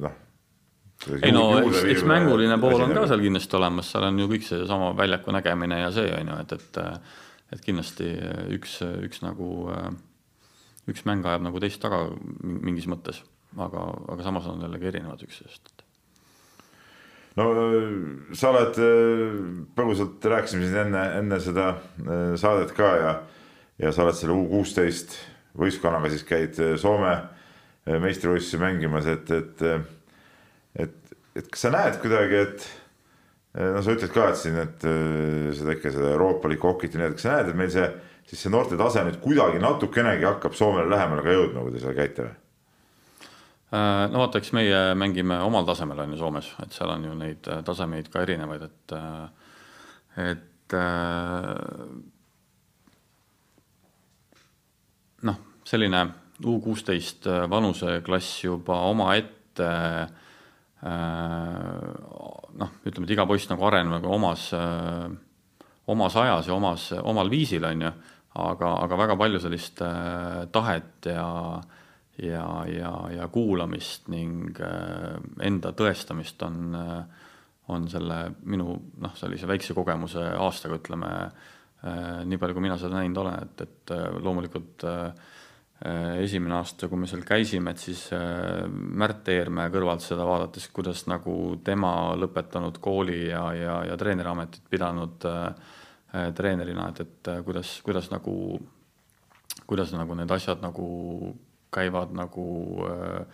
noh. 0.05 0.15
ei 1.19 1.33
no 1.35 1.43
eks, 1.59 1.83
eks 1.95 2.07
mänguline 2.07 2.57
pool 2.61 2.85
on 2.85 2.95
ka 2.95 3.05
seal 3.11 3.25
kindlasti 3.25 3.59
olemas, 3.59 3.91
seal 3.91 4.07
on 4.07 4.23
ju 4.23 4.31
kõik 4.31 4.47
seesama 4.47 4.93
väljaku 4.97 5.35
nägemine 5.35 5.83
ja 5.83 5.91
see 5.95 6.09
on 6.15 6.33
ju, 6.33 6.39
et, 6.45 6.57
et 6.59 6.81
et 7.53 7.61
kindlasti 7.61 8.07
üks, 8.55 8.79
üks 9.05 9.21
nagu, 9.21 9.47
üks 10.89 11.03
mäng 11.05 11.25
ajab 11.27 11.45
nagu 11.45 11.61
teist 11.61 11.81
taga 11.83 12.07
mingis 12.41 12.87
mõttes, 12.89 13.21
aga, 13.53 13.85
aga 14.09 14.25
samas 14.25 14.49
on 14.49 14.63
jällegi 14.65 14.89
erinevad 14.89 15.21
üksteisest 15.27 15.83
no 17.39 17.49
sa 18.37 18.51
oled, 18.53 18.79
põgusalt 19.77 20.25
rääkisime 20.33 20.67
siin 20.67 20.81
enne, 20.87 21.03
enne 21.19 21.39
seda 21.41 21.69
äh, 21.73 22.33
saadet 22.39 22.73
ka 22.77 22.89
ja, 22.99 23.13
ja 23.81 23.93
sa 23.93 24.05
oled 24.05 24.17
selle 24.19 24.37
U 24.37 24.45
kuusteist 24.51 25.17
võistkonnaga 25.59 26.11
siis 26.13 26.23
käid 26.27 26.59
äh, 26.61 26.75
Soome 26.81 27.11
äh, 27.13 27.99
meistrivõistlusi 28.03 28.61
mängimas, 28.61 29.09
et, 29.09 29.29
et, 29.31 29.67
et, 30.85 31.13
et 31.35 31.51
kas 31.51 31.67
sa 31.67 31.73
näed 31.73 31.99
kuidagi, 32.01 32.41
et 32.47 32.71
no 33.53 33.83
sa 33.85 33.93
ütled 33.93 34.09
ka, 34.13 34.31
et 34.31 34.39
siin, 34.39 34.55
et 34.57 34.85
seda 35.53 35.75
ikka 35.75 35.91
seda 35.93 36.15
euroopalikku 36.15 36.71
hokit 36.71 36.95
ja 36.95 37.01
nii 37.01 37.11
edasi, 37.11 37.19
kas 37.19 37.27
sa 37.27 37.35
näed, 37.37 37.51
et 37.51 37.59
meil 37.59 37.73
see 37.73 37.89
siis 38.29 38.45
see 38.45 38.53
noorte 38.53 38.77
tase 38.79 39.03
nüüd 39.05 39.19
kuidagi 39.23 39.59
natukenegi 39.61 40.25
hakkab 40.27 40.55
Soomele 40.57 40.89
lähemale 40.89 41.25
ka 41.25 41.35
jõudma, 41.35 41.65
kui 41.65 41.75
te 41.75 41.83
seal 41.83 41.97
käite 41.97 42.25
või? 42.25 42.35
Äh, 43.73 44.03
no 44.13 44.21
vaata, 44.21 44.39
eks 44.41 44.53
meie 44.53 44.81
mängime 44.99 45.39
omal 45.45 45.65
tasemel 45.65 46.03
on 46.03 46.13
ju 46.13 46.21
Soomes, 46.21 46.51
et 46.63 46.75
seal 46.75 46.93
on 46.93 47.07
ju 47.07 47.15
neid 47.17 47.49
äh, 47.49 47.63
tasemeid 47.65 48.09
ka 48.13 48.21
erinevaid, 48.25 48.67
et, 48.69 48.95
äh, 48.97 50.29
et 50.29 50.75
noh, 55.27 55.41
selline 55.67 56.05
U 56.43 56.57
kuusteist 56.59 57.27
vanuseklass 57.49 58.39
juba 58.43 58.79
omaette 58.89 59.67
noh, 60.83 62.71
ütleme, 62.83 63.05
et 63.05 63.13
iga 63.13 63.25
poiss 63.29 63.47
nagu 63.47 63.63
areneb 63.69 63.93
nagu 63.93 64.09
omas, 64.11 64.47
omas 65.93 66.17
ajas 66.19 66.49
ja 66.49 66.57
omas, 66.57 66.89
omal 66.99 67.29
viisil, 67.31 67.63
on 67.69 67.85
ju, 67.85 67.91
aga, 68.43 68.73
aga 68.81 68.99
väga 69.05 69.15
palju 69.21 69.39
sellist 69.45 69.79
tahet 70.51 71.07
ja 71.13 71.29
äh, 71.53 71.83
ja, 72.17 72.65
ja, 72.67 72.93
ja 73.11 73.27
kuulamist 73.27 74.07
ning 74.13 74.53
äh, 74.61 75.17
enda 75.41 75.73
tõestamist 75.77 76.41
on, 76.45 76.75
äh, 76.77 77.29
on 77.73 77.87
selle 77.89 78.19
minu 78.45 78.75
noh, 79.01 79.15
sellise 79.17 79.49
väikse 79.49 79.75
kogemuse 79.77 80.25
aastaga, 80.37 80.77
ütleme, 80.81 81.13
äh, 81.81 82.21
nii 82.27 82.41
palju, 82.41 82.57
kui 82.57 82.67
mina 82.67 82.77
seda 82.81 82.99
näinud 82.99 83.23
olen, 83.23 83.47
et, 83.47 83.65
et 83.65 83.95
loomulikult 84.21 84.87
esimene 85.83 86.55
aasta, 86.55 86.87
kui 86.87 87.01
me 87.01 87.07
seal 87.11 87.25
käisime, 87.27 87.73
et 87.73 87.81
siis 87.81 88.05
Märt 88.71 89.27
Eermäe 89.27 89.67
kõrvalt 89.73 90.05
seda 90.05 90.23
vaadates, 90.23 90.69
kuidas 90.71 91.01
nagu 91.11 91.57
tema 91.65 92.13
lõpetanud 92.15 92.79
kooli 92.79 93.25
ja, 93.25 93.41
ja, 93.57 93.73
ja 93.89 93.97
treeneriametit 93.99 94.69
pidanud 94.71 95.27
treenerina, 96.37 96.87
et, 96.93 97.03
et 97.03 97.31
kuidas, 97.43 97.73
kuidas 97.83 98.07
nagu, 98.13 98.35
kuidas 99.67 99.91
nagu 99.97 100.15
need 100.15 100.31
asjad 100.31 100.63
nagu 100.63 100.87
käivad 101.73 102.13
nagu 102.13 102.47
äh, 102.87 103.25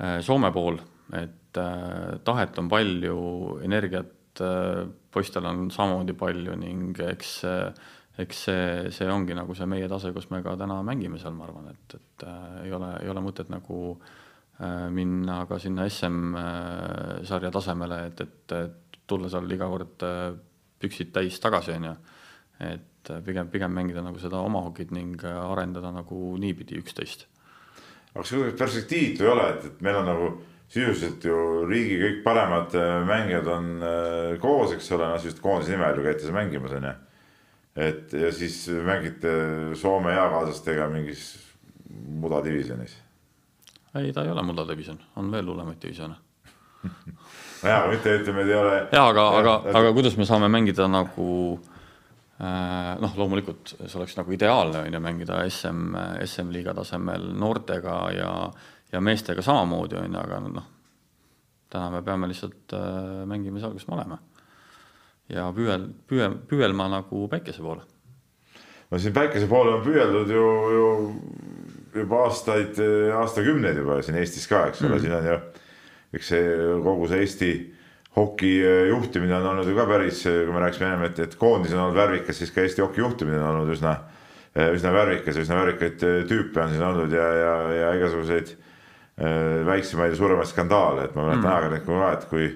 äh, 0.00 0.20
Soome 0.22 0.52
pool, 0.52 0.78
et 1.12 1.58
äh, 1.58 2.18
tahet 2.24 2.58
on 2.58 2.70
palju, 2.70 3.18
energiat 3.66 4.12
poistel 5.10 5.46
on 5.48 5.70
samamoodi 5.72 6.12
palju 6.12 6.52
ning 6.60 6.98
eks, 7.00 7.30
eks 8.22 8.44
see, 8.48 8.66
see 8.94 9.08
ongi 9.12 9.36
nagu 9.36 9.54
see 9.54 9.68
meie 9.70 9.88
tase, 9.92 10.12
kus 10.16 10.30
me 10.32 10.42
ka 10.44 10.56
täna 10.56 10.78
mängime 10.86 11.20
seal, 11.20 11.34
ma 11.36 11.44
arvan, 11.48 11.68
et, 11.72 11.98
et 11.98 12.26
ei 12.64 12.72
ole, 12.72 12.94
ei 13.02 13.12
ole 13.12 13.24
mõtet 13.24 13.52
nagu 13.52 13.98
minna 14.96 15.42
ka 15.44 15.58
sinna 15.60 15.84
SM-sarja 15.84 17.50
tasemele, 17.52 17.98
et, 18.08 18.22
et 18.24 19.00
tulla 19.04 19.28
seal 19.28 19.52
iga 19.52 19.68
kord 19.68 20.06
püksid 20.80 21.12
täis 21.12 21.36
tagasi, 21.44 21.74
on 21.76 21.90
ju. 21.90 21.94
et 22.64 23.12
pigem, 23.26 23.50
pigem 23.52 23.76
mängida 23.76 24.00
nagu 24.00 24.16
seda 24.18 24.40
oma 24.40 24.64
hokit 24.64 24.96
ning 24.96 25.20
arendada 25.28 25.92
nagu 25.92 26.32
niipidi 26.40 26.80
üksteist 26.80 27.26
aga 28.16 28.24
kas 28.24 28.32
kuidagi 28.32 28.56
perspektiivi 28.56 29.24
ei 29.24 29.28
ole, 29.28 29.48
et, 29.52 29.64
et 29.68 29.82
meil 29.84 29.98
on 30.00 30.06
nagu 30.08 30.28
sisuliselt 30.72 31.24
ju 31.28 31.40
riigi 31.68 31.98
kõik 32.00 32.22
paremad 32.24 32.74
äh, 32.78 32.94
mängijad 33.06 33.50
on 33.52 33.66
äh, 33.84 34.38
koos, 34.42 34.72
eks 34.74 34.88
ole, 34.96 35.10
noh 35.10 35.20
sisuliselt 35.20 35.42
koondise 35.44 35.74
nimel 35.74 36.00
ju 36.00 36.06
käite 36.06 36.24
seal 36.24 36.36
mängimas 36.36 36.74
onju. 36.78 36.94
Et 37.76 38.12
ja 38.12 38.32
siis 38.32 38.66
mängite 38.84 39.32
Soome 39.76 40.14
eakaaslastega 40.14 40.88
mingis 40.92 41.34
mudadivisjonis. 42.20 42.96
ei, 43.94 44.12
ta 44.12 44.24
ei 44.24 44.30
ole 44.30 44.42
mudadivisjon, 44.42 44.98
on 45.16 45.32
veel 45.32 45.46
hullemaid 45.50 45.82
divisjone 45.82 46.16
nojah, 46.86 47.78
aga 47.78 47.88
mitte 47.90 48.14
ütleme, 48.20 48.44
et 48.44 48.52
ei 48.52 48.58
ole. 48.58 48.76
ja 48.92 49.06
aga, 49.10 49.24
aga, 49.40 49.56
aga 49.80 49.94
kuidas 49.96 50.16
me 50.18 50.26
saame 50.28 50.48
mängida 50.52 50.86
nagu 50.90 51.28
äh, 51.56 52.94
noh, 53.02 53.16
loomulikult 53.18 53.74
see 53.78 53.98
oleks 54.00 54.16
nagu 54.18 54.34
ideaalne 54.36 54.84
on 54.84 54.96
ju 54.98 55.02
mängida 55.02 55.42
SM, 55.48 55.98
SM-liiga 56.26 56.74
tasemel 56.76 57.30
noortega 57.38 57.98
ja, 58.16 58.30
ja 58.92 59.02
meestega 59.04 59.44
samamoodi 59.44 59.98
on 60.00 60.08
ju, 60.10 60.22
aga 60.22 60.40
noh, 60.46 60.70
täna 61.72 61.90
me 61.96 62.02
peame 62.06 62.30
lihtsalt 62.30 62.76
äh, 62.76 63.22
mängima 63.28 63.62
seal, 63.62 63.76
kus 63.76 63.88
me 63.90 63.98
oleme. 63.98 64.20
Ja 65.32 65.50
püüel, 65.54 65.90
püüe, 66.08 66.30
püüelma 66.50 66.88
nagu 66.92 67.26
päikese 67.32 67.64
poole. 67.64 67.84
no 68.90 68.98
siin 69.02 69.14
päikese 69.16 69.48
poole 69.50 69.76
on 69.78 69.84
püüeldud 69.86 70.30
ju, 70.30 70.48
ju 70.76 70.88
juba 71.96 72.26
aastaid, 72.26 72.78
aastakümneid 73.16 73.80
juba 73.80 74.02
siin 74.04 74.18
Eestis 74.20 74.46
ka, 74.50 74.66
eks 74.70 74.84
ole 74.84 74.96
mm., 74.96 75.06
siin 75.06 75.16
on 75.16 75.30
ju 75.32 75.38
eks 76.16 76.32
see 76.32 76.52
kogu 76.84 77.08
see 77.10 77.22
Eesti 77.24 77.54
hoki 78.16 78.52
juhtimine 78.88 79.36
on 79.36 79.50
olnud 79.52 79.68
ju 79.68 79.76
ka 79.76 79.86
päris, 79.90 80.22
kui 80.24 80.52
me 80.54 80.62
rääkisime 80.62 80.88
ennem, 80.88 81.08
et, 81.10 81.18
et 81.26 81.34
koondis 81.36 81.74
on 81.76 81.82
olnud 81.84 81.98
värvikas, 81.98 82.38
siis 82.40 82.52
ka 82.54 82.62
Eesti 82.64 82.84
hoki 82.84 83.02
juhtimine 83.02 83.40
on 83.42 83.50
olnud 83.50 83.74
üsna, 83.74 83.96
üsna 84.72 84.92
värvikas, 84.94 85.36
üsna 85.42 85.58
värvikaid 85.58 85.98
tüüpe 86.30 86.62
on 86.62 86.72
siin 86.72 86.86
olnud 86.86 87.12
ja, 87.12 87.26
ja, 87.42 87.56
ja 87.76 87.90
igasuguseid 87.98 88.54
väiksemaid 89.66 90.14
ja 90.14 90.20
suuremaid 90.20 90.48
skandaale, 90.48 91.08
et 91.08 91.16
ma 91.16 91.26
mäletan 91.26 91.44
mm. 91.44 91.52
ajakirjanikuna 91.52 92.00
ka, 92.00 92.08
et 92.16 92.26
kui 92.30 92.48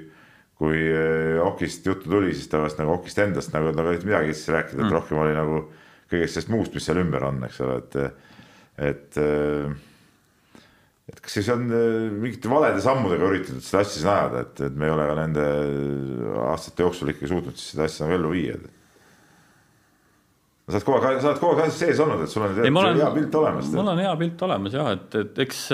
kui 0.60 0.80
hokist 1.40 1.86
juttu 1.88 2.10
tuli, 2.10 2.34
siis 2.36 2.50
ta 2.52 2.60
vast 2.60 2.80
nagu 2.80 2.92
hokist 2.92 3.20
endast 3.22 3.54
nagu, 3.54 3.72
nagu 3.72 3.94
ei 3.94 4.02
midagi 4.04 4.34
siis 4.36 4.50
rääkida, 4.52 4.82
et 4.82 4.86
mm. 4.86 4.96
rohkem 4.98 5.20
oli 5.22 5.36
nagu 5.36 5.62
kõigest 6.10 6.36
sellest 6.36 6.50
muust, 6.52 6.74
mis 6.76 6.84
seal 6.84 7.00
ümber 7.00 7.24
on, 7.24 7.38
eks 7.46 7.62
ole, 7.64 7.78
et, 7.80 7.96
et 8.90 9.20
et 11.10 11.22
kas 11.24 11.38
siis 11.38 11.48
on 11.50 11.64
mingite 11.66 12.50
valede 12.50 12.82
sammudega 12.84 13.30
üritatud 13.30 13.64
seda 13.64 13.80
asja 13.82 13.96
siin 13.96 14.10
ajada, 14.12 14.44
et, 14.44 14.60
et 14.68 14.76
me 14.78 14.86
ei 14.86 14.92
ole 14.94 15.06
ka 15.08 15.16
nende 15.18 15.46
aastate 16.50 16.84
jooksul 16.84 17.14
ikkagi 17.14 17.32
suutnud 17.32 17.56
siis 17.58 17.72
seda 17.74 17.88
asja 17.88 18.06
nagu 18.06 18.18
ellu 18.18 18.34
viia? 18.34 18.60
sa 20.70 20.78
oled 20.78 20.86
kogu 20.86 21.00
aeg, 21.00 21.18
sa 21.18 21.32
oled 21.32 21.42
kogu 21.42 21.56
aeg 21.56 21.64
asjas 21.64 21.80
sees 21.82 22.00
olnud, 22.04 22.22
et 22.22 22.30
sul 22.30 22.44
on 22.46 22.54
ei, 22.54 22.70
olen, 22.70 23.00
hea 23.00 23.10
pilt 23.16 23.36
olemas. 23.40 23.70
mul 23.74 23.92
on 23.94 24.02
hea 24.04 24.12
pilt 24.20 24.44
olemas 24.46 24.76
jah, 24.76 24.90
et, 24.94 25.18
et 25.24 25.40
eks, 25.46 25.64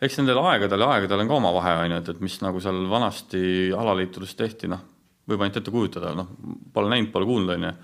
eks 0.00 0.20
nendel 0.20 0.40
aegadel 0.42 0.84
ja 0.84 0.92
aegadel 0.96 1.24
on 1.24 1.30
ka 1.30 1.38
oma 1.38 1.52
vahe, 1.54 1.74
on 1.84 1.94
ju, 1.94 2.02
et, 2.02 2.12
et 2.14 2.20
mis 2.24 2.36
nagu 2.44 2.60
seal 2.62 2.84
vanasti 2.90 3.42
alaliitudes 3.76 4.36
tehti, 4.38 4.70
noh, 4.72 4.84
võib 5.28 5.42
ainult 5.44 5.60
ette 5.60 5.72
kujutada, 5.74 6.14
noh, 6.16 6.30
pole 6.74 6.92
näinud, 6.92 7.12
pole 7.12 7.28
kuulnud, 7.28 7.56
on 7.56 7.68
ju. 7.68 7.74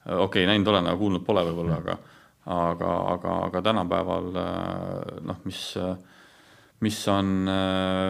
Okei 0.00 0.24
okay,, 0.24 0.46
näinud 0.48 0.68
olen, 0.72 0.88
aga 0.88 0.96
kuulnud 0.96 1.22
pole 1.26 1.44
võib-olla, 1.44 1.76
aga 1.76 1.98
aga, 2.50 2.92
aga, 3.14 3.34
aga 3.46 3.62
tänapäeval 3.62 4.30
noh, 5.28 5.40
mis, 5.44 5.60
mis 6.80 7.00
on 7.12 7.32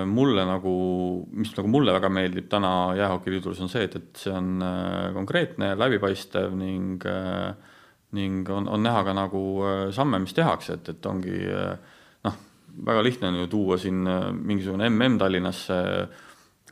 mulle 0.09 0.45
nagu, 0.49 0.75
mis 1.35 1.51
nagu 1.57 1.71
mulle 1.73 1.95
väga 1.97 2.11
meeldib 2.13 2.47
täna 2.53 2.95
Jäähokiliidus, 2.99 3.61
on 3.65 3.73
see, 3.73 3.89
et, 3.89 3.97
et 3.99 4.23
see 4.23 4.35
on 4.35 4.63
konkreetne, 5.17 5.75
läbipaistev 5.79 6.55
ning 6.57 7.05
ning 8.17 8.49
on, 8.51 8.67
on 8.67 8.83
näha 8.83 9.05
ka 9.07 9.15
nagu 9.15 9.41
samme, 9.95 10.19
mis 10.23 10.35
tehakse, 10.35 10.79
et, 10.79 10.95
et 10.95 11.07
ongi 11.07 11.37
noh, 11.51 11.99
väga 12.87 13.03
lihtne 13.05 13.29
on 13.29 13.41
ju 13.43 13.47
tuua 13.53 13.79
siin 13.79 14.05
mingisugune 14.33 14.89
mm 14.89 15.19
Tallinnasse, 15.19 15.81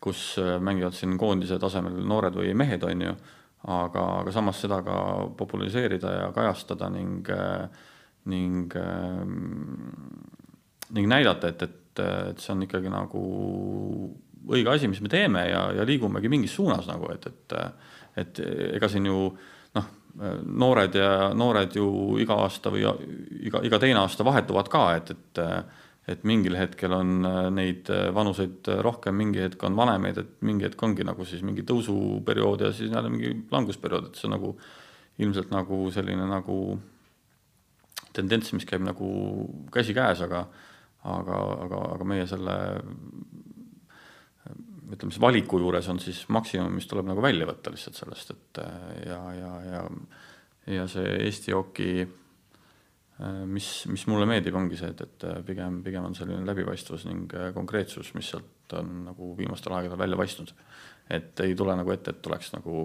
kus 0.01 0.37
mängivad 0.61 0.95
siin 0.95 1.19
koondise 1.19 1.59
tasemel 1.59 1.99
noored 2.07 2.37
või 2.39 2.55
mehed, 2.55 2.85
on 2.87 3.03
ju. 3.09 3.17
Aga, 3.69 4.03
aga 4.21 4.31
samas 4.31 4.61
seda 4.63 4.79
ka 4.87 4.97
populariseerida 5.37 6.13
ja 6.15 6.27
kajastada 6.33 6.87
ning, 6.95 7.27
ning, 8.31 8.77
ning 10.95 11.11
näidata, 11.11 11.51
et, 11.51 11.65
et, 11.67 12.03
et 12.31 12.39
see 12.39 12.55
on 12.55 12.63
ikkagi 12.69 12.93
nagu 12.93 13.23
õige 14.49 14.73
asi, 14.73 14.89
mis 14.89 15.03
me 15.05 15.11
teeme 15.13 15.45
ja, 15.51 15.63
ja 15.77 15.87
liigumegi 15.87 16.31
mingis 16.31 16.55
suunas 16.57 16.87
nagu, 16.89 17.11
et, 17.13 17.27
et, 17.27 17.57
et 18.23 18.41
ega 18.79 18.91
siin 18.91 19.09
ju 19.09 19.19
noh, 19.77 19.91
noored 20.45 20.97
ja 20.99 21.11
noored 21.37 21.77
ju 21.77 21.91
iga 22.23 22.39
aasta 22.45 22.73
või 22.75 22.87
iga, 22.87 23.63
iga 23.67 23.81
teine 23.83 24.03
aasta 24.03 24.27
vahetuvad 24.27 24.71
ka, 24.73 24.85
et, 24.99 25.13
et 25.15 25.43
et 26.09 26.25
mingil 26.29 26.57
hetkel 26.57 26.95
on 26.97 27.27
äh, 27.29 27.39
neid 27.53 27.89
äh, 27.93 28.09
vanuseid 28.15 28.69
äh, 28.71 28.81
rohkem, 28.85 29.17
mingi 29.21 29.43
hetk 29.45 29.63
on 29.69 29.77
vanemaid, 29.77 30.21
et 30.23 30.31
mingi 30.47 30.65
hetk 30.65 30.83
ongi 30.87 31.05
nagu 31.07 31.27
siis 31.29 31.43
mingi 31.45 31.65
tõusuperiood 31.69 32.65
ja 32.65 32.71
siis 32.73 32.93
jälle 32.93 33.11
mingi 33.13 33.35
langusperiood, 33.53 34.09
et 34.09 34.21
see 34.21 34.29
on 34.31 34.37
nagu 34.39 34.55
ilmselt 35.21 35.53
nagu 35.53 35.83
selline 35.93 36.29
nagu 36.31 36.59
tendents, 38.17 38.55
mis 38.57 38.67
käib 38.69 38.87
nagu 38.87 39.09
käsikäes, 39.75 40.23
aga 40.27 40.47
aga, 41.09 41.41
aga, 41.65 41.83
aga 41.95 42.07
meie 42.09 42.25
selle 42.29 42.55
ütleme 44.89 45.13
siis 45.13 45.21
valiku 45.21 45.61
juures 45.61 45.87
on 45.93 46.01
siis 46.03 46.23
maksimum, 46.33 46.73
mis 46.75 46.89
tuleb 46.89 47.07
nagu 47.11 47.23
välja 47.23 47.47
võtta 47.49 47.71
lihtsalt 47.75 48.01
sellest, 48.01 48.33
et 48.33 48.63
ja, 49.07 49.21
ja, 49.37 49.53
ja 49.69 49.85
ja 50.69 50.85
see 50.91 51.13
Eesti 51.25 51.55
hoki 51.57 51.93
Äh, 52.03 52.28
mis, 53.51 53.69
mis 53.91 54.05
mulle 54.07 54.27
meeldib, 54.31 54.55
ongi 54.59 54.79
see, 54.79 54.93
et, 54.93 55.01
et 55.03 55.27
äh, 55.27 55.41
pigem, 55.47 55.81
pigem 55.83 56.07
on 56.07 56.15
selline 56.15 56.47
läbipaistvus 56.47 57.09
ning 57.09 57.33
äh, 57.35 57.51
konkreetsus, 57.55 58.13
mis 58.15 58.31
sealt 58.31 58.77
on 58.79 59.09
nagu 59.09 59.33
viimastel 59.39 59.75
aegadel 59.75 59.99
välja 59.99 60.19
paistnud. 60.21 60.53
et 61.11 61.41
ei 61.41 61.55
tule 61.57 61.75
nagu 61.77 61.91
ette, 61.91 62.13
et 62.15 62.27
oleks 62.31 62.53
nagu 62.53 62.85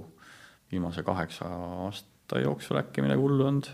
viimase 0.72 1.04
kaheksa 1.04 1.46
aasta 1.86 2.40
jooksul 2.42 2.80
äkki 2.82 3.04
midagi 3.06 3.22
hullu 3.22 3.46
olnud. 3.46 3.70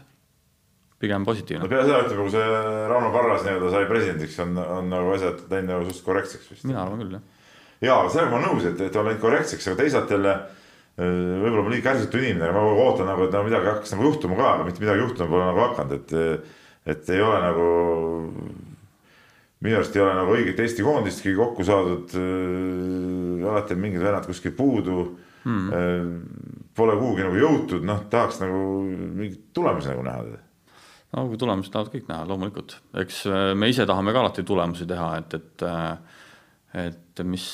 pigem 1.00 1.26
positiivne. 1.26 1.64
no 1.64 1.82
seda 1.86 2.02
ütleme, 2.04 2.22
kui 2.26 2.32
see 2.34 2.48
Rauno 2.92 3.12
Parras 3.16 3.46
nii-öelda 3.48 3.72
sai 3.72 3.86
presidendiks, 3.88 4.40
on, 4.44 4.58
on 4.60 4.90
nagu 4.92 5.14
asjad 5.16 5.46
läinud 5.48 5.72
nagu 5.72 5.86
suhteliselt 5.86 6.06
korrektseks 6.12 6.52
vist. 6.52 6.68
mina 6.68 6.84
arvan 6.84 7.06
küll, 7.06 7.16
jah. 7.16 7.54
jaa, 7.88 8.02
sellega 8.10 8.34
ma 8.34 8.42
olen 8.42 8.50
nõus, 8.50 8.68
et, 8.68 8.88
et 8.90 9.00
on 9.00 9.08
läinud 9.08 9.24
korrektseks, 9.24 9.72
aga 9.72 9.80
teisalt 9.86 10.12
jälle 10.12 10.36
võib-olla 11.00 11.64
ma 11.64 11.72
liiga 11.74 11.92
kärsitu 11.92 12.20
inimene, 12.20 12.50
aga 12.50 12.64
ma 12.64 12.74
ootan 12.86 13.08
nagu, 13.08 13.28
et 13.28 13.38
midagi 13.46 13.70
hakkaks 13.72 13.94
nagu 13.94 14.10
juhtuma 14.10 14.40
ka, 14.40 14.50
aga 14.56 14.66
mitte 14.68 14.84
midagi 14.84 15.04
juhtuma 15.04 15.30
pole 15.32 15.46
nagu 15.48 15.64
hakanud, 15.64 15.96
et, 15.96 16.58
et 16.94 17.14
ei 17.16 17.24
ole 17.24 17.40
nagu, 17.46 17.70
minu 19.64 19.80
arust 19.80 19.96
ei 19.96 20.04
ole 20.04 20.18
nagu 20.18 20.36
õiget 20.36 20.60
Eesti 20.66 20.86
koondistki 20.88 21.34
kokku 21.38 21.66
saadud. 21.68 22.18
alati 23.50 23.78
on 23.78 23.82
mingid 23.86 24.04
vennad 24.04 24.28
kuskil 24.28 24.56
puudu 24.58 25.00
mm.. 25.46 26.20
Pole 26.80 26.94
kuhugi 26.96 27.26
nagu 27.26 27.36
jõutud, 27.36 27.84
noh, 27.88 28.06
tahaks 28.12 28.38
nagu 28.44 28.60
mingeid 28.86 29.50
tulemusi 29.56 29.92
nagu 29.92 30.06
näha 30.06 30.22
no 31.16 31.26
kui 31.26 31.40
tulemusi 31.42 31.72
tahavad 31.74 31.92
kõik 31.96 32.08
näha, 32.12 32.28
loomulikult, 32.30 32.76
eks 33.02 33.24
me 33.58 33.72
ise 33.72 33.88
tahame 33.90 34.14
ka 34.14 34.22
alati 34.22 34.46
tulemusi 34.46 34.86
teha, 34.90 35.10
et, 35.24 35.40
et 35.40 35.66
et 36.74 37.22
mis, 37.26 37.46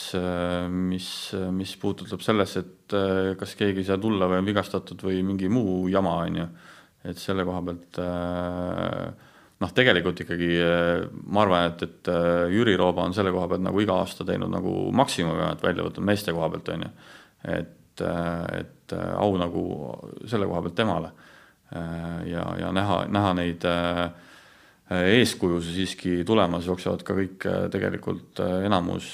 mis, 0.69 1.09
mis 1.55 1.75
puudutab 1.79 2.23
sellesse, 2.23 2.63
et 2.65 2.95
kas 3.39 3.53
keegi 3.55 3.79
ei 3.83 3.87
saa 3.87 3.99
tulla 4.01 4.27
või 4.27 4.41
on 4.41 4.49
vigastatud 4.49 5.05
või 5.07 5.21
mingi 5.23 5.47
muu 5.51 5.85
jama, 5.91 6.17
on 6.25 6.41
ju. 6.41 6.47
et 7.07 7.21
selle 7.21 7.45
koha 7.47 7.61
pealt 7.63 7.99
noh, 9.61 9.71
tegelikult 9.77 10.19
ikkagi 10.25 10.49
ma 11.31 11.45
arvan, 11.45 11.69
et, 11.71 11.85
et 11.87 12.11
Jüri 12.51 12.75
Rooba 12.75 13.05
on 13.07 13.15
selle 13.15 13.31
koha 13.31 13.47
pealt 13.53 13.63
nagu 13.63 13.81
iga 13.81 14.01
aasta 14.01 14.27
teinud 14.27 14.51
nagu 14.51 14.75
maksimumi, 14.91 15.47
et 15.47 15.63
välja 15.63 15.87
võtnud 15.87 16.09
meeste 16.11 16.35
koha 16.35 16.51
pealt, 16.51 16.73
on 16.75 16.85
ju. 16.85 16.91
et, 17.55 18.05
et 18.59 18.97
au 19.15 19.39
nagu 19.39 19.65
selle 20.27 20.51
koha 20.51 20.65
pealt 20.67 20.75
temale. 20.75 21.15
ja, 21.71 22.45
ja 22.59 22.75
näha, 22.75 23.05
näha 23.09 23.33
neid 23.39 23.63
äh, 23.65 24.09
Äh, 24.85 25.15
eeskujusid 25.17 25.73
siiski 25.79 26.11
tulemas, 26.29 26.67
jooksevad 26.69 27.01
ka 27.01 27.15
kõik 27.17 27.45
äh, 27.49 27.63
tegelikult 27.73 28.37
äh, 28.43 28.67
enamus 28.67 29.07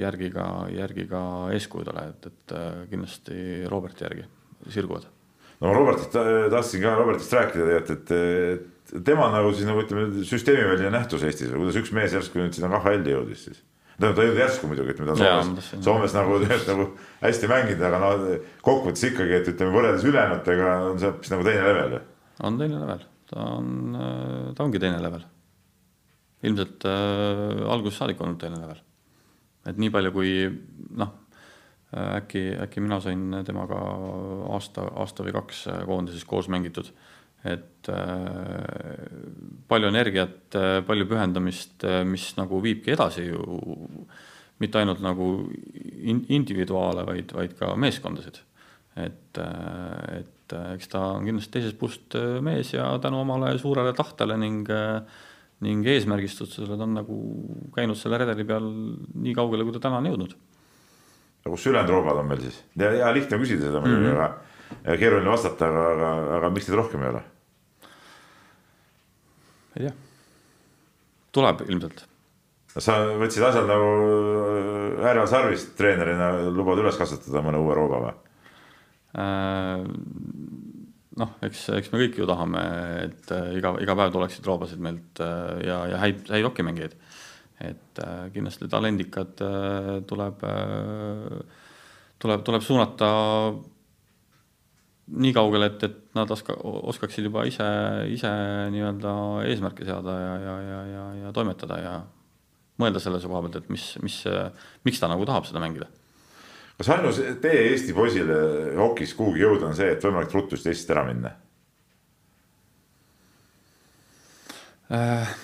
järgi 0.00 0.30
ka, 0.32 0.44
järgi 0.72 1.04
ka 1.10 1.20
eeskujudele, 1.52 2.04
et, 2.14 2.28
et 2.30 2.54
kindlasti 2.88 3.34
Roberti 3.68 4.06
järgi 4.06 4.24
sirguvad. 4.72 5.04
no 5.60 5.68
ma 5.68 5.74
Robertist 5.76 6.16
tahtsin 6.16 6.80
ka 6.86 6.94
Robertist 6.96 7.36
rääkida 7.36 7.66
tegelikult, 7.68 7.92
et, 8.14 8.94
et 8.94 9.04
tema 9.10 9.28
nagu 9.34 9.52
siis 9.52 9.68
nagu 9.68 9.84
ütleme, 9.84 10.24
süsteemiväline 10.24 10.94
nähtus 10.96 11.28
Eestis 11.28 11.52
või 11.52 11.66
kuidas 11.66 11.82
üks 11.82 11.92
mees 12.00 12.16
järsku 12.16 12.40
nüüd 12.40 12.56
sinna 12.56 12.72
KHL-i 12.72 13.12
jõudis 13.18 13.44
siis? 13.50 13.60
tähendab, 14.00 14.16
ta 14.16 14.24
ei 14.24 14.30
jõudnud 14.30 14.44
järsku 14.46 14.72
muidugi, 14.72 14.96
ütleme 14.96 15.12
ta 15.12 15.36
on 15.36 15.52
Soomes, 15.52 15.72
Soomes 15.84 16.16
nagu, 16.16 16.40
nagu 16.48 16.90
hästi 17.20 17.52
mänginud, 17.52 17.88
aga 17.90 18.00
no 18.00 18.16
kokkuvõttes 18.64 19.04
ikkagi, 19.12 19.36
et 19.42 19.52
ütleme, 19.52 19.76
võrreldes 19.76 20.08
ülejäänutega 20.08 20.74
on 20.88 20.96
see 20.96 21.12
hoopis 21.12 21.36
nagu 21.36 21.50
teine 21.50 21.68
level. 21.68 22.04
on 22.40 22.62
teine 22.64 22.80
level 22.80 23.09
ta 23.30 23.46
on, 23.56 23.96
ta 24.56 24.64
ongi 24.66 24.80
teine 24.82 25.00
level. 25.02 25.24
ilmselt 26.42 26.86
äh, 26.88 27.60
algusest 27.68 28.00
saadik 28.00 28.20
olnud 28.20 28.40
teine 28.40 28.60
level. 28.60 28.80
et 29.68 29.78
nii 29.78 29.92
palju, 29.92 30.12
kui 30.14 30.32
noh, 30.96 31.12
äkki, 31.92 32.44
äkki 32.64 32.80
mina 32.80 33.00
sain 33.02 33.42
temaga 33.46 33.78
aasta, 34.54 34.86
aasta 35.02 35.26
või 35.26 35.34
kaks 35.36 35.64
koondises 35.86 36.24
koos 36.24 36.48
mängitud, 36.48 36.90
et 37.44 37.88
äh, 37.88 39.06
palju 39.68 39.88
energiat 39.88 40.56
äh,, 40.58 40.80
palju 40.86 41.06
pühendamist 41.08 41.86
äh,, 41.88 42.02
mis 42.04 42.26
nagu 42.36 42.60
viibki 42.62 42.92
edasi 42.92 43.30
ju 43.30 43.44
mitte 44.60 44.80
ainult 44.80 45.00
nagu 45.00 45.30
in, 46.04 46.24
individuaale, 46.28 47.06
vaid, 47.08 47.32
vaid 47.36 47.56
ka 47.58 47.72
meeskondasid. 47.80 48.42
et, 48.96 49.38
äh, 49.38 50.18
et 50.20 50.39
et 50.50 50.58
äh, 50.58 50.74
eks 50.76 50.90
ta 50.90 51.00
on 51.16 51.26
kindlasti 51.26 51.54
teisest 51.54 51.78
puust 51.78 52.14
äh, 52.18 52.38
mees 52.42 52.72
ja 52.74 52.90
tänu 53.02 53.22
omale 53.22 53.56
suurele 53.58 53.92
tahtele 53.96 54.36
ning 54.40 54.68
äh, 54.70 55.00
ning 55.60 55.86
eesmärgistusele 55.86 56.76
ta 56.76 56.86
on 56.86 56.94
nagu 56.98 57.16
käinud 57.74 57.98
selle 57.98 58.18
redeli 58.18 58.46
peal 58.48 58.66
nii 58.66 59.34
kaugele, 59.36 59.64
kui 59.64 59.76
ta 59.76 59.82
täna 59.86 60.00
on 60.00 60.10
jõudnud. 60.10 60.36
aga 61.44 61.54
kus 61.54 61.66
ülejäänud 61.66 61.94
roobad 61.94 62.22
on 62.22 62.30
meil 62.30 62.44
siis? 62.44 62.62
ja, 62.76 63.12
lihtne 63.14 63.40
küsida 63.42 63.68
seda 63.68 63.82
muidugi 63.82 64.06
mm, 64.06 64.14
-hmm. 64.14 64.86
aga 64.86 65.00
keeruline 65.02 65.30
vastata, 65.30 65.68
aga, 65.68 65.88
aga, 65.96 66.12
aga 66.38 66.54
miks 66.54 66.68
neid 66.68 66.78
rohkem 66.80 67.02
ei 67.02 67.12
ole? 67.14 67.24
ei 69.76 69.84
tea, 69.84 69.92
tuleb 71.32 71.66
ilmselt. 71.68 72.06
sa 72.78 72.98
võtsid 73.20 73.46
asjad 73.46 73.68
nagu 73.68 73.92
Härjal 75.00 75.28
Sarvist 75.28 75.76
treenerina, 75.76 76.32
lubad 76.50 76.78
üles 76.82 76.98
kasvatada 76.98 77.44
mõne 77.44 77.60
uue 77.62 77.76
rooba 77.76 78.02
või? 78.08 78.18
Äh, 79.18 79.82
noh, 81.18 81.32
eks, 81.42 81.64
eks 81.74 81.90
me 81.90 82.02
kõik 82.04 82.20
ju 82.20 82.28
tahame, 82.30 82.60
et 83.08 83.32
äh, 83.34 83.56
iga, 83.58 83.74
iga 83.82 83.96
päev 83.98 84.12
tuleksid 84.14 84.46
roobasid 84.46 84.82
meilt 84.82 85.22
äh, 85.24 85.56
ja, 85.66 85.80
ja 85.90 85.98
häid, 86.04 86.22
häid 86.30 86.46
hokimängijaid. 86.46 86.94
et 87.60 87.98
kindlasti 88.32 88.70
talendikad 88.72 89.42
tuleb, 90.08 90.44
tuleb, 92.22 92.44
tuleb 92.46 92.62
suunata 92.64 93.10
nii 95.20 95.34
kaugele, 95.36 95.68
et, 95.68 95.84
et 95.84 96.16
nad 96.16 96.32
oska, 96.32 96.56
oskaksid 96.64 97.28
juba 97.28 97.44
ise, 97.44 97.66
ise 98.14 98.30
nii-öelda 98.72 99.12
eesmärke 99.50 99.84
seada 99.84 100.16
ja, 100.22 100.32
ja, 100.40 100.56
ja, 100.70 100.80
ja, 100.94 101.04
ja 101.26 101.34
toimetada 101.36 101.78
ja 101.82 101.94
mõelda 102.80 103.04
selle 103.04 103.20
koha 103.20 103.44
pealt, 103.44 103.60
et 103.60 103.68
mis, 103.76 103.90
mis, 104.00 104.22
miks 104.88 105.04
ta 105.04 105.12
nagu 105.12 105.28
tahab 105.28 105.44
seda 105.50 105.60
mängida. 105.60 105.90
Kas 106.80 106.88
ainus 106.94 107.20
tee 107.42 107.58
Eesti 107.74 107.92
poisile 107.92 108.40
hokis 108.78 109.12
kuhugi 109.18 109.44
jõuda 109.44 109.68
on 109.68 109.76
see, 109.76 109.90
et 109.92 110.04
võimalikult 110.04 110.38
ruttu 110.38 110.56
just 110.56 110.70
Eestist 110.70 110.92
ära 110.94 111.04
minna? 111.04 111.34
Äh, 114.90 115.34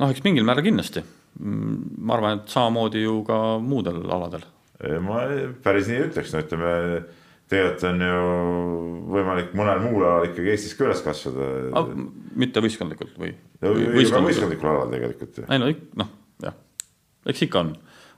noh, 0.00 0.10
eks 0.10 0.24
mingil 0.24 0.46
määral 0.48 0.64
kindlasti. 0.66 1.04
ma 1.36 2.14
arvan, 2.16 2.38
et 2.40 2.48
samamoodi 2.48 3.02
ju 3.02 3.18
ka 3.26 3.58
muudel 3.60 4.00
aladel. 4.08 4.46
ma 5.04 5.26
päris 5.62 5.90
nii 5.90 5.98
ei 5.98 6.06
ütleks, 6.08 6.32
no 6.32 6.40
ütleme 6.40 6.70
tegelikult 7.46 7.84
on 7.90 8.00
ju 8.02 8.22
võimalik 9.12 9.52
mõnel 9.56 9.82
muul 9.84 10.04
alal 10.06 10.30
ikkagi 10.30 10.54
Eestis 10.54 10.74
ka 10.78 10.88
üles 10.88 11.02
kasvada. 11.04 11.84
mitte 12.34 12.62
võistkondlikult 12.64 13.20
või? 13.20 13.34
võistkondlikul 13.62 14.72
alal 14.72 14.94
tegelikult 14.96 15.42
ju. 15.42 15.44
ei 15.44 15.60
no 15.60 15.70
noh, 16.02 16.10
jah, 16.42 16.56
eks 17.28 17.44
ikka 17.46 17.62
on, 17.62 17.76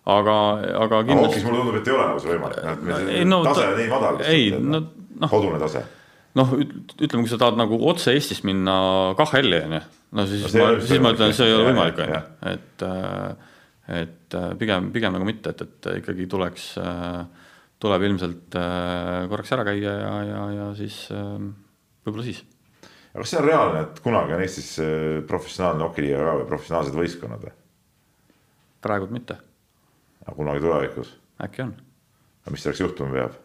aga, 0.08 0.38
aga 0.84 1.02
kindlasti. 1.08 1.44
mulle 1.46 1.62
tundub, 1.62 1.78
et 1.80 1.90
ei 1.90 1.94
ole 1.96 2.08
nagu 2.08 2.22
see 2.22 2.32
võimalik, 2.34 3.12
ei 3.12 3.28
no 3.28 3.42
tase 3.46 3.66
on 3.66 3.78
nii 3.80 3.90
madal. 3.92 4.20
ei 4.28 4.48
no 4.54 4.82
noh. 4.82 5.32
kodune 5.32 5.60
tase. 5.62 5.84
noh, 6.38 6.54
ütleme, 6.58 7.24
kui 7.24 7.32
sa 7.32 7.40
tahad 7.40 7.58
nagu 7.60 7.80
otse 7.90 8.14
Eestist 8.16 8.46
minna 8.48 8.78
KHL-i 9.18 9.62
on 9.66 9.76
ju, 9.78 9.82
no 10.18 10.26
siis 10.30 10.48
no, 10.48 10.64
ma, 10.64 10.72
siis 10.84 11.04
ma 11.04 11.12
ütlen, 11.16 11.36
see 11.36 11.50
ei 11.50 11.58
ole 11.58 11.68
võimalik 11.70 12.02
on 12.04 12.14
ju, 12.14 12.24
et 12.54 12.88
et 13.88 14.34
pigem, 14.60 14.90
pigem 14.92 15.14
nagu 15.16 15.24
mitte, 15.24 15.54
et, 15.54 15.62
et 15.64 15.86
ikkagi 16.02 16.26
tuleks 16.28 16.74
äh, 16.82 17.22
tuleb 17.80 18.04
ilmselt 18.08 18.56
äh, 18.58 19.24
korraks 19.30 19.54
ära 19.56 19.64
käia 19.68 19.94
ja, 20.02 20.12
ja, 20.26 20.44
ja 20.56 20.68
siis 20.78 21.06
ähm, 21.14 21.52
võib-olla 22.06 22.26
siis. 22.26 22.42
aga 23.14 23.22
kas 23.22 23.32
see 23.32 23.40
on 23.40 23.48
reaalne, 23.48 23.84
et 23.86 24.00
kunagi 24.04 24.34
on 24.36 24.44
Eestis 24.44 24.72
äh, 24.82 25.20
professionaalne 25.28 25.86
hokiliiga 25.86 26.24
ka 26.26 26.36
või 26.40 26.48
professionaalsed 26.50 26.98
võistkonnad 26.98 27.46
või? 27.46 27.54
praegult 28.84 29.14
mitte. 29.14 29.38
Aga 30.28 30.36
kunagi 30.36 30.60
tulevikus? 30.60 31.12
äkki 31.44 31.62
on. 31.64 31.76
aga 32.44 32.52
mis 32.52 32.64
selleks 32.64 32.82
juhtuma 32.84 33.14
peab? 33.16 33.36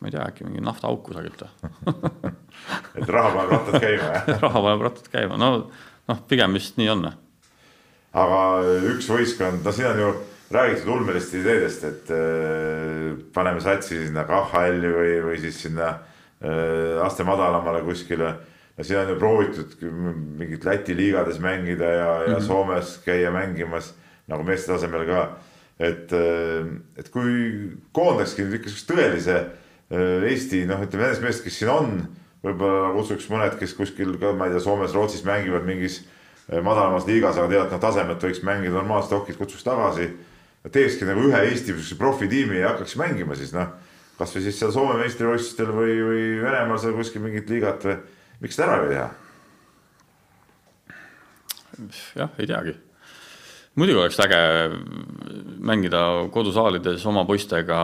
ma 0.00 0.08
ei 0.08 0.14
tea, 0.14 0.24
äkki 0.24 0.46
mingi 0.46 0.64
naftaauk 0.64 1.02
kusagilt 1.08 1.44
või 1.44 1.50
et 3.02 3.12
raha 3.12 3.34
paneb 3.34 3.52
rattad 3.52 3.80
käima, 3.84 4.08
jah 4.14 4.40
raha 4.46 4.62
paneb 4.68 4.86
rattad 4.88 5.12
käima, 5.12 5.38
no 5.40 5.50
noh, 6.08 6.24
pigem 6.30 6.56
vist 6.56 6.80
nii 6.80 6.88
on. 6.94 7.10
aga 8.16 8.40
üks 8.94 9.10
võistkond, 9.12 9.64
no 9.64 9.76
siin 9.76 9.92
on 9.92 10.02
ju 10.04 10.10
räägitud 10.56 10.92
ulmelist 10.94 11.34
ideedest, 11.34 11.84
et 11.84 12.12
äh, 12.14 13.16
paneme 13.34 13.60
satsi 13.60 13.98
sinna 14.04 14.24
KHL-i 14.28 14.92
või, 14.94 15.14
või 15.24 15.40
siis 15.42 15.58
sinna 15.66 15.90
äh, 15.90 17.02
aste 17.04 17.26
madalamale 17.26 17.82
kuskile. 17.86 18.36
ja 18.76 18.84
siin 18.84 19.00
on 19.00 19.14
ju 19.14 19.18
proovitud 19.18 19.76
mingit 20.38 20.64
Läti 20.64 20.96
liigades 20.96 21.40
mängida 21.40 21.84
ja, 21.84 22.10
ja 22.22 22.28
mm 22.28 22.34
-hmm. 22.34 22.46
Soomes 22.46 22.98
käia 23.04 23.30
mängimas 23.30 23.94
nagu 24.30 24.46
meeste 24.46 24.72
tasemel 24.72 25.06
ka. 25.08 25.22
et, 25.78 26.12
äh, 26.12 26.68
et 26.96 27.10
kui 27.12 27.72
koondakski 27.92 28.46
nüüd 28.46 28.60
ikka 28.60 28.70
sihukest 28.72 28.90
tõelise 28.90 29.36
äh, 29.36 30.28
Eesti 30.30 30.64
noh, 30.68 30.80
ütleme 30.82 31.04
nendest 31.04 31.24
meestest, 31.24 31.44
kes 31.44 31.58
siin 31.60 31.72
on, 31.72 31.98
võib-olla 32.46 32.94
kutsuks 32.96 33.28
mõned, 33.32 33.58
kes 33.60 33.74
kuskil 33.76 34.16
ka, 34.20 34.32
ma 34.32 34.48
ei 34.48 34.54
tea, 34.54 34.62
Soomes, 34.64 34.94
Rootsis 34.96 35.26
mängivad 35.26 35.66
mingis 35.68 36.00
äh, 36.48 36.62
madalamas 36.64 37.04
liigas, 37.08 37.36
aga 37.36 37.52
teavad, 37.52 37.74
noh 37.74 37.82
tasemet 37.82 38.24
võiks 38.28 38.40
mängida 38.46 38.78
normaalset 38.78 39.18
hokit, 39.18 39.38
kutsuks 39.40 39.66
tagasi 39.66 40.10
teekski 40.72 41.06
nagu 41.06 41.28
ühe 41.28 41.42
Eesti 41.50 41.76
profitiimi 41.98 42.60
ja 42.60 42.72
hakkaks 42.72 42.96
mängima 42.98 43.36
siis 43.38 43.52
noh, 43.54 43.70
kasvõi 44.18 44.46
siis 44.46 44.58
seal 44.58 44.72
Soome 44.74 44.96
meistrivõistlustel 45.02 45.70
või, 45.76 46.00
või 46.08 46.24
Venemaal 46.42 46.80
seal 46.82 46.96
kuskil 46.96 47.22
mingit 47.24 47.52
liigat 47.52 47.86
või 47.86 48.00
miks 48.42 48.58
seda 48.58 48.72
ära 48.72 48.82
ei 48.82 48.92
teha? 48.94 49.08
jah, 52.16 52.30
ei 52.40 52.48
teagi. 52.48 52.76
Muidugi 53.76 54.02
oleks 54.02 54.20
äge 54.24 54.42
mängida 55.66 56.02
kodusaalides 56.32 57.06
oma 57.06 57.24
poistega 57.28 57.80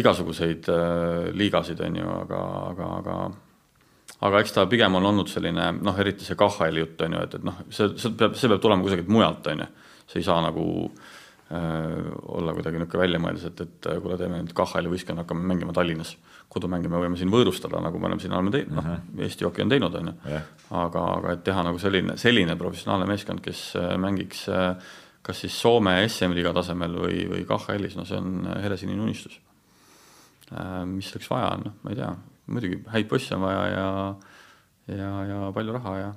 igasuguseid 0.00 0.68
äh, 0.70 1.30
liigasid, 1.36 1.80
on 1.86 1.96
ju, 2.00 2.10
aga, 2.24 2.42
aga, 2.70 2.90
aga 3.00 3.20
aga 4.20 4.42
eks 4.42 4.52
ta 4.52 4.66
pigem 4.68 4.98
on 4.98 5.06
olnud 5.12 5.30
selline 5.32 5.70
noh, 5.80 5.96
eriti 5.98 6.26
see 6.26 6.36
KHL-i 6.38 6.84
jutt 6.84 7.06
on 7.06 7.16
ju, 7.16 7.22
et, 7.24 7.38
et 7.38 7.46
noh, 7.46 7.62
see, 7.72 7.94
see 8.00 8.12
peab, 8.18 8.36
see 8.36 8.50
peab 8.52 8.60
tulema 8.62 8.84
kusagilt 8.84 9.08
mujalt, 9.08 9.48
on 9.52 9.64
ju. 9.64 9.70
see 10.10 10.20
ei 10.20 10.26
saa 10.26 10.42
nagu 10.44 10.66
Äh, 11.00 11.19
olla 11.50 12.52
kuidagi 12.54 12.78
niisugune 12.78 13.02
väljamõeldis, 13.02 13.44
et, 13.48 13.60
et 13.64 13.86
äh, 13.90 13.96
kuule, 13.98 14.14
teeme 14.20 14.38
nüüd 14.38 14.52
KHL-i 14.54 14.90
võistkonna, 14.92 15.24
hakkame 15.24 15.42
mängima 15.50 15.74
Tallinnas. 15.74 16.12
kodumänge 16.48 16.88
me 16.90 16.98
võime 17.02 17.18
siin 17.18 17.30
võõrustada, 17.30 17.80
nagu 17.82 17.98
me 17.98 18.06
oleme 18.06 18.22
siin 18.22 18.32
oleme 18.32 18.52
teinud, 18.54 18.74
noh, 18.76 18.86
mhm. 18.86 19.22
Eesti 19.26 19.46
Hoki 19.46 19.64
on 19.64 19.72
teinud, 19.72 19.94
on 19.98 20.12
ju. 20.12 20.40
aga, 20.70 21.04
aga 21.16 21.32
et 21.34 21.42
teha 21.46 21.64
nagu 21.66 21.78
selline, 21.82 22.16
selline 22.22 22.54
professionaalne 22.58 23.08
meeskond, 23.10 23.42
kes 23.42 23.64
äh, 23.80 23.94
mängiks 23.98 24.46
kas 25.26 25.42
siis 25.42 25.56
Soome 25.60 25.92
SM-liiga 26.06 26.52
tasemel 26.56 26.94
või, 26.96 27.24
või 27.28 27.42
KHL-is, 27.48 27.96
no 27.98 28.06
see 28.08 28.16
on 28.16 28.46
helesinine 28.62 29.02
unistus. 29.02 29.40
mis 30.90 31.10
selleks 31.10 31.28
vaja 31.30 31.50
on, 31.54 31.66
noh, 31.66 31.74
ma 31.82 31.92
ei 31.92 31.98
tea, 31.98 32.08
muidugi 32.50 32.78
häid 32.90 33.08
poisse 33.10 33.34
on 33.36 33.44
vaja 33.44 33.66
ja, 33.70 33.88
ja, 34.96 35.10
ja 35.28 35.50
palju 35.54 35.74
raha 35.76 35.92
ja. 35.98 36.08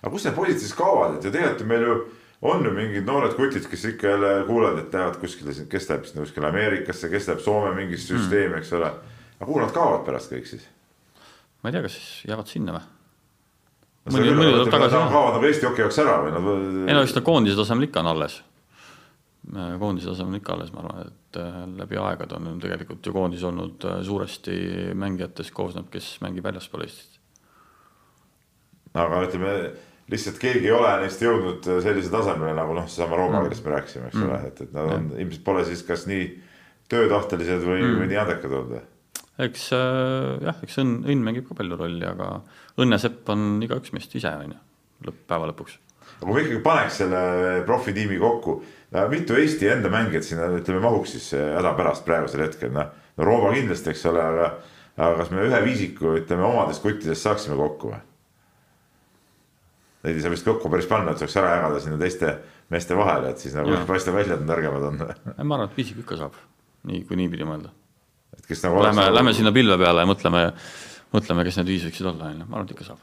aga 0.00 0.10
kus 0.10 0.24
need 0.26 0.34
poisid 0.34 0.62
siis 0.62 0.74
kaovad, 0.74 1.18
et 1.18 1.28
ja 1.28 1.34
tegelikult 1.34 1.68
meil 1.70 1.84
ju 1.86 1.98
on 2.42 2.64
ju 2.64 2.70
mingid 2.70 3.06
noored 3.06 3.34
kutid, 3.36 3.66
kes 3.70 3.84
ikka 3.84 4.08
jälle 4.08 4.32
kuulevad, 4.46 4.78
et 4.78 4.94
lähevad 4.94 5.20
kuskile, 5.20 5.54
kes 5.70 5.88
läheb 5.90 6.04
sinna 6.04 6.24
kuskile 6.24 6.48
Ameerikasse, 6.48 7.08
kes 7.08 7.28
läheb 7.30 7.40
Soome 7.40 7.72
mingisse 7.74 8.14
mm. 8.14 8.20
süsteemi, 8.20 8.58
eks 8.60 8.72
ole. 8.76 8.90
aga 9.38 9.46
kuhu 9.46 9.62
nad 9.62 9.72
kaovad 9.72 10.04
pärast 10.06 10.32
kõik 10.32 10.50
siis? 10.50 10.66
ma 11.62 11.70
ei 11.70 11.76
tea, 11.76 11.86
kas 11.86 11.96
jäävad 12.28 12.52
sinna 12.52 12.76
või? 12.76 12.84
mõni, 14.12 14.34
mõni 14.36 14.52
tuleb 14.52 14.74
tagasi. 14.74 15.00
kaovad 15.14 15.38
nagu 15.38 15.48
Eesti 15.48 15.68
hoki 15.70 15.84
jaoks 15.84 16.02
ära 16.04 16.18
või 16.26 16.36
nad? 16.36 16.52
ei 16.90 16.98
no 16.98 17.06
eks 17.06 17.16
ta 17.16 17.24
koondise 17.24 17.58
tasemel 17.58 17.88
ikka 17.88 18.04
on 18.04 18.12
alles. 18.12 18.38
koondise 19.80 20.12
tasemel 20.12 20.40
ikka 20.42 20.56
alles, 20.58 20.72
ma 20.76 20.84
arvan, 20.84 21.10
et 21.10 21.40
äh, 21.40 21.58
läbi 21.80 22.00
aegade 22.04 22.36
on 22.36 22.60
tegelikult 22.62 23.06
ju 23.06 23.16
koondis 23.16 23.48
olnud 23.48 23.88
äh, 23.88 24.00
suuresti 24.04 24.60
mängijatest 24.94 25.56
koosneb, 25.56 25.88
kes 25.90 26.18
mängib 26.26 26.44
väljaspool 26.44 26.84
Eestit. 26.84 27.20
aga 28.94 29.24
ütleme 29.24 29.58
lihtsalt 30.10 30.38
keegi 30.38 30.68
ei 30.68 30.74
ole 30.74 30.90
neist 31.02 31.22
jõudnud 31.22 31.64
sellise 31.82 32.10
tasemele 32.12 32.52
nagu 32.56 32.74
noh, 32.76 32.84
seesama 32.90 33.18
Rooma, 33.18 33.40
kellest 33.46 33.64
me 33.66 33.72
rääkisime, 33.74 34.10
eks 34.10 34.18
mm. 34.18 34.28
ole, 34.28 34.50
et, 34.50 34.60
et 34.62 34.74
nad 34.76 34.90
on 34.90 35.08
mm. 35.08 35.22
ilmselt 35.24 35.46
pole 35.46 35.64
siis 35.66 35.82
kas 35.86 36.04
nii 36.10 36.28
töötahtelised 36.92 37.64
või 37.66 37.80
mm., 37.80 37.96
või 38.00 38.10
nii 38.12 38.20
andekad 38.22 38.54
olnud. 38.60 38.92
eks 39.46 39.66
äh, 39.74 40.28
jah, 40.46 40.62
eks 40.62 40.78
õnn, 40.82 41.00
õnn 41.10 41.26
mängib 41.26 41.48
ka 41.48 41.58
palju 41.58 41.80
rolli, 41.80 42.06
aga 42.06 42.30
õnnesepp 42.82 43.34
on 43.34 43.58
igaüks 43.66 43.94
meist 43.96 44.14
ise, 44.14 44.30
on 44.30 44.54
ju, 44.54 44.62
lõpp, 45.08 45.26
päeva 45.32 45.50
lõpuks. 45.50 45.80
aga 46.20 46.28
kui 46.28 46.36
me 46.36 46.46
ikkagi 46.46 46.62
paneks 46.68 47.02
selle 47.02 47.24
profitiimi 47.66 48.20
kokku, 48.22 48.60
mitu 49.10 49.34
Eesti 49.34 49.72
enda 49.74 49.90
mängijat 49.92 50.28
sinna 50.28 50.46
ütleme 50.54 50.84
mahuks 50.86 51.16
siis 51.16 51.32
häda 51.34 51.74
pärast 51.78 52.06
praegusel 52.06 52.46
hetkel, 52.46 52.70
noh, 52.78 52.94
no 53.18 53.26
Rooma 53.26 53.50
kindlasti, 53.56 53.90
eks 53.90 54.06
ole, 54.12 54.22
aga 54.22 54.50
aga 54.96 55.16
kas 55.18 55.32
me 55.34 55.44
ühe 55.44 55.58
viisiku, 55.64 56.14
ütleme 56.16 56.46
omadest 56.46 56.84
kuttidest 56.84 57.26
saaksime 57.26 57.58
kokku 57.58 57.90
või? 57.92 58.04
Neid 60.06 60.18
ei 60.18 60.22
saa 60.22 60.32
vist 60.32 60.46
kokku 60.46 60.70
päris 60.70 60.86
panna, 60.90 61.12
et 61.12 61.22
saaks 61.22 61.36
ära 61.40 61.56
jagada 61.56 61.80
sinna 61.82 61.98
teiste 62.00 62.32
meeste 62.72 62.96
vahele, 62.98 63.32
et 63.32 63.42
siis 63.42 63.56
nagu 63.56 63.74
paistab 63.88 64.16
välja, 64.16 64.36
et 64.36 64.44
nad 64.44 64.52
nõrgemad 64.54 64.86
on. 64.88 65.02
ma 65.02 65.58
arvan, 65.58 65.66
et 65.68 65.78
viisik 65.78 66.00
ikka 66.02 66.18
saab, 66.20 66.38
nii 66.86 67.02
kui 67.08 67.18
niipidi 67.18 67.46
mõelda. 67.48 67.72
et 68.36 68.46
kes 68.46 68.62
nagu. 68.66 68.80
Lähme, 68.86 69.06
lähme 69.14 69.34
sinna 69.36 69.52
pilve 69.54 69.78
peale 69.80 70.04
ja 70.04 70.10
mõtleme, 70.10 70.42
mõtleme, 71.14 71.46
kes 71.46 71.60
need 71.60 71.72
viis 71.74 71.86
võiksid 71.88 72.10
olla, 72.12 72.30
on 72.30 72.42
ju, 72.42 72.48
ma 72.48 72.58
arvan, 72.58 72.68
et 72.68 72.76
ikka 72.76 72.88
saab. 72.90 73.02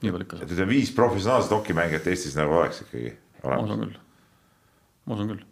nii 0.00 0.14
palju 0.16 0.28
ikka 0.28 0.38
saab. 0.38 0.46
et 0.46 0.56
ütleme 0.56 0.74
viis 0.74 0.94
professionaalset 0.96 1.56
hokimängijat 1.58 2.10
Eestis 2.12 2.38
nagu 2.38 2.58
oleks 2.58 2.82
ikkagi 2.86 3.14
olemas. 3.42 3.68
ma 3.68 3.68
usun 3.68 3.84
küll, 3.84 4.00
ma 5.06 5.18
usun 5.18 5.32
küll. 5.34 5.46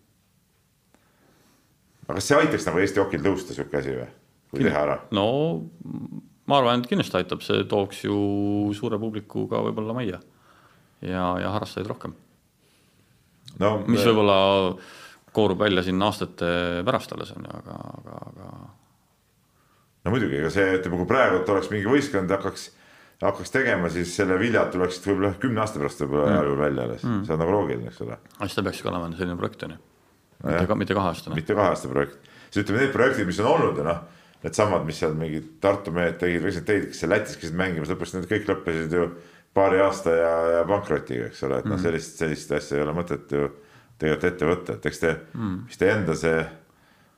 aga 2.09 2.19
kas 2.19 2.33
see 2.33 2.43
aitaks 2.43 2.69
nagu 2.71 2.83
Eesti 2.83 3.05
hokil 3.05 3.25
tõusta, 3.31 3.57
sihuke 3.57 3.79
asi 3.79 3.97
või, 4.01 4.11
kui 4.51 4.67
teha 4.67 4.85
ära? 4.89 4.99
no 5.15 5.27
ma 6.51 6.59
arvan, 6.59 6.83
et 6.83 6.91
kindlasti 6.91 7.23
aitab, 7.23 7.43
see 7.47 7.67
tooks 7.71 8.05
ju 8.07 8.21
suure 8.79 8.99
publiku 9.03 9.47
ka 9.51 9.63
võib-olla 9.67 9.99
majja 9.99 10.23
ja, 11.03 11.25
ja 11.43 11.55
harrastajaid 11.55 11.91
rohkem 11.91 12.15
no,. 13.59 13.73
mis 13.87 14.01
me... 14.01 14.07
võib-olla 14.11 14.37
koorub 15.33 15.65
välja 15.65 15.85
siin 15.87 16.03
aastate 16.03 16.53
pärast 16.87 17.13
alles 17.17 17.33
on 17.37 17.49
ju, 17.49 17.57
aga, 17.59 17.79
aga, 17.99 18.21
aga. 18.31 18.53
no 20.05 20.15
muidugi, 20.15 20.39
ega 20.41 20.53
see, 20.53 20.79
ütleme, 20.79 21.01
kui 21.01 21.11
praegu 21.11 21.43
oleks 21.43 21.71
mingi 21.73 21.89
võistkond 21.89 22.33
hakkaks, 22.37 22.69
hakkaks 23.23 23.55
tegema, 23.55 23.91
siis 23.93 24.15
selle 24.17 24.39
viljad 24.41 24.73
tuleksid 24.75 25.09
võib-olla 25.11 25.35
kümne 25.43 25.65
aasta 25.65 25.83
pärast 25.83 26.05
võib-olla 26.05 26.29
mm. 26.31 26.51
juhul 26.51 26.65
välja 26.67 26.89
alles 26.89 27.07
mm., 27.07 27.23
see 27.29 27.37
on 27.37 27.45
nagu 27.45 27.57
loogiline, 27.57 27.93
eks 27.93 28.03
ole. 28.07 28.19
siis 28.41 28.59
ta 28.59 28.67
peakski 28.69 28.93
olema 28.93 29.13
selline 29.17 29.39
projekt 29.41 29.69
on 29.69 29.77
ju, 29.77 29.85
mitte, 30.47 30.81
mitte 30.85 30.99
kaheaastane. 30.99 31.39
mitte 31.39 31.59
kaheaastane 31.59 31.97
projekt, 31.97 32.35
siis 32.51 32.65
ütleme, 32.65 32.85
need 32.85 32.97
projektid, 32.97 33.31
mis 33.31 33.41
on 33.43 33.53
olnud 33.55 33.81
ja 33.81 33.89
noh, 33.89 34.03
needsamad, 34.43 34.87
mis 34.87 34.99
seal 34.99 35.15
mingid 35.15 35.53
Tartu 35.63 35.93
mehed 35.95 36.17
tegid, 36.19 36.43
või 36.43 36.51
kes 36.51 36.61
need 36.61 36.69
tegid, 36.69 36.89
kes 36.91 37.05
seal 37.05 37.13
Lätis 37.15 37.39
käisid 37.39 37.59
mängimas, 37.59 37.93
lõpuks 37.93 38.17
need 38.17 38.27
kõik 38.31 38.49
lõppesid 38.51 38.97
ju 38.99 39.05
paari 39.55 39.81
aasta 39.85 40.15
ja, 40.17 40.33
ja 40.57 40.65
pankrotiga, 40.69 41.29
eks 41.29 41.45
ole, 41.49 41.61
et 41.61 41.69
noh, 41.69 41.77
mm. 41.77 41.85
sellist, 41.85 42.19
sellist 42.21 42.53
asja 42.57 42.79
ei 42.79 42.87
ole 42.87 42.95
mõtet 42.97 43.33
ju 43.37 43.49
tegelikult 44.01 44.29
ette 44.31 44.49
võtta, 44.49 44.77
et 44.79 44.91
eks 44.91 45.03
te 45.03 45.13
mm., 45.15 45.57
mis 45.69 45.81
teie 45.81 45.95
enda 45.95 46.17
see 46.19 46.43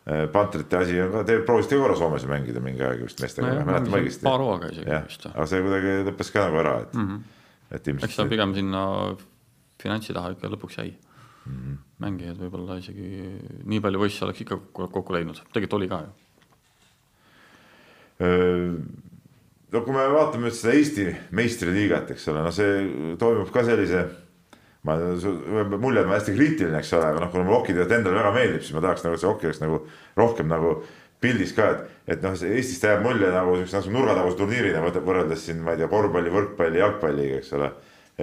Pantrite 0.04 0.76
asi 0.76 0.98
on 1.00 1.14
ka, 1.14 1.22
te 1.24 1.38
proovisite 1.48 1.78
korra 1.80 1.94
Soomes 1.96 2.26
ju 2.26 2.28
mängida 2.28 2.60
mingi 2.60 2.82
aeg 2.84 3.06
vist 3.06 3.22
meestega, 3.24 3.54
mäletan 3.64 3.88
ma 3.88 4.00
õigesti? 4.02 4.26
paar 4.26 4.42
hooaega 4.44 4.68
isegi 4.74 4.98
vist. 5.06 5.24
aga 5.30 5.46
see 5.48 5.62
kuidagi 5.64 5.94
lõppes 6.10 6.32
ka 6.34 6.42
nagu 6.44 6.60
ära, 6.60 6.74
et 6.84 6.92
mm, 6.92 7.06
-hmm. 7.08 7.22
et 7.78 7.88
ilmselt. 7.88 8.10
eks 8.10 8.18
ta 8.20 8.26
pigem 8.28 8.52
sinna 8.58 8.82
finantsi 9.80 10.16
taha 10.16 10.34
ikka 10.34 10.50
lõpuks 10.52 10.76
jäi 10.76 10.90
mm. 10.90 11.54
-hmm. 11.54 11.78
mängijaid 12.04 12.42
võib-olla 12.42 12.76
isegi 12.82 13.08
nii 13.64 13.80
palju 13.86 14.04
võistlus 14.04 14.26
oleks 14.28 14.44
ikka 14.44 14.60
kokku, 14.60 14.90
kokku 14.98 15.16
leidnud, 15.16 15.40
tegelikult 15.56 15.80
oli 15.80 15.88
ka 15.94 16.02
ju. 16.04 16.12
No 19.74 19.82
kui 19.82 19.94
me 19.96 20.04
vaatame 20.12 20.48
nüüd 20.48 20.56
seda 20.56 20.74
Eesti 20.78 21.08
meistriliigat, 21.34 22.12
eks 22.14 22.28
ole, 22.30 22.44
no 22.46 22.52
see 22.54 23.14
toimub 23.20 23.50
ka 23.54 23.64
sellise 23.66 24.04
ma, 24.86 24.96
mulje, 25.80 26.02
et 26.02 26.08
ma 26.08 26.18
hästi 26.18 26.34
kriitiline, 26.36 26.78
eks 26.80 26.92
ole, 26.94 27.08
aga 27.08 27.22
noh, 27.24 27.30
kuna 27.32 27.46
mulle 27.46 27.60
hokiteat 27.62 27.94
endale 27.96 28.20
väga 28.20 28.34
meeldib, 28.36 28.62
siis 28.64 28.76
ma 28.76 28.84
tahaks 28.84 29.06
nagu, 29.06 29.16
et 29.16 29.22
see 29.22 29.30
hoki 29.30 29.48
oleks 29.50 29.62
nagu 29.64 29.80
rohkem 30.20 30.52
nagu 30.52 30.74
pildis 31.24 31.54
ka, 31.56 31.70
et, 31.72 31.96
et 32.14 32.24
noh, 32.24 32.36
Eestist 32.36 32.84
jääb 32.84 33.02
mulje 33.04 33.30
nagu 33.32 33.56
siukse 33.58 33.80
nagu 33.80 33.96
nurgataguse 33.96 34.38
turniirina 34.40 34.84
võrreldes 34.84 35.46
siin, 35.48 35.62
ma 35.64 35.74
ei 35.74 35.80
tea, 35.80 35.88
korvpalli, 35.90 36.32
võrkpalli, 36.34 36.82
jalgpalliga, 36.82 37.40
eks 37.40 37.52
ole. 37.58 37.72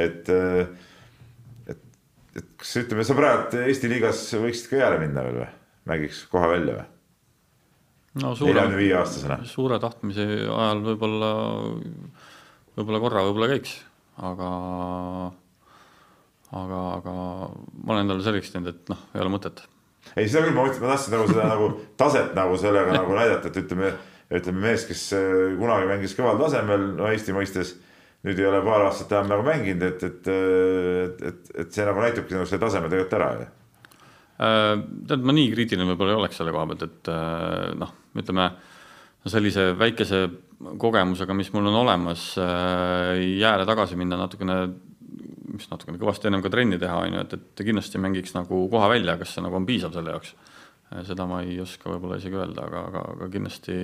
et, 0.05 0.31
et, 1.73 1.83
et 2.37 2.49
kas 2.61 2.77
ütleme, 2.83 3.07
sa 3.07 3.17
praegu 3.17 3.65
Eesti 3.65 3.91
liigas 3.91 4.23
võiksid 4.45 4.71
ka 4.71 4.83
järele 4.85 5.07
minna 5.07 5.25
veel 5.27 5.41
või, 5.41 5.51
mängiks 5.91 6.25
kohe 6.31 6.53
välja 6.55 6.79
või? 6.79 6.89
No 8.19 8.33
suure, 8.35 8.63
viie 8.75 8.95
aastasena. 8.99 9.39
suure 9.47 9.79
tahtmise 9.83 10.25
ajal 10.43 10.81
võib-olla, 10.89 11.31
võib-olla 12.77 13.03
korra 13.03 13.25
võib-olla 13.27 13.51
käiks, 13.53 13.77
aga 14.19 14.49
aga, 16.51 16.79
aga 16.97 17.13
ma 17.13 17.93
olen 17.93 18.03
endale 18.05 18.25
selgeks 18.25 18.51
teinud, 18.51 18.73
et 18.73 18.91
noh, 18.91 19.05
ei 19.15 19.23
ole 19.23 19.31
mõtet. 19.37 19.63
ei, 20.15 20.27
seda 20.27 20.43
küll, 20.47 20.57
ma 20.57 20.65
mõtlesin, 20.65 20.83
ma 20.83 20.91
tahtsin 20.91 21.15
nagu 21.15 21.29
seda 21.31 21.47
nagu 21.53 21.69
taset 22.01 22.35
nagu 22.37 22.59
sellega 22.59 22.97
nagu 22.97 23.15
näidata, 23.15 23.51
et 23.51 23.61
ütleme, 23.63 23.93
ütleme 24.41 24.65
mees, 24.65 24.85
kes 24.89 25.05
äh, 25.15 25.55
kunagi 25.61 25.87
mängis 25.93 26.17
kõval 26.17 26.41
tasemel, 26.41 26.91
no 26.99 27.07
Eesti 27.11 27.37
mõistes 27.37 27.77
nüüd 28.27 28.37
ei 28.37 28.51
ole 28.51 28.59
paar 28.65 28.85
aastat 28.89 29.15
enam 29.15 29.31
nagu 29.31 29.47
mänginud, 29.47 29.87
et, 29.87 30.03
et, 30.03 30.29
et, 30.35 31.25
et, 31.31 31.55
et 31.63 31.73
see 31.73 31.87
nagu 31.87 32.03
näitabki 32.03 32.37
nagu 32.37 32.49
selle 32.49 32.61
taseme 32.65 32.91
tegelikult 32.91 33.17
ära 33.17 33.31
ju 33.39 33.47
äh, 33.47 33.60
tead, 34.41 35.25
ma 35.25 35.35
nii 35.35 35.49
kriitiline 35.53 35.87
võib-olla 35.91 36.15
ei 36.15 36.21
oleks 36.23 36.39
selle 36.41 36.53
koha 36.55 36.67
pealt, 36.71 36.85
et 36.87 37.09
äh, 37.13 37.71
noh, 37.77 37.91
ütleme 38.17 38.47
sellise 39.29 39.71
väikese 39.77 40.23
kogemusega, 40.81 41.33
mis 41.37 41.51
mul 41.53 41.67
on 41.69 41.75
olemas, 41.83 42.23
jääle 42.37 43.67
tagasi 43.69 43.97
minna 43.97 44.17
natukene 44.17 44.55
mis 45.51 45.67
natukene 45.69 45.99
kõvasti 46.01 46.29
ennem 46.29 46.43
ka 46.43 46.51
trenni 46.53 46.79
teha, 46.81 46.97
on 47.05 47.17
ju, 47.17 47.23
et, 47.25 47.35
et 47.37 47.63
kindlasti 47.67 48.01
mängiks 48.01 48.33
nagu 48.33 48.63
koha 48.71 48.87
välja, 48.91 49.17
kas 49.19 49.35
see 49.35 49.43
nagu 49.45 49.57
on 49.59 49.67
piisav 49.67 49.93
selle 49.95 50.15
jaoks. 50.15 50.33
seda 51.07 51.25
ma 51.27 51.41
ei 51.45 51.59
oska 51.61 51.91
võib-olla 51.91 52.17
isegi 52.19 52.39
öelda, 52.39 52.65
aga, 52.67 52.85
aga, 52.89 53.03
aga 53.15 53.29
kindlasti, 53.33 53.77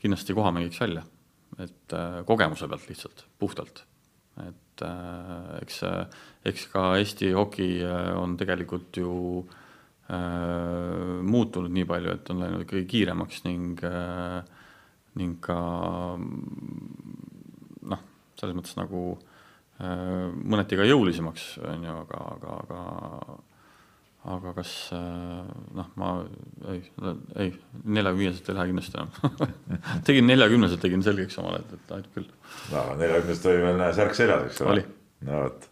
kindlasti 0.00 0.36
koha 0.38 0.52
mängiks 0.54 0.80
välja. 0.80 1.04
et 1.60 1.92
äh, 1.92 2.22
kogemuse 2.24 2.68
pealt 2.68 2.86
lihtsalt, 2.88 3.26
puhtalt. 3.38 3.84
et 4.46 4.84
äh, 4.86 5.58
eks, 5.60 5.82
eks 6.48 6.66
ka 6.72 6.86
Eesti 6.96 7.32
hoki 7.36 7.74
äh, 7.84 8.14
on 8.16 8.38
tegelikult 8.40 8.96
ju 8.96 9.12
äh, 9.42 9.58
muutunud 11.24 11.72
nii 11.72 11.86
palju, 11.88 12.16
et 12.16 12.30
on 12.34 12.42
läinud 12.42 12.64
ikkagi 12.66 12.84
kiiremaks 12.90 13.44
ning 13.46 13.80
äh, 13.86 14.40
ning 15.20 15.38
ka 15.44 15.58
noh, 17.92 18.02
selles 18.40 18.56
mõttes 18.56 18.76
nagu 18.76 19.04
äh, 19.14 19.32
Äh, 19.82 20.28
mõneti 20.30 20.76
ka 20.78 20.84
jõulisemaks, 20.86 21.56
on 21.66 21.86
ju, 21.86 21.94
aga, 22.04 22.18
aga, 22.36 22.58
aga 22.62 23.38
aga 24.32 24.52
kas 24.54 24.72
äh, 24.94 25.48
noh, 25.74 25.88
ma 25.98 26.10
ei, 26.70 26.84
ei, 27.42 27.48
neljakümneselt 27.90 28.52
ei 28.52 28.54
lähe 28.54 28.70
kindlasti 28.70 29.00
enam 29.00 29.40
tegin 30.06 30.28
neljakümneselt, 30.30 30.78
tegin 30.84 31.02
selgeks 31.02 31.40
omale, 31.42 31.64
et, 31.64 31.72
et 31.74 31.96
aitab 31.96 32.20
küll. 32.20 32.28
no 32.70 32.84
neljakümneselt 33.00 33.48
oli 33.50 33.64
veel 33.64 33.82
särk 33.96 34.14
seljas, 34.14 34.44
eks 34.46 34.62
ole. 34.62 34.84
no 35.26 35.40
vot, 35.40 35.66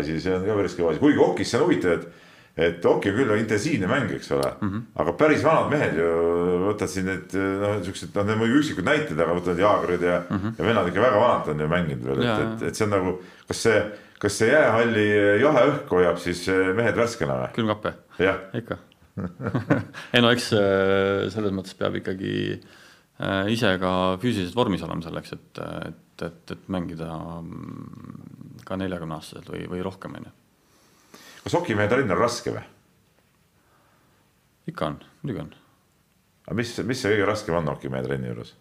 asi, 0.00 0.18
see 0.24 0.34
on 0.34 0.48
ka 0.48 0.58
päris 0.58 0.74
kõva 0.80 0.90
asi, 0.96 1.02
kuigi 1.04 1.22
hokis 1.22 1.52
see 1.52 1.60
on 1.60 1.64
huvitav, 1.68 1.94
et 2.00 2.27
et 2.58 2.82
hoki 2.84 3.12
on 3.12 3.16
küll 3.20 3.34
intensiivne 3.38 3.86
mäng, 3.90 4.10
eks 4.16 4.32
ole 4.34 4.48
mm, 4.50 4.70
-hmm. 4.70 4.82
aga 5.02 5.14
päris 5.20 5.44
vanad 5.46 5.70
mehed 5.70 5.98
ju 6.00 6.08
võtad 6.64 6.90
siin 6.90 7.06
need 7.06 7.36
noh, 7.62 7.76
siuksed, 7.86 8.10
noh, 8.16 8.26
need 8.26 8.40
muidugi 8.40 8.62
üksikud 8.64 8.88
näited, 8.88 9.14
aga 9.18 9.36
võtad 9.36 9.62
Jaagrid 9.62 10.02
ja 10.02 10.18
mm, 10.24 10.40
-hmm. 10.40 10.58
ja 10.58 10.66
vennad 10.66 10.90
ikka 10.90 11.04
väga 11.04 11.20
vanad 11.22 11.52
on 11.52 11.62
ju 11.64 11.68
mänginud 11.70 12.08
veel, 12.10 12.24
et, 12.24 12.42
et, 12.46 12.66
et 12.70 12.80
see 12.80 12.88
on 12.88 12.94
nagu, 12.96 13.14
kas 13.50 13.62
see, 13.68 13.84
kas 14.24 14.40
see 14.42 14.50
jäähalli 14.50 15.06
jahe 15.44 15.64
õhk 15.70 15.94
hoiab 15.94 16.18
siis 16.22 16.42
eh, 16.48 16.72
mehed 16.74 16.98
värskena 16.98 17.38
või? 17.44 17.52
külmkappe, 17.60 17.94
ikka 18.62 18.80
ei 20.14 20.22
no 20.22 20.34
eks 20.34 20.50
eh, 20.58 21.28
selles 21.34 21.54
mõttes 21.54 21.78
peab 21.78 22.00
ikkagi 22.02 22.34
eh, 22.58 23.54
ise 23.54 23.72
ka 23.78 23.92
füüsiliselt 24.18 24.58
vormis 24.58 24.82
olema 24.86 25.06
selleks, 25.06 25.38
et, 25.38 25.62
et, 25.92 26.26
et, 26.26 26.42
et 26.56 26.68
mängida 26.74 27.14
mm, 27.38 28.60
ka 28.66 28.78
neljakümne 28.82 29.18
aastaselt 29.18 29.50
või, 29.54 29.64
või 29.70 29.86
rohkem, 29.86 30.18
on 30.18 30.30
ju 30.30 30.36
kas 31.48 31.56
hokimehe 31.56 31.88
Tallinn 31.88 32.12
on 32.12 32.20
raske 32.20 32.52
või? 32.52 32.62
ikka 34.68 34.90
on, 34.90 34.98
muidugi 35.22 35.40
on. 35.46 35.52
aga 36.44 36.56
mis, 36.60 36.74
mis 36.84 37.00
see 37.00 37.14
kõige 37.14 37.28
raskem 37.30 37.56
on 37.56 37.70
hokimehe 37.72 38.04
trenni 38.04 38.28
juures? 38.28 38.52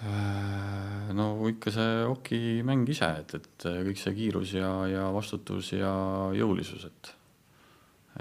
Äh, 0.00 1.12
no 1.12 1.34
ikka 1.50 1.74
see 1.74 1.92
hokimäng 2.08 2.88
ise, 2.88 3.12
et, 3.20 3.36
et 3.36 3.68
kõik 3.90 4.00
see 4.00 4.16
kiirus 4.16 4.56
ja, 4.56 4.72
ja 4.88 5.04
vastutus 5.12 5.74
ja 5.76 5.92
jõulisus, 6.32 6.88
et, 6.88 7.12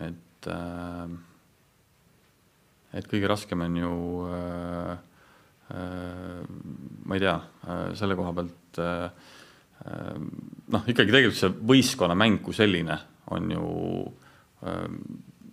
et 0.09 0.51
äh, 0.51 1.17
et 2.99 3.07
kõige 3.07 3.29
raskem 3.29 3.63
on 3.63 3.75
ju 3.79 3.95
äh, 4.35 4.93
äh, 5.77 6.43
ma 7.05 7.15
ei 7.15 7.23
tea, 7.23 7.35
äh, 7.69 7.83
selle 7.95 8.17
koha 8.19 8.33
pealt 8.35 8.81
äh, 8.83 9.29
noh, 9.85 10.85
ikkagi 10.91 11.13
tegelikult 11.13 11.39
see 11.39 11.51
võistkonnamäng 11.71 12.41
kui 12.43 12.55
selline 12.57 12.97
on 13.33 13.51
ju 13.53 13.65
ehm, 14.67 15.01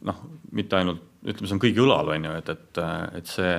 noh, 0.09 0.23
mitte 0.57 0.79
ainult, 0.79 1.03
ütleme, 1.27 1.49
see 1.49 1.57
on 1.57 1.63
kõigi 1.63 1.83
õlal, 1.83 2.13
on 2.15 2.29
ju, 2.29 2.35
et, 2.41 2.53
et, 2.55 2.81
et 3.21 3.31
see, 3.31 3.55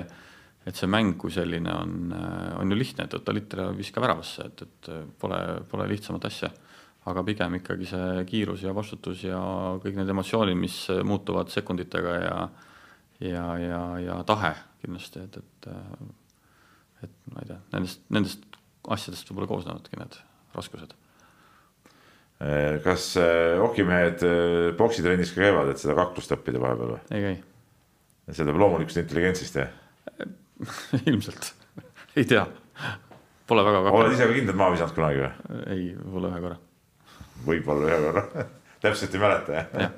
et 0.68 0.80
see 0.80 0.89
mäng 0.91 1.18
kui 1.20 1.34
selline 1.34 1.74
on, 1.74 2.13
on 2.59 2.72
ju 2.72 2.78
lihtne, 2.78 3.07
et 3.07 3.18
võta 3.18 3.36
litter 3.36 3.63
ja 3.63 3.72
viska 3.76 4.03
väravasse, 4.03 4.47
et, 4.47 4.63
et 4.68 4.91
pole, 5.20 5.41
pole 5.72 5.89
lihtsamat 5.91 6.30
asja. 6.30 6.51
aga 7.07 7.24
pigem 7.24 7.53
ikkagi 7.55 7.86
see 7.88 8.24
kiirus 8.28 8.63
ja 8.63 8.74
vastutus 8.76 9.24
ja 9.24 9.39
kõik 9.84 9.95
need 9.95 10.09
emotsioonid, 10.11 10.57
mis 10.59 10.88
muutuvad 11.07 11.51
sekunditega 11.53 12.15
ja 12.24 12.38
ja, 13.20 13.43
ja, 13.57 13.82
ja 13.97 14.24
tahe 14.28 14.53
kindlasti, 14.84 15.24
et, 15.24 15.38
et 15.38 15.70
et 17.03 17.13
ma 17.32 17.43
ei 17.43 17.51
tea, 17.51 17.59
nendest, 17.74 18.01
nendest 18.09 18.45
asjadest 18.89 19.30
võib-olla 19.30 19.49
koosnevadki 19.51 19.99
need 19.99 20.18
raskused. 20.57 20.95
Eh, 22.37 22.77
kas 22.83 23.15
hokimehed 23.57 24.21
eh, 24.21 24.31
eh, 24.31 24.71
poksitrennis 24.77 25.31
ka 25.33 25.41
käivad, 25.41 25.71
et 25.71 25.81
seda 25.81 25.95
kaklust 25.97 26.35
õppida 26.35 26.61
vahepeal 26.61 26.91
või? 26.93 26.99
ei 27.17 27.23
käi. 27.23 27.37
see 28.29 28.43
tuleb 28.43 28.59
loomulikust 28.61 28.99
intelligentsist, 29.01 29.57
jah 29.57 29.71
ilmselt, 31.09 31.49
ei 32.13 32.27
tea, 32.29 32.43
pole 33.49 33.65
väga 33.65 33.81
kaklenud. 33.81 34.03
oled 34.03 34.13
ise 34.13 34.29
ka 34.29 34.37
kindlalt 34.37 34.59
maha 34.61 34.75
visanud 34.75 34.93
kunagi 34.99 35.23
või? 35.23 35.31
ei, 35.73 35.87
võib-olla 35.97 36.29
ühe 36.29 36.43
korra. 36.45 36.59
võib-olla 37.47 37.89
ühe 37.89 37.99
korra 38.05 38.45
täpselt 38.85 39.17
ei 39.17 39.23
mäleta, 39.25 39.57
jah 39.57 39.81
ja. 39.81 39.89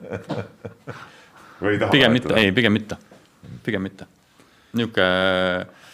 või 1.60 1.76
ei 1.76 1.84
taha 1.84 1.98
pigem 1.98 2.16
mitte, 2.16 2.40
ei, 2.40 2.56
pigem 2.56 2.78
mitte, 2.80 3.02
pigem 3.68 3.84
mitte. 3.90 4.08
niisugune 4.80 5.12
Äh, 5.12 5.89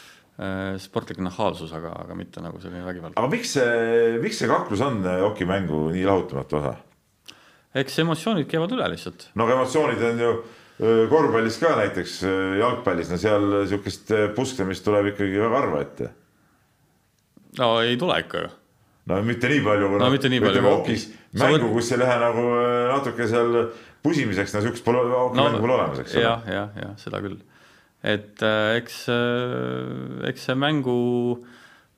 sportlik 0.84 1.22
nahaalsus, 1.24 1.72
aga, 1.72 1.94
aga 2.04 2.16
mitte 2.18 2.42
nagu 2.44 2.60
selline 2.60 2.84
vägivald. 2.84 3.16
aga 3.16 3.30
miks 3.32 3.54
see, 3.56 4.18
miks 4.20 4.42
see 4.42 4.50
kaklus 4.52 4.84
on 4.84 5.00
hokimängu 5.06 5.86
nii 5.96 6.04
lahutamatu 6.10 6.60
osa? 6.60 6.76
eks 7.80 8.02
emotsioonid 8.04 8.50
käivad 8.52 8.74
üle 8.76 8.90
lihtsalt. 8.92 9.30
no 9.36 9.48
aga 9.48 9.56
emotsioonid 9.60 10.04
on 10.10 10.20
ju 10.26 10.36
korvpallis 11.12 11.58
ka 11.62 11.72
näiteks 11.80 12.20
jalgpallis, 12.60 13.10
no 13.12 13.20
seal 13.20 13.48
sihukest 13.70 14.12
pusklemist 14.36 14.84
tuleb 14.84 15.14
ikkagi 15.14 15.40
väga 15.40 15.60
harva 15.62 15.82
ette. 15.86 16.12
no 17.60 17.78
ei 17.80 17.96
tule 18.00 18.20
ikka 18.26 18.44
ju. 18.44 18.54
no 19.12 19.22
mitte 19.24 19.52
nii 19.52 19.64
palju. 19.64 19.92
no 20.04 20.12
mitte 20.12 20.32
nii 20.32 20.44
palju. 20.44 20.68
hokis 20.68 21.10
mängu, 21.40 21.72
kus 21.78 21.96
ei 21.96 22.04
lähe 22.04 22.20
nagu 22.28 22.46
natuke 22.92 23.28
seal 23.32 23.60
pusimiseks, 24.04 24.56
no 24.56 24.68
sihukest 24.68 24.84
pole 24.84 25.08
hokimängu 25.16 25.60
no, 25.60 25.64
pole 25.64 25.80
olemas, 25.80 26.04
eks 26.04 26.20
ole. 26.20 26.28
jah, 26.28 26.48
jah, 26.60 26.80
jah, 26.84 26.96
seda 27.00 27.24
küll 27.24 27.40
et 28.06 28.43
äh, 28.45 28.76
eks, 28.80 29.06
äh, 29.10 30.28
eks 30.30 30.49
see 30.49 30.58
mängu, 30.60 30.97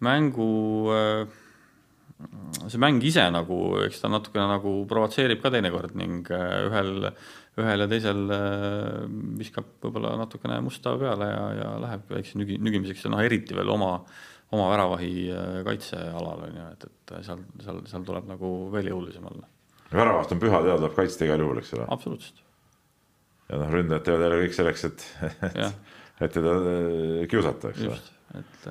mängu, 0.05 0.51
äh, 0.95 1.25
see 2.67 2.79
mäng 2.81 3.01
ise 3.05 3.25
nagu, 3.33 3.57
eks 3.83 3.99
ta 4.01 4.11
natukene 4.11 4.47
nagu 4.53 4.79
provotseerib 4.89 5.43
ka 5.43 5.51
teinekord 5.53 5.97
ning 5.99 6.23
ühel, 6.31 7.11
ühel 7.59 7.83
ja 7.83 7.89
teisel 7.91 8.23
viskab 9.37 9.67
võib-olla 9.83 10.15
natukene 10.21 10.61
musta 10.65 10.95
peale 11.01 11.29
ja, 11.29 11.43
ja 11.59 11.75
läheb 11.83 12.15
väikse 12.15 12.39
nügi, 12.39 12.57
nügimiseks 12.61 13.05
ja 13.05 13.13
noh, 13.13 13.21
eriti 13.25 13.57
veel 13.57 13.69
oma, 13.73 13.91
oma 14.55 14.71
väravahi 14.71 15.13
kaitsealal 15.67 16.47
on 16.47 16.57
ju, 16.61 16.71
et, 16.73 16.89
et 16.89 17.15
seal, 17.27 17.45
seal, 17.61 17.83
seal 17.91 18.07
tuleb 18.07 18.31
nagu 18.31 18.57
veel 18.73 18.93
jõulisem 18.93 19.29
olla. 19.29 19.45
väravast 19.91 20.33
on 20.33 20.41
püha 20.41 20.63
teada, 20.63 20.81
tuleb 20.81 20.97
kaitsta 20.97 21.27
igal 21.27 21.45
juhul, 21.45 21.61
eks 21.61 21.77
ole. 21.77 21.89
absoluutselt 21.93 22.45
ja 23.47 23.59
noh, 23.61 23.69
ründajad 23.71 24.07
teevad 24.07 24.25
jälle 24.25 24.39
kõik 24.41 24.55
selleks, 24.57 24.87
et, 24.89 25.05
et, 25.47 25.93
et 26.19 26.33
teda 26.33 26.55
äh, 26.57 27.27
kiusata, 27.29 27.73
eks 27.73 27.85
ole. 27.87 27.99
et, 28.39 28.67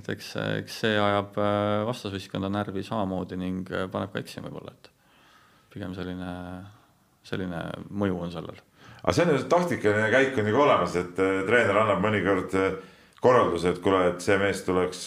et 0.00 0.12
eks, 0.14 0.30
eks 0.60 0.78
see 0.84 0.94
ajab 1.00 1.38
vastasvõistkonda 1.90 2.50
närvi 2.52 2.84
samamoodi 2.86 3.40
ning 3.40 3.74
paneb 3.92 4.14
ka 4.14 4.22
eksima 4.22 4.48
võib-olla, 4.48 4.74
et 4.74 4.90
pigem 5.74 5.96
selline, 5.96 6.30
selline 7.26 7.66
mõju 7.90 8.22
on 8.26 8.32
sellel. 8.34 8.62
aga 9.02 9.16
see 9.16 9.26
on 9.26 9.34
ju 9.34 9.42
taktikaline 9.50 10.08
käik 10.14 10.38
on 10.38 10.48
nagu 10.50 10.64
olemas, 10.66 10.96
et 11.00 11.14
treener 11.18 11.82
annab 11.82 12.02
mõnikord 12.04 12.54
korralduse, 13.24 13.72
et 13.72 13.82
kuule, 13.82 14.06
et 14.12 14.24
see 14.24 14.36
mees 14.38 14.64
tuleks, 14.66 15.06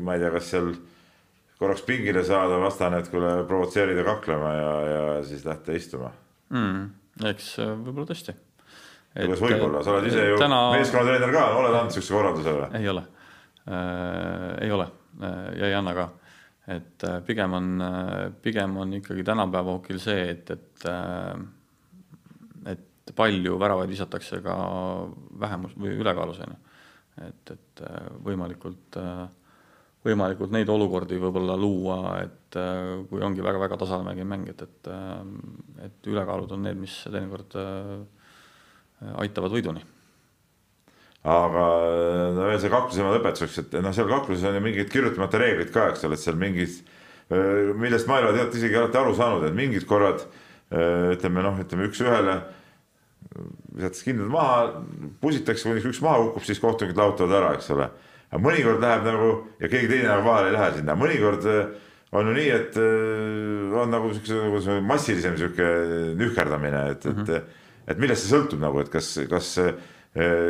ma 0.00 0.16
ei 0.16 0.22
tea, 0.22 0.30
kas 0.32 0.52
seal 0.54 0.70
korraks 1.58 1.84
pingile 1.86 2.24
saada 2.24 2.58
vastane, 2.60 3.00
et 3.00 3.10
kuule, 3.12 3.32
provotseerida 3.48 4.04
kaklema 4.06 4.52
ja, 4.54 4.72
ja 4.90 5.04
siis 5.24 5.44
lähte 5.46 5.76
istuma 5.76 6.12
mm,. 6.52 6.82
eks 7.32 7.54
äh, 7.62 7.72
võib-olla 7.80 8.10
tõesti. 8.10 8.36
Kuidas 9.16 9.42
võib-olla, 9.42 9.82
sa 9.84 9.96
oled 9.96 10.08
ise 10.10 10.28
ju 10.30 10.38
täna... 10.40 10.60
meeskonnatreener 10.76 11.34
ka, 11.34 11.44
oled 11.60 11.74
andnud 11.74 11.96
siukse 11.96 12.16
korralduse 12.16 12.54
või? 12.56 12.68
ei 12.80 12.90
ole 12.92 13.04
äh,, 13.66 14.48
ei 14.66 14.72
ole 14.76 14.88
äh, 15.22 15.38
ja 15.60 15.70
ei 15.70 15.76
anna 15.78 15.94
ka. 15.96 16.08
et 16.76 17.06
äh, 17.08 17.18
pigem 17.26 17.56
on, 17.58 17.86
pigem 18.42 18.76
on 18.82 18.98
ikkagi 19.00 19.26
tänapäeva 19.26 19.78
hokil 19.78 20.02
see, 20.02 20.28
et, 20.34 20.52
et 20.56 20.90
äh, 20.90 21.34
et 22.76 23.16
palju 23.16 23.58
väravaid 23.62 23.90
visatakse 23.90 24.42
ka 24.44 24.54
vähemus 25.40 25.76
või 25.78 25.96
ülekaalus 25.96 26.42
on 26.44 26.54
ju. 26.56 26.62
et, 27.28 27.56
et 27.56 27.84
võimalikult 28.26 29.00
äh, 29.00 29.26
võimalikult 30.06 30.52
neid 30.54 30.70
olukordi 30.70 31.18
võib-olla 31.20 31.56
luua, 31.58 31.98
et 32.22 32.58
äh, 32.58 33.02
kui 33.10 33.22
ongi 33.24 33.44
väga-väga 33.44 33.78
tasamägi 33.80 34.26
mäng, 34.28 34.48
et, 34.52 34.62
et, 34.62 34.90
äh, 34.92 35.88
et 35.88 36.10
ülekaalud 36.10 36.52
on 36.56 36.66
need, 36.66 36.78
mis 36.80 36.94
teinekord 37.06 37.56
äh, 37.60 37.92
aitavad 39.22 39.54
võiduni. 39.54 39.84
aga 41.26 41.62
no 42.36 42.48
veel 42.48 42.60
see 42.62 42.70
kakluse 42.70 43.06
lõpetuseks, 43.06 43.58
et 43.64 43.78
noh, 43.82 43.94
seal 43.94 44.10
kakluses 44.10 44.46
on 44.46 44.58
ju 44.58 44.62
mingid 44.62 44.90
kirjutamata 44.92 45.40
reeglid 45.42 45.72
ka, 45.74 45.88
eks 45.90 46.06
ole, 46.06 46.14
et 46.14 46.22
seal 46.22 46.38
mingid, 46.38 46.76
millest 47.80 48.06
ma 48.06 48.20
ei 48.20 48.28
ole 48.28 48.36
tead 48.36 48.54
isegi 48.60 48.78
alati 48.78 49.00
aru 49.00 49.14
saanud, 49.18 49.48
et 49.48 49.56
mingid 49.56 49.88
korrad 49.90 50.22
ütleme 50.70 51.42
noh, 51.42 51.58
ütleme 51.62 51.88
üks-ühele 51.90 52.38
visatakse 53.74 54.06
kindlad 54.06 54.30
maha, 54.30 54.60
pusitakse, 55.20 55.66
kuni 55.66 55.82
üks 55.82 55.98
maha 56.04 56.22
kukub, 56.28 56.46
siis 56.46 56.62
kohtunikud 56.62 57.02
lahutavad 57.02 57.40
ära, 57.40 57.50
eks 57.58 57.74
ole 57.74 57.90
aga 58.30 58.42
mõnikord 58.42 58.82
läheb 58.82 59.04
nagu 59.06 59.28
ja 59.60 59.70
keegi 59.70 59.90
teine 59.90 60.08
nagu 60.10 60.26
vahele 60.26 60.50
ei 60.50 60.56
lähe 60.56 60.70
sinna, 60.78 60.96
mõnikord 60.98 61.46
on 62.16 62.30
ju 62.30 62.34
nii, 62.36 62.48
et 62.54 62.78
on 63.82 63.92
nagu 63.92 64.10
siukse 64.14 64.40
nagu 64.40 64.80
massilisem 64.86 65.36
sihuke 65.38 65.68
nühkerdamine, 66.18 66.82
et, 66.94 67.06
et 67.06 67.12
mm, 67.12 67.22
-hmm. 67.22 67.36
et 67.36 67.65
millest 67.94 68.22
see 68.24 68.32
sõltub 68.34 68.60
nagu, 68.62 68.80
et 68.82 68.90
kas, 68.92 69.06
kas, 69.30 69.48
äh, 69.62 69.74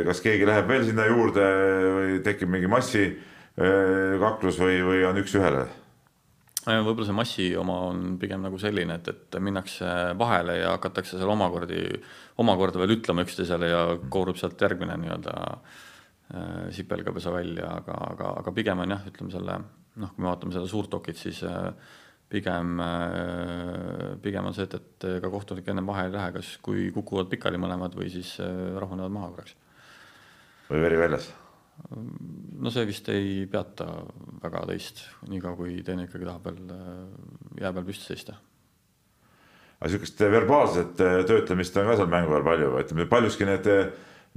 kas 0.07 0.21
keegi 0.25 0.45
läheb 0.49 0.67
veel 0.69 0.85
sinna 0.87 1.05
juurde 1.09 1.45
või 1.97 2.21
tekib 2.25 2.49
mingi 2.53 2.69
massikaklus 2.71 4.55
või, 4.61 4.75
või 4.85 4.99
on 5.09 5.21
üks-ühele? 5.23 5.63
võib-olla 6.67 7.05
see 7.07 7.15
massi 7.15 7.45
oma 7.55 7.75
on 7.87 8.17
pigem 8.19 8.41
nagu 8.43 8.57
selline, 8.59 8.93
et, 8.99 9.07
et 9.07 9.35
minnakse 9.39 9.87
vahele 10.19 10.57
ja 10.59 10.73
hakatakse 10.73 11.15
seal 11.15 11.31
omakordi, 11.31 11.79
omakorda 12.43 12.81
veel 12.81 12.97
ütlema 12.97 13.23
üksteisele 13.23 13.67
ja 13.71 13.81
koorub 14.11 14.35
sealt 14.35 14.59
järgmine 14.65 14.97
nii-öelda 14.99 15.35
äh, 15.45 15.85
Äh, 16.27 16.71
sipelgapesa 16.75 17.31
välja, 17.31 17.69
aga, 17.71 17.93
aga, 18.11 18.33
aga 18.41 18.51
pigem 18.51 18.81
on 18.83 18.91
jah, 18.91 19.03
ütleme 19.07 19.31
selle 19.31 19.53
noh, 19.95 20.09
kui 20.11 20.25
me 20.25 20.27
vaatame 20.27 20.51
seda 20.51 20.67
suurt 20.67 20.91
dokit, 20.91 21.15
siis 21.15 21.37
äh, 21.47 21.69
pigem, 22.31 22.79
äh, 22.83 24.15
pigem 24.23 24.49
on 24.49 24.55
see, 24.55 24.67
et, 24.67 24.77
et 24.77 25.07
ega 25.17 25.31
kohtunik 25.31 25.67
ennem 25.71 25.87
vahele 25.87 26.11
ei 26.11 26.15
lähe, 26.17 26.33
kas, 26.39 26.55
kui 26.63 26.89
kukuvad 26.95 27.29
pikali 27.31 27.59
mõlemad 27.61 27.95
või 27.97 28.09
siis 28.13 28.35
rahunevad 28.41 29.13
maha 29.13 29.29
korraks. 29.33 29.55
või 30.69 30.81
veri 30.83 30.99
väljas? 31.03 31.29
no 32.57 32.73
see 32.73 32.87
vist 32.89 33.07
ei 33.13 33.45
peata 33.51 33.85
väga 34.41 34.65
teist, 34.71 35.03
niikaua 35.29 35.55
kui 35.59 35.77
teine 35.85 36.07
ikkagi 36.07 36.25
tahab 36.25 36.49
veel 36.49 36.61
jää 37.61 37.73
peal 37.75 37.85
püsti 37.85 38.09
seista. 38.09 38.35
aga 39.77 39.91
sihukest 39.93 40.25
verbaalset 40.25 40.97
töötlemist 40.97 41.77
on 41.77 41.91
ka 41.91 41.99
seal 42.01 42.11
mängu 42.11 42.33
all 42.33 42.47
palju, 42.47 42.73
ütleme 42.81 43.05
paljuski 43.11 43.45
need 43.45 43.71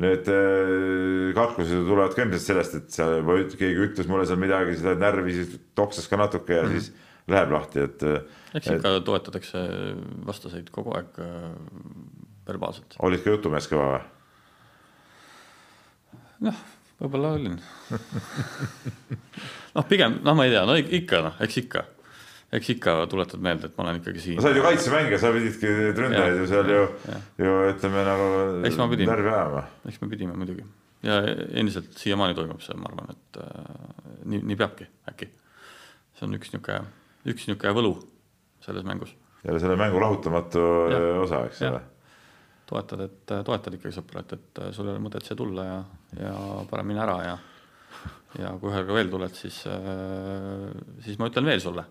need 0.01 0.29
äh, 0.29 1.35
kaklused 1.37 1.85
tulevad 1.89 2.15
ka 2.17 2.25
ilmselt 2.25 2.45
sellest, 2.45 2.77
et 2.79 2.95
seal 2.95 3.21
keegi 3.53 3.85
ütles 3.89 4.09
mulle 4.11 4.27
seal 4.29 4.41
midagi, 4.41 4.79
seda 4.81 4.97
närvi 4.99 5.37
siis 5.37 5.57
toksas 5.77 6.09
ka 6.11 6.19
natuke 6.21 6.57
ja 6.57 6.63
mm 6.65 6.69
-hmm. 6.69 6.81
siis 6.81 6.93
läheb 7.33 7.55
lahti, 7.55 7.85
et. 7.87 8.05
Eks 8.59 8.73
ikka 8.75 8.97
et... 8.99 9.05
toetatakse 9.07 9.63
vastaseid 10.27 10.71
kogu 10.75 10.95
aeg 10.99 11.21
äh, 11.23 11.53
verbaalselt. 12.49 12.99
olid 13.07 13.23
ka 13.25 13.37
jutumees 13.37 13.69
kõva 13.71 13.87
või? 13.93 14.03
noh, 16.49 16.61
võib-olla 17.01 17.33
olin 17.37 17.57
noh, 19.77 19.87
pigem 19.89 20.19
noh, 20.25 20.35
ma 20.37 20.47
ei 20.47 20.55
tea, 20.55 20.67
no 20.67 20.77
ikka 20.81 21.23
noh, 21.29 21.41
eks 21.45 21.63
ikka 21.63 21.85
eks 22.57 22.73
ikka 22.75 22.97
tuletad 23.11 23.43
meelde, 23.45 23.71
et 23.71 23.77
ma 23.79 23.87
olen 23.87 24.01
ikkagi 24.01 24.23
siin. 24.25 24.43
sa 24.43 24.51
olid 24.51 24.59
ju 24.59 24.67
kaitsemängija, 24.67 25.23
sa 25.23 25.31
pididki 25.37 25.71
ründajaid 25.95 26.41
ju 26.41 26.51
seal 26.51 26.75
ju, 26.75 26.83
ju 27.39 27.57
ütleme 27.71 28.05
nagu 28.09 28.29
närvi 28.65 29.35
ajama. 29.37 29.67
eks 29.87 30.01
me 30.03 30.11
pidime 30.11 30.35
muidugi 30.35 30.67
ja 31.07 31.21
endiselt 31.57 31.93
siiamaani 31.97 32.37
toimub 32.37 32.61
see, 32.65 32.77
ma 32.77 32.91
arvan, 32.91 33.15
et 33.15 33.39
äh, 33.45 33.45
nii, 34.29 34.43
nii 34.51 34.59
peabki 34.61 34.89
äkki. 35.09 35.31
see 36.17 36.27
on 36.27 36.37
üks 36.37 36.51
niisugune, 36.53 36.83
üks 37.27 37.47
niisugune 37.49 37.75
võlu 37.77 37.95
selles 38.65 38.85
mängus. 38.87 39.15
jälle 39.45 39.61
selle 39.61 39.77
mängu 39.81 40.01
lahutamatu 40.01 40.67
ja. 40.91 40.99
Äh, 40.99 41.23
osa, 41.23 41.45
eks 41.49 41.63
ole. 41.69 41.81
toetad, 42.71 43.07
et 43.09 43.35
äh, 43.37 43.45
toetad 43.45 43.77
ikkagi 43.77 43.97
sõpra, 43.97 44.25
et, 44.25 44.37
et 44.39 44.63
äh, 44.65 44.73
sul 44.77 44.89
ei 44.89 44.95
ole 44.95 45.05
mõtet 45.05 45.27
siia 45.27 45.39
tulla 45.39 45.67
ja, 45.67 45.81
ja 46.21 46.35
parem 46.71 46.93
mine 46.93 47.05
ära 47.07 47.19
ja 47.25 47.39
ja 48.39 48.53
kui 48.61 48.71
ühega 48.71 48.95
veel 48.95 49.09
tuled, 49.11 49.35
siis, 49.35 49.57
siis 51.03 51.17
ma 51.19 51.27
ütlen 51.27 51.49
veel 51.51 51.59
sulle 51.61 51.83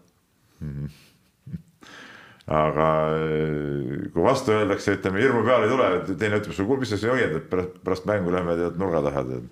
aga 2.50 2.88
eh, 3.14 4.10
kui 4.14 4.24
vastu 4.26 4.54
öeldakse, 4.56 4.98
ütleme 4.98 5.22
hirmu 5.22 5.44
peale 5.46 5.68
ei 5.68 5.74
tule, 5.74 5.90
teine 6.18 6.40
ütleb 6.42 6.56
sulle, 6.58 6.80
mis 6.82 6.92
sa 6.92 6.98
siin 6.98 7.14
hoiad, 7.14 7.36
et 7.38 7.50
pärast, 7.52 7.76
pärast 7.86 8.08
mängu 8.10 8.34
lähme 8.34 8.56
tead 8.58 8.80
nurga 8.82 9.04
taha 9.06 9.24
tead. 9.28 9.50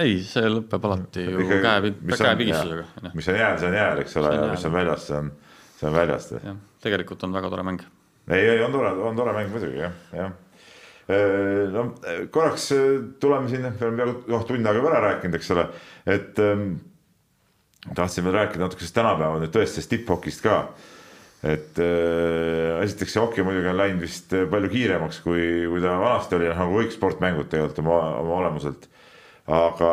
Ei, 0.00 0.20
see 0.26 0.50
lõpeb 0.50 0.86
alati 0.88 1.24
ju 1.26 1.48
käe, 1.48 1.92
käepigistusega. 2.12 3.12
mis 3.12 3.28
on 3.28 3.38
jääl, 3.38 3.58
see 3.60 3.68
on 3.68 3.76
jääl, 3.76 4.04
eks 4.04 4.14
ole, 4.20 4.30
ja 4.36 4.46
mis 4.52 4.68
on 4.68 4.76
väljas, 4.76 5.08
see 5.08 5.18
on, 5.18 5.32
see 5.78 5.88
on 5.88 5.96
väljast. 5.96 6.36
jah, 6.38 6.62
tegelikult 6.84 7.26
on 7.26 7.34
väga 7.36 7.50
tore 7.52 7.66
mäng. 7.68 7.82
ei, 8.30 8.46
ei 8.54 8.62
on 8.64 8.72
tore, 8.72 8.94
on 9.10 9.18
tore 9.18 9.34
mäng 9.36 9.52
muidugi 9.52 9.82
jah, 9.82 9.98
jah 10.16 10.32
eh, 11.08 11.66
no 11.74 11.88
korraks 12.34 12.70
eh, 12.76 12.86
tuleme 13.20 13.50
siin, 13.52 13.66
me 13.68 13.74
oleme 13.88 14.00
peaaegu 14.00 14.32
noh, 14.32 14.46
tund 14.48 14.70
aega 14.70 14.80
juba 14.80 14.94
ära 14.94 15.04
rääkinud, 15.10 15.36
eks 15.40 15.52
ole, 15.56 15.66
et 16.16 16.40
ähm, 16.44 16.72
tahtsin 17.98 18.24
veel 18.24 18.38
rääkida 18.38 18.64
natuke 18.64 18.84
sellest 18.84 19.00
tänapäeval 19.00 19.42
nüüd 19.42 19.54
tõesti 19.54 19.80
sellest 19.80 19.92
tipphokist 19.92 20.44
ka. 20.46 20.62
et 21.42 21.78
äh, 21.82 22.80
esiteks 22.86 23.16
see 23.16 23.20
hoki 23.20 23.44
muidugi 23.44 23.68
on 23.68 23.80
läinud 23.80 24.06
vist 24.06 24.32
palju 24.50 24.72
kiiremaks, 24.72 25.20
kui, 25.26 25.66
kui 25.68 25.84
ta 25.84 25.98
vanasti 26.00 26.38
oli, 26.38 26.48
nagu 26.54 26.80
kõik 26.80 26.94
sportmängud 26.94 27.50
tegelikult 27.50 27.82
oma, 27.82 28.00
oma 28.22 28.36
olemuselt. 28.44 28.86
Aga 29.46 29.92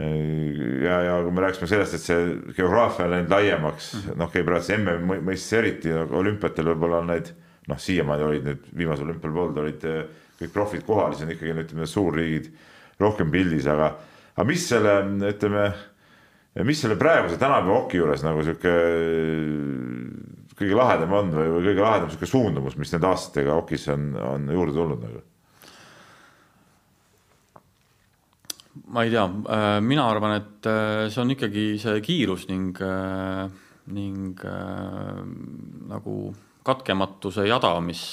äh, 0.00 0.18
ja, 0.84 0.98
ja 1.08 1.20
kui 1.22 1.34
me 1.34 1.44
rääkisime 1.46 1.70
sellest, 1.70 1.94
et 1.96 2.04
see 2.04 2.26
geograafia 2.56 3.06
on 3.06 3.14
läinud 3.16 3.32
laiemaks 3.32 3.92
mm 3.94 4.00
-hmm., 4.00 4.18
noh, 4.18 4.28
okay,, 4.28 4.44
praegu 4.44 4.66
see 4.66 4.78
MM 4.78 5.24
mõistes 5.28 5.58
eriti 5.58 5.92
olümpiatel 5.92 6.72
võib-olla 6.72 7.02
on 7.04 7.12
neid 7.12 7.32
noh, 7.68 7.78
siiamaani 7.78 8.26
olid 8.26 8.44
need 8.44 8.68
viimasel 8.76 9.06
olümpial 9.06 9.32
polnud, 9.32 9.62
olid 9.64 9.84
äh, 9.84 10.04
kõik 10.40 10.52
profid 10.52 10.84
kohal, 10.86 11.14
siis 11.14 11.28
on 11.28 11.34
ikkagi 11.36 11.54
ütleme 11.54 11.86
suurriigid 11.86 12.50
rohkem 13.00 13.30
pildis, 13.30 13.66
aga, 13.66 13.94
aga 14.36 14.46
mis 14.46 14.68
selle 14.68 15.00
ütleme 15.30 15.70
mis 16.60 16.82
selle 16.84 16.98
praeguse 17.00 17.38
tänapäeva 17.40 17.78
hoki 17.78 17.96
juures 17.96 18.22
nagu 18.26 18.42
sihuke 18.44 18.72
kõige 20.58 20.76
lahedam 20.76 21.14
on 21.16 21.30
või, 21.32 21.48
või 21.54 21.68
kõige 21.70 21.84
lahedam 21.84 22.10
sihuke 22.12 22.28
suundumus, 22.28 22.76
mis 22.76 22.92
nende 22.92 23.08
aastatega 23.08 23.56
hokis 23.56 23.88
on, 23.94 24.10
on 24.20 24.50
juurde 24.52 24.76
tulnud 24.76 25.06
nagu? 25.06 25.22
Ma 28.72 29.04
ei 29.04 29.10
tea, 29.10 29.24
äh, 29.24 29.80
mina 29.84 30.06
arvan, 30.08 30.36
et 30.38 30.66
äh, 30.68 31.08
see 31.12 31.20
on 31.22 31.34
ikkagi 31.34 31.64
see 31.80 32.00
kiirus 32.04 32.46
ning, 32.48 32.72
äh, 32.80 33.44
ning 33.92 34.38
nagu 35.90 36.16
katkematuse 36.62 37.44
jada, 37.48 37.74
mis, 37.82 38.04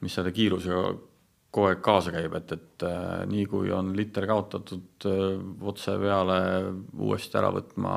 mis 0.00 0.14
selle 0.14 0.30
kiirusega 0.32 0.82
kogu 1.50 1.66
aeg 1.66 1.80
kaasa 1.82 2.12
käib, 2.14 2.36
et, 2.38 2.52
et 2.54 2.84
nii 3.26 3.46
kui 3.50 3.72
on 3.74 3.90
liter 3.98 4.28
kaotatud 4.30 5.06
otse 5.66 5.96
peale 5.98 6.38
uuesti 6.94 7.40
ära 7.40 7.50
võtma, 7.56 7.96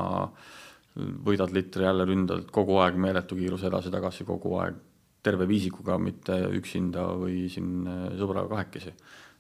võidad 1.28 1.54
litri 1.54 1.86
jälle 1.86 2.08
ründad 2.10 2.50
kogu 2.56 2.80
aeg 2.82 2.98
meeletu 2.98 3.38
kiirus 3.38 3.68
edasi-tagasi 3.70 4.26
kogu 4.26 4.58
aeg 4.64 4.82
terve 5.22 5.46
viisikuga, 5.46 6.00
mitte 6.02 6.40
üksinda 6.58 7.06
või 7.20 7.46
siin 7.54 7.86
sõbraga 8.18 8.50
kahekesi. 8.56 8.96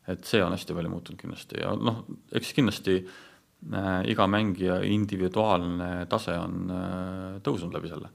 Et 0.10 0.26
see 0.26 0.42
on 0.44 0.56
hästi 0.56 0.76
palju 0.76 0.92
muutunud 0.92 1.22
kindlasti 1.22 1.62
ja 1.62 1.74
noh, 1.78 2.04
eks 2.36 2.54
kindlasti 2.58 2.96
äh, 3.00 4.02
iga 4.12 4.28
mängija 4.32 4.80
individuaalne 4.88 6.08
tase 6.12 6.38
on 6.40 6.74
äh, 6.74 7.40
tõusnud 7.46 7.76
läbi 7.76 7.92
selle. 7.92 8.12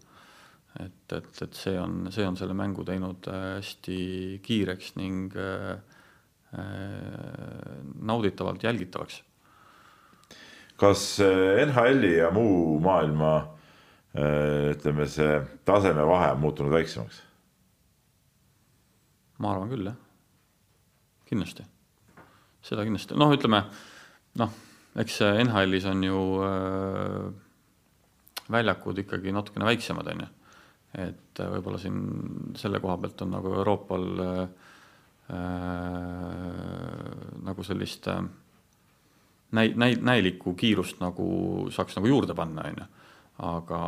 et, 0.81 1.13
et, 1.13 1.43
et 1.47 1.59
see 1.59 1.77
on, 1.79 2.09
see 2.15 2.27
on 2.27 2.39
selle 2.41 2.57
mängu 2.59 2.87
teinud 2.87 3.29
hästi 3.31 4.41
kiireks 4.45 4.97
ning 5.01 5.37
äh, 5.37 5.77
nauditavalt 6.55 8.63
jälgitavaks. 8.63 9.17
kas 10.79 11.03
NHL-i 11.67 12.13
ja 12.21 12.29
muu 12.31 12.79
maailma 12.83 13.33
ütleme, 14.15 15.09
see 15.11 15.41
tasemevahe 15.67 16.29
on 16.37 16.45
muutunud 16.45 16.71
väiksemaks? 16.71 17.25
ma 19.43 19.55
arvan 19.55 19.71
küll, 19.73 19.91
jah. 19.91 19.99
kindlasti, 21.29 21.67
seda 22.65 22.85
kindlasti, 22.87 23.17
noh, 23.21 23.33
ütleme 23.35 23.65
noh, 24.41 24.55
eks 25.01 25.21
NHL-is 25.45 25.89
on 25.91 26.05
ju 26.07 26.21
äh, 26.45 27.27
väljakud 28.55 28.99
ikkagi 29.05 29.35
natukene 29.35 29.69
väiksemad, 29.69 30.11
on 30.15 30.25
ju. 30.25 30.31
et 31.05 31.43
äh, 31.43 31.51
võib-olla 31.57 31.81
siin 31.83 31.99
selle 32.61 32.81
koha 32.83 32.97
pealt 33.03 33.25
on 33.27 33.35
nagu 33.35 33.53
Euroopal 33.59 34.09
äh, 34.25 34.41
äh, 35.35 35.39
nagu 37.45 37.67
sellist 37.67 38.09
äh, 38.13 38.23
näi-, 39.55 39.75
näi-, 39.77 39.99
näilikku 40.01 40.55
kiirust 40.59 41.01
nagu 41.03 41.27
saaks 41.75 41.99
nagu 41.99 42.11
juurde 42.11 42.37
panna, 42.37 42.69
on 42.69 42.83
ju. 42.83 42.87
aga, 43.45 43.81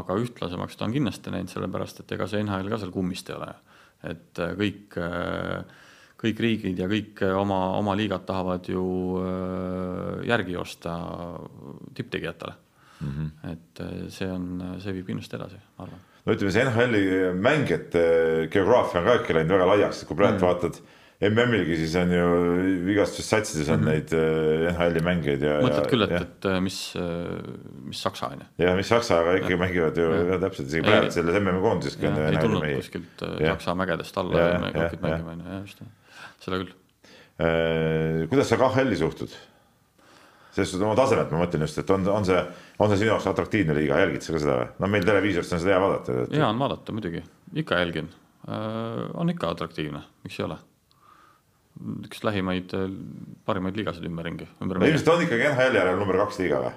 aga 0.00 0.16
ühtlasemaks 0.18 0.76
ta 0.76 0.88
on 0.88 0.94
kindlasti 0.96 1.30
läinud, 1.30 1.52
sellepärast 1.52 2.02
et 2.02 2.12
ega 2.16 2.26
see 2.30 2.42
NHL 2.42 2.72
ka 2.72 2.80
seal 2.82 2.94
kummist 2.94 3.30
ei 3.30 3.36
ole. 3.38 3.52
et 4.10 4.42
äh, 4.42 4.56
kõik 4.58 4.98
äh, 5.00 5.82
kõik 6.20 6.40
riigid 6.40 6.78
ja 6.78 6.88
kõik 6.88 7.22
oma, 7.36 7.60
oma 7.78 7.94
liigad 7.98 8.24
tahavad 8.26 8.68
ju 8.68 8.84
järgi 10.24 10.56
joosta 10.56 10.94
tipptegijatele 11.94 12.54
mm. 13.00 13.12
-hmm. 13.12 13.52
et 13.52 13.84
see 14.12 14.30
on, 14.30 14.50
see 14.80 14.96
viib 14.96 15.06
kindlasti 15.12 15.36
edasi, 15.36 15.60
ma 15.78 15.86
arvan. 15.88 16.02
no 16.24 16.36
ütleme, 16.36 16.52
see 16.54 16.64
NHL-i 16.64 17.06
mängijate 17.48 18.04
geograafia 18.50 19.00
on 19.00 19.08
ka 19.08 19.16
ikka 19.22 19.38
läinud 19.38 19.56
väga 19.58 19.70
laiaks, 19.74 20.04
kui 20.04 20.16
praegu 20.16 20.38
mm 20.38 20.42
-hmm. 20.42 20.52
vaatad 20.52 20.82
MM-ilgi, 21.24 21.76
siis 21.78 21.94
on 21.96 22.10
ju 22.12 22.24
igasugustes 22.90 23.28
satsides 23.30 23.68
on 23.68 23.80
mm 23.80 23.86
-hmm. 23.86 23.90
neid 23.90 24.72
NHL-i 24.74 25.02
mängijaid 25.04 25.42
ja. 25.46 25.54
mõtled 25.62 25.86
küll, 25.88 26.04
et, 26.04 26.12
et 26.20 26.48
mis, 26.62 26.78
mis 27.84 28.00
Saksa 28.02 28.26
on 28.26 28.42
ju. 28.42 28.46
jah, 28.64 28.76
mis 28.76 28.88
Saksa, 28.88 29.20
aga 29.22 29.36
ikkagi 29.38 29.56
ja. 29.56 29.58
mängivad 29.58 29.98
ju 29.98 30.08
ja. 30.12 30.38
täpselt, 30.38 30.68
isegi 30.68 30.86
praegu 30.86 31.10
selles 31.10 31.40
MM-i 31.40 31.60
koondiseski 31.60 32.06
on. 32.06 32.18
ei 32.26 32.36
tulnud 32.36 32.62
mehi. 32.62 32.80
kuskilt 32.82 33.26
ja. 33.40 33.52
Saksa 33.54 33.74
mägedest 33.74 34.18
alla 34.18 34.40
ja, 34.40 34.48
ja 34.48 34.88
kõik 34.90 35.06
mängime 35.06 35.36
on 35.36 35.44
ju, 35.46 35.60
just, 35.60 35.84
seda 36.44 36.60
küll. 36.62 36.76
kuidas 38.30 38.50
sa 38.50 38.60
KHL-i 38.60 39.00
suhtud? 39.00 39.34
selles 40.54 40.70
suhtes 40.70 40.84
oma 40.86 40.94
tasemelt 40.98 41.32
ma 41.34 41.40
mõtlen 41.42 41.64
just, 41.66 41.80
et 41.82 41.88
on, 41.90 42.04
on 42.12 42.26
see, 42.26 42.42
on 42.78 42.92
see 42.92 43.00
sinu 43.00 43.10
jaoks 43.10 43.26
atraktiivne 43.26 43.74
liiga, 43.74 43.98
jälgid 44.04 44.22
sa 44.22 44.36
ka 44.36 44.42
seda 44.42 44.58
või? 44.60 44.68
no 44.84 44.90
meil 44.92 45.08
televiisorist 45.08 45.56
on 45.56 45.62
seda 45.62 45.74
hea 45.74 45.80
vaadata 45.82 46.14
et.... 46.22 46.36
hea 46.36 46.46
on 46.46 46.62
vaadata 46.62 46.94
muidugi, 46.94 47.24
ikka 47.64 47.80
jälgin 47.82 48.12
äh,. 48.46 49.02
on 49.18 49.34
ikka 49.34 49.50
atraktiivne, 49.56 50.04
miks 50.26 50.38
ei 50.38 50.46
ole? 50.46 50.60
üks 52.06 52.22
lähimaid, 52.22 52.70
parimaid 53.48 53.78
liigasid 53.80 54.06
ümberringi 54.06 54.46
ümber. 54.62 54.78
no 54.78 54.90
ilmselt 54.90 55.10
on 55.16 55.24
ikkagi 55.26 55.48
NHL 55.50 55.80
järel 55.80 55.98
number 55.98 56.20
kaks 56.22 56.38
liiga 56.42 56.62
või? 56.68 56.74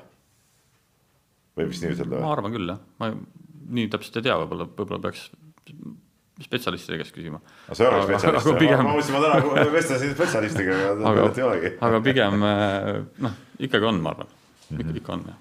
võib 1.61 1.73
vist 1.73 1.85
nii 1.85 1.93
ütelda 1.93 2.15
või? 2.15 2.23
ma 2.25 2.33
arvan 2.33 2.57
küll 2.57 2.73
jah, 2.73 2.81
ma 2.97 3.11
nii 3.77 3.91
täpselt 3.93 4.17
ei 4.21 4.25
tea, 4.29 4.39
võib-olla, 4.41 4.69
võib-olla 4.73 5.03
peaks 5.05 5.27
spetsialistide 6.43 6.99
käest 7.01 7.15
küsima. 7.15 7.39
no 7.41 7.77
see 7.77 7.87
oleks 7.87 8.05
spetsialist, 8.07 8.51
pigem... 8.59 8.83
ma 8.85 8.93
mõtlesin, 8.93 9.15
ma 9.15 9.23
täna 9.23 9.65
vestlesin 9.73 10.13
spetsialistiga, 10.13 10.77
aga 10.77 10.93
tegelikult 11.01 11.41
ei 11.41 11.47
olegi. 11.47 11.73
aga 11.89 12.01
pigem 12.05 12.47
eh, 12.51 12.93
noh, 13.25 13.35
ikkagi 13.67 13.89
on, 13.89 13.99
ma 14.03 14.13
arvan 14.13 14.29
mm, 14.29 14.77
-hmm. 14.77 15.01
ikka 15.01 15.13
on 15.15 15.25
jah 15.31 15.39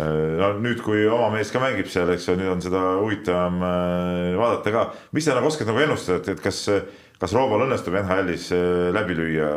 eh, 0.00 0.32
no 0.40 0.50
nüüd, 0.64 0.82
kui 0.86 1.04
oma 1.06 1.28
mees 1.36 1.52
ka 1.52 1.62
mängib 1.62 1.92
seal, 1.92 2.14
eks 2.14 2.28
ju, 2.30 2.38
nüüd 2.40 2.54
on 2.54 2.64
seda 2.64 2.82
huvitavam 3.02 3.62
eh, 3.68 4.32
vaadata 4.40 4.74
ka. 4.78 4.88
mis 5.12 5.28
sa 5.28 5.36
nagu 5.36 5.52
oskad 5.52 5.68
nagu 5.68 5.84
ennustada, 5.84 6.22
et, 6.22 6.32
et 6.36 6.44
kas, 6.48 6.64
kas 7.20 7.36
Roobal 7.36 7.66
õnnestub 7.68 7.96
NHL-is 8.00 8.48
läbi 8.96 9.18
lüüa, 9.20 9.52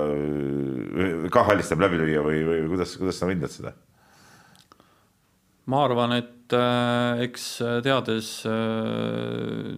KHL-is 1.31 1.71
tähendab 1.71 1.87
läbi 1.87 2.03
lüüa 2.03 2.27
või, 2.27 2.43
või 2.51 2.63
kuidas, 2.75 2.97
kuidas 2.99 3.23
sa 3.23 3.31
hindad 3.31 3.55
seda? 3.55 3.75
Ma 5.71 5.81
arvan, 5.85 6.13
et 6.19 6.53
äh, 6.53 7.23
eks 7.25 7.45
äh, 7.65 7.79
teades 7.85 8.29
äh, 8.49 9.73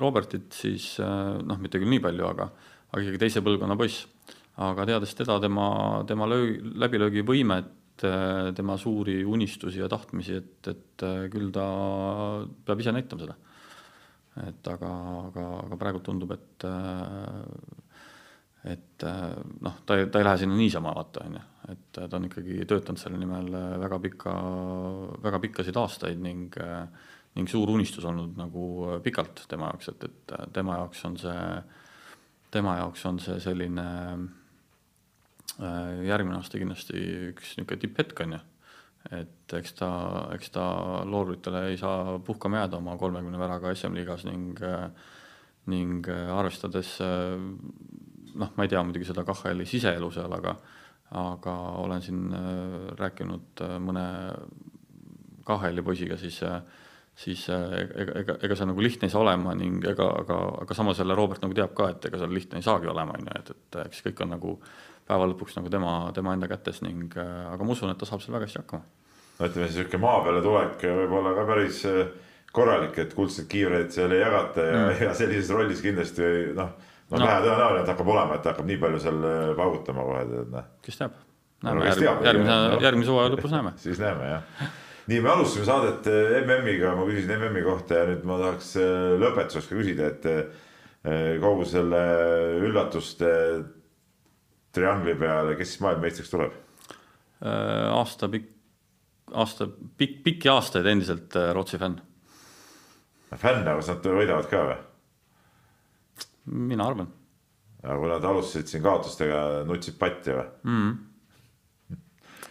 Robertit, 0.00 0.48
siis 0.56 0.94
noh, 1.00 1.58
mitte 1.60 1.80
küll 1.80 1.92
nii 1.92 2.02
palju, 2.04 2.24
aga, 2.30 2.48
aga 2.90 3.02
ikkagi 3.04 3.20
teise 3.20 3.44
põlvkonna 3.44 3.76
poiss. 3.80 4.06
aga 4.60 4.86
teades 4.88 5.12
teda, 5.16 5.38
tema, 5.40 5.66
tema 6.08 6.28
löö-, 6.28 6.58
läbilöögivõimet 6.80 7.76
tema 8.56 8.78
suuri 8.80 9.18
unistusi 9.28 9.82
ja 9.82 9.88
tahtmisi, 9.92 10.38
et, 10.38 10.68
et 10.72 11.02
küll 11.28 11.50
ta 11.52 11.66
peab 12.64 12.80
ise 12.80 12.94
näitama 12.96 13.26
seda. 13.26 13.34
et 14.46 14.70
aga, 14.72 14.92
aga, 15.26 15.44
aga 15.66 15.78
praegu 15.82 16.00
tundub, 16.06 16.32
et 16.32 16.64
et 18.64 19.04
äh, 19.08 19.36
noh, 19.64 19.78
ta 19.86 19.96
ta 20.12 20.20
ei 20.20 20.26
lähe 20.26 20.40
sinna 20.42 20.56
niisama, 20.58 20.92
vaata, 20.96 21.24
on 21.24 21.38
ju. 21.38 21.44
et 21.72 21.86
ta 21.96 22.08
on 22.16 22.26
ikkagi 22.28 22.66
töötanud 22.68 23.00
selle 23.00 23.20
nimel 23.20 23.48
äh, 23.56 23.76
väga 23.80 24.00
pika, 24.04 24.34
väga 25.24 25.40
pikkasid 25.40 25.78
aastaid 25.80 26.20
ning, 26.20 26.50
äh, 26.60 26.84
ning 27.38 27.48
suur 27.48 27.70
unistus 27.72 28.04
olnud 28.04 28.36
nagu 28.36 28.66
pikalt 29.04 29.46
tema 29.48 29.70
jaoks, 29.70 29.92
et, 29.94 30.04
et 30.10 30.34
tema 30.52 30.76
jaoks 30.80 31.04
on 31.08 31.16
see, 31.22 31.46
tema 32.52 32.76
jaoks 32.82 33.06
on 33.08 33.22
see 33.22 33.38
selline 33.40 33.86
järgmine 35.60 36.38
aasta 36.38 36.56
kindlasti 36.60 37.00
üks 37.32 37.56
niisugune 37.58 37.80
tipphetk, 37.82 38.20
on 38.24 38.36
ju. 38.36 38.42
et 39.16 39.54
eks 39.56 39.74
ta, 39.76 39.88
eks 40.36 40.52
ta 40.54 40.66
looritele 41.08 41.64
ei 41.70 41.80
saa 41.80 42.18
puhkama 42.24 42.62
jääda 42.62 42.78
oma 42.78 42.96
kolmekümne 43.00 43.40
väraga 43.40 43.72
SM-liigas 43.74 44.24
ning 44.28 44.60
ning 45.70 46.08
arvestades 46.08 46.96
noh, 48.34 48.52
ma 48.56 48.66
ei 48.66 48.70
tea 48.70 48.82
muidugi 48.84 49.08
seda 49.08 49.24
KHL-i 49.26 49.66
siseelu 49.66 50.10
seal, 50.14 50.32
aga 50.36 50.56
aga 51.10 51.54
olen 51.82 52.02
siin 52.02 52.28
äh, 52.34 52.92
rääkinud 52.98 53.62
äh, 53.64 53.74
mõne 53.82 54.04
KHL-i 55.46 55.82
poisiga, 55.82 56.18
siis 56.20 56.38
äh, 56.46 56.60
siis 57.20 57.42
ega, 57.50 58.14
ega, 58.22 58.36
ega 58.46 58.56
see 58.56 58.68
nagu 58.70 58.80
lihtne 58.80 59.08
ei 59.08 59.12
saa 59.12 59.20
olema 59.20 59.52
ning 59.58 59.82
ega, 59.84 60.06
aga, 60.22 60.36
aga 60.62 60.76
samas 60.76 61.02
jälle 61.02 61.16
Robert 61.18 61.42
nagu 61.42 61.56
teab 61.56 61.74
ka, 61.76 61.90
et 61.92 62.06
ega 62.08 62.20
seal 62.20 62.32
lihtne 62.32 62.62
ei 62.62 62.64
saagi 62.64 62.88
olema, 62.88 63.16
on 63.18 63.26
ju, 63.26 63.34
et, 63.42 63.50
et 63.50 63.78
eks 63.82 64.04
kõik 64.06 64.22
on 64.24 64.32
nagu 64.36 64.54
päeva 65.10 65.26
lõpuks 65.28 65.58
nagu 65.58 65.72
tema, 65.72 65.92
tema 66.16 66.36
enda 66.36 66.48
kätes 66.48 66.80
ning 66.86 67.12
aga 67.18 67.66
ma 67.66 67.74
usun, 67.74 67.90
et 67.92 67.98
ta 68.00 68.08
saab 68.08 68.22
seal 68.22 68.38
väga 68.38 68.46
hästi 68.46 68.62
hakkama. 68.62 68.86
no 69.40 69.50
ütleme 69.50 69.66
siis 69.66 69.80
niisugune 69.82 70.02
maa 70.06 70.22
peale 70.24 70.44
tulek 70.46 70.86
võib 70.86 71.16
olla 71.18 71.34
ka 71.36 71.44
päris 71.50 71.82
korralik, 72.54 72.96
et 73.02 73.12
kuldseid 73.18 73.50
kiivreid 73.50 73.92
seal 73.92 74.14
ei 74.14 74.22
jagata 74.22 74.64
ja 74.70 74.78
mm., 74.78 75.02
ja 75.08 75.18
sellises 75.18 75.52
rollis 75.52 75.82
kindlasti 75.84 76.30
noh 76.56 76.72
no, 77.10 77.18
no 77.24 77.30
tõenäoline, 77.44 77.82
et 77.82 77.90
hakkab 77.90 78.12
olema, 78.12 78.36
et 78.38 78.46
hakkab 78.50 78.68
nii 78.68 78.78
palju 78.82 79.00
seal 79.02 79.24
äh, 79.26 79.40
paugutama 79.58 80.04
kohe, 80.06 80.22
tead 80.28 80.52
noh. 80.54 80.68
kes 80.84 81.00
teab, 81.00 81.16
näeme 81.64 81.80
no, 81.80 81.88
järg, 81.88 82.06
järgmise, 82.28 82.58
järgmise 82.86 83.14
hooaja 83.14 83.32
lõpus 83.34 83.54
näeme 83.54 83.74
siis 83.84 84.00
näeme 84.02 84.30
jah. 84.30 84.70
nii, 85.10 85.18
me 85.18 85.32
alustasime 85.34 85.66
saadet 85.68 86.10
äh, 86.12 86.36
MM-iga, 86.44 86.94
ma 86.98 87.06
küsisin 87.08 87.34
MM-i 87.38 87.64
kohta 87.66 88.02
ja 88.02 88.08
nüüd 88.12 88.26
ma 88.28 88.38
tahaks 88.44 88.72
äh, 88.80 88.96
lõpetuseks 89.22 89.70
ka 89.70 89.80
küsida, 89.80 90.10
et 90.14 90.68
kogu 91.40 91.64
selle 91.64 92.00
üllatuste 92.60 93.28
triangli 94.76 95.14
peale, 95.16 95.54
kes 95.56 95.70
siis 95.72 95.80
maailmameistriks 95.80 96.28
tuleb? 96.28 96.58
aasta 97.40 98.28
pikk, 98.28 98.50
aasta 99.32 99.64
pikk, 99.96 100.18
pikki 100.26 100.52
aastaid 100.52 100.90
endiselt 100.92 101.38
Rootsi 101.56 101.80
fänn. 101.80 101.96
fänn, 103.32 103.64
aga 103.64 103.78
kas 103.80 103.88
nad 103.94 104.10
võidavad 104.12 104.50
ka 104.52 104.60
või? 104.68 104.76
Mina 106.46 106.86
arvan. 106.86 107.10
aga 107.82 107.96
kui 107.98 108.10
nad 108.10 108.24
alustasid 108.24 108.68
siin 108.68 108.82
kaotustega, 108.84 109.44
nutsid 109.68 109.96
patti 110.00 110.34
või 110.36 110.48
mm.? 110.68 110.98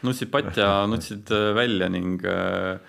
nutsid 0.06 0.32
patti 0.34 0.62
ja 0.62 0.84
nutsid 0.92 1.32
äh, 1.36 1.50
välja 1.56 1.90
ning 1.90 2.24
äh, 2.26 2.80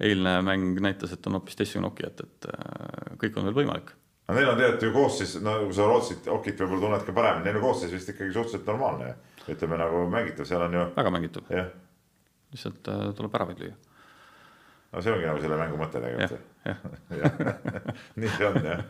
eilne 0.00 0.40
mäng 0.42 0.80
näitas, 0.82 1.12
et 1.14 1.26
on 1.26 1.38
hoopis 1.38 1.58
teistsugune 1.58 1.90
hoki, 1.90 2.08
et, 2.08 2.48
äh, 2.50 3.14
kõik 3.20 3.38
on 3.38 3.48
veel 3.48 3.58
võimalik. 3.62 3.94
aga 4.26 4.38
neil 4.38 4.50
on 4.50 4.58
tegelikult 4.58 4.86
ju 4.88 4.92
koosseis, 4.94 5.36
no 5.44 5.56
kui 5.66 5.76
sa 5.76 5.88
Rootsi 5.88 6.18
hokit 6.26 6.60
võib-olla 6.60 6.86
tunned 6.86 7.06
ka 7.06 7.16
paremini, 7.16 7.46
neil 7.48 7.60
on 7.60 7.66
koosseis 7.68 7.92
vist 7.92 8.12
ikkagi 8.14 8.32
suhteliselt 8.32 8.70
normaalne 8.72 9.14
ütleme 9.44 9.76
nagu 9.78 10.06
mängitav, 10.10 10.48
seal 10.48 10.64
on 10.64 10.78
ju. 10.78 10.86
väga 10.96 11.10
mängitav. 11.12 11.50
lihtsalt 12.54 12.80
tuleb 13.18 13.34
väravaid 13.34 13.60
lüüa. 13.60 13.76
no 14.92 15.04
see 15.04 15.12
ongi 15.12 15.28
nagu 15.28 15.44
selle 15.44 15.60
mängu 15.60 15.78
mõte 15.78 16.00
tegelikult. 16.00 16.50
jah, 16.64 16.82
jah. 17.20 17.38
nii 18.18 18.34
see 18.38 18.50
on 18.50 18.60
jah 18.64 18.82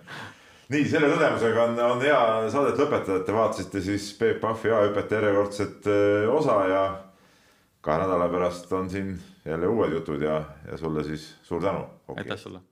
nii 0.72 0.84
selle 0.88 1.10
tõdemusega 1.12 1.64
on, 1.68 1.80
on 1.90 2.04
hea 2.04 2.20
saadet 2.52 2.78
lõpetada, 2.80 3.20
et 3.20 3.26
te 3.28 3.36
vaatasite 3.36 3.82
siis 3.84 4.10
Peep 4.18 4.40
Pahvi 4.40 4.72
A-hüpete 4.72 5.18
järjekordset 5.20 5.88
osa 6.32 6.60
ja 6.70 6.84
kahe 7.84 8.04
nädala 8.04 8.28
pärast 8.32 8.72
on 8.72 8.88
siin 8.90 9.16
jälle 9.44 9.68
uued 9.68 9.92
jutud 9.92 10.22
ja, 10.22 10.42
ja 10.70 10.78
sulle 10.80 11.04
siis 11.04 11.34
suur 11.42 11.62
tänu. 11.62 11.84
aitäh 12.16 12.38
sulle 12.38 12.64